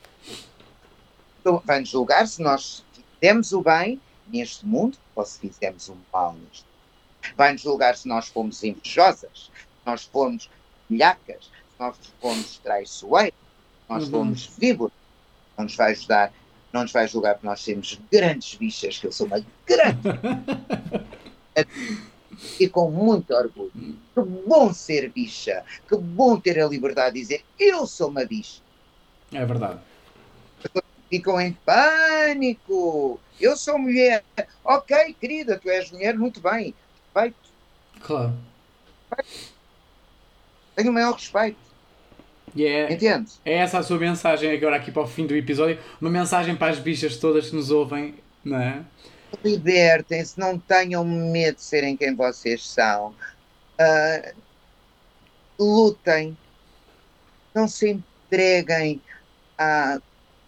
Então, 1.41 1.63
vai 1.65 1.81
nos 1.81 1.89
julgar 1.89 2.27
se 2.27 2.43
nós 2.43 2.85
fizemos 3.21 3.53
o 3.53 3.63
bem 3.63 4.01
neste 4.27 4.67
mundo 4.67 4.99
ou 5.15 5.25
se 5.25 5.39
fizemos 5.39 5.89
o 5.89 5.97
mal 6.13 6.35
neste 6.35 6.65
mundo. 6.65 7.35
Vai 7.37 7.53
nos 7.53 7.63
julgar 7.63 7.97
se 7.97 8.07
nós 8.09 8.29
fomos 8.29 8.63
invejosas, 8.63 9.51
se 9.55 9.87
nós 9.87 10.05
fomos 10.05 10.51
milhacas, 10.89 11.45
se 11.45 11.81
nós 11.81 11.97
fomos 12.21 12.59
traiçoeiros, 12.59 13.39
se 13.39 13.93
nós 13.93 14.05
uhum. 14.05 14.11
fomos 14.11 14.47
víboras. 14.59 14.95
Não 15.57 15.65
nos 15.65 15.77
vai 15.77 15.93
ajudar 15.93 16.33
não 16.77 16.83
nos 16.83 16.93
vai 16.93 17.09
julgar 17.09 17.35
porque 17.35 17.47
nós 17.47 17.65
temos 17.65 17.99
grandes 18.13 18.55
bichas, 18.55 18.99
que 18.99 19.07
eu 19.07 19.13
sou 19.13 19.27
uma 19.27 19.45
grande. 19.67 20.01
e 22.61 22.69
com 22.69 22.91
muito 22.91 23.33
orgulho. 23.33 23.73
Que 24.15 24.21
bom 24.47 24.73
ser 24.73 25.11
bicha. 25.11 25.65
Que 25.89 25.97
bom 25.97 26.39
ter 26.39 26.61
a 26.61 26.69
liberdade 26.69 27.15
de 27.15 27.21
dizer 27.21 27.45
eu 27.59 27.87
sou 27.87 28.11
uma 28.11 28.25
bicha. 28.25 28.61
É 29.33 29.45
verdade. 29.45 29.81
Ficam 31.09 31.41
em 31.41 31.53
pânico. 31.53 33.19
Eu 33.41 33.57
sou 33.57 33.79
mulher. 33.79 34.23
Ok, 34.63 35.17
querida, 35.19 35.59
tu 35.59 35.71
és 35.71 35.91
mulher, 35.91 36.17
muito 36.19 36.41
bem. 36.41 36.75
Respeito. 37.15 37.51
Claro. 38.03 38.35
Tenho 40.75 40.91
o 40.91 40.93
maior 40.93 41.15
respeito. 41.15 41.66
Yeah. 42.57 42.93
É, 42.93 42.95
Entende? 42.95 43.33
É 43.45 43.55
essa 43.55 43.79
a 43.79 43.83
sua 43.83 43.99
mensagem 43.99 44.51
agora 44.51 44.77
aqui 44.77 44.91
para 44.91 45.03
o 45.03 45.07
fim 45.07 45.27
do 45.27 45.37
episódio. 45.37 45.79
Uma 46.01 46.11
mensagem 46.11 46.57
para 46.57 46.73
as 46.73 46.79
bichas 46.79 47.17
todas 47.17 47.51
que 47.51 47.57
nos 47.57 47.71
ouvem, 47.71 48.15
não 48.45 48.59
é? 48.59 48.83
Libertem-se, 49.45 50.39
não 50.39 50.59
tenham 50.59 51.05
medo 51.05 51.57
de 51.57 51.63
serem 51.63 51.97
quem 51.97 52.15
vocês 52.15 52.67
são. 52.67 53.15
Uh, 53.79 54.35
lutem. 55.59 56.37
Não 57.55 57.69
se 57.69 57.91
entreguem 57.91 59.01
à, 59.59 59.99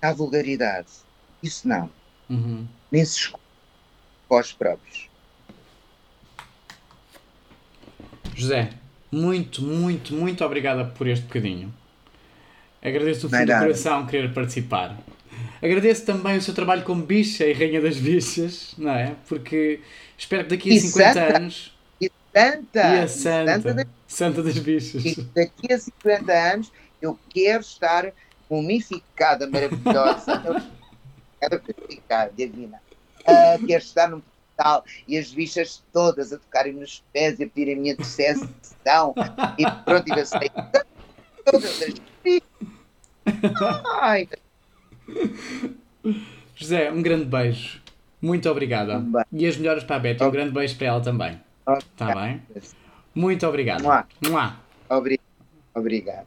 à 0.01 0.12
vulgaridade. 0.12 0.89
Isso 1.43 1.66
não. 1.68 1.90
Uhum. 2.28 2.66
Nem 2.90 3.05
se 3.05 3.16
escolhem 3.18 3.48
vós 4.28 4.52
próprios. 4.52 5.09
José, 8.35 8.70
muito, 9.10 9.62
muito, 9.62 10.14
muito 10.14 10.44
obrigada 10.44 10.85
por 10.85 11.06
este 11.09 11.24
bocadinho. 11.24 11.74
Agradeço 12.82 13.26
o 13.26 13.30
fundo 13.30 13.46
do 13.46 13.59
coração 13.59 14.06
querer 14.06 14.32
participar. 14.32 14.96
Agradeço 15.60 16.05
também 16.05 16.36
o 16.36 16.42
seu 16.42 16.55
trabalho 16.55 16.84
como 16.84 17.02
bicha 17.02 17.44
e 17.44 17.52
rainha 17.52 17.80
das 17.80 17.96
bichas, 17.96 18.74
não 18.78 18.92
é? 18.92 19.16
Porque 19.28 19.80
espero 20.16 20.44
que 20.44 20.50
daqui 20.50 20.70
a 20.70 20.74
e 20.74 20.80
50 20.80 21.12
santa, 21.12 21.36
anos. 21.36 21.78
E 22.00 22.12
santa! 22.32 22.80
E 22.80 23.00
a 23.00 23.09
santa, 23.09 23.55
santa, 23.55 23.74
das, 23.74 23.86
santa 24.06 24.42
das 24.42 24.59
bichas. 24.59 25.05
E 25.05 25.20
daqui 25.34 25.72
a 25.72 25.78
50 25.78 26.32
anos 26.32 26.72
eu 27.02 27.18
quero 27.30 27.60
estar 27.60 28.12
mumificada, 28.48 29.48
maravilhosa. 29.48 30.40
quero 31.40 31.62
ficar, 31.88 32.30
divina. 32.30 32.80
Uh, 33.20 33.66
quero 33.66 33.82
estar 33.82 34.09
num 34.09 34.20
pedestal 34.20 34.84
e 35.06 35.18
as 35.18 35.32
bichas 35.32 35.82
todas 35.92 36.32
a 36.32 36.38
tocarem 36.38 36.72
nos 36.72 37.02
pés 37.12 37.38
e 37.38 37.44
a 37.44 37.48
pedir 37.48 37.72
a 37.72 37.76
minha 37.76 37.92
intercessão. 37.94 39.14
e 39.59 39.64
pronto, 39.84 40.09
e 40.09 40.18
eu 40.18 40.26
sei. 40.26 40.50
Todas 41.44 41.82
as 41.82 41.94
Ai. 44.00 44.28
José, 46.56 46.90
um 46.90 47.02
grande 47.02 47.24
beijo. 47.24 47.80
Muito 48.20 48.48
obrigada. 48.50 49.05
E 49.32 49.46
as 49.46 49.56
melhores 49.56 49.84
para 49.84 49.96
a 49.96 49.98
Betty. 49.98 50.22
Um 50.24 50.30
grande 50.30 50.52
beijo 50.52 50.76
para 50.76 50.86
ela 50.86 51.00
também. 51.00 51.40
Está 51.78 52.14
bem? 52.14 52.42
Muito 53.14 53.46
obrigado. 53.46 53.82
Mua. 53.82 54.06
Mua. 54.26 54.56
Obrigado. 55.74 56.26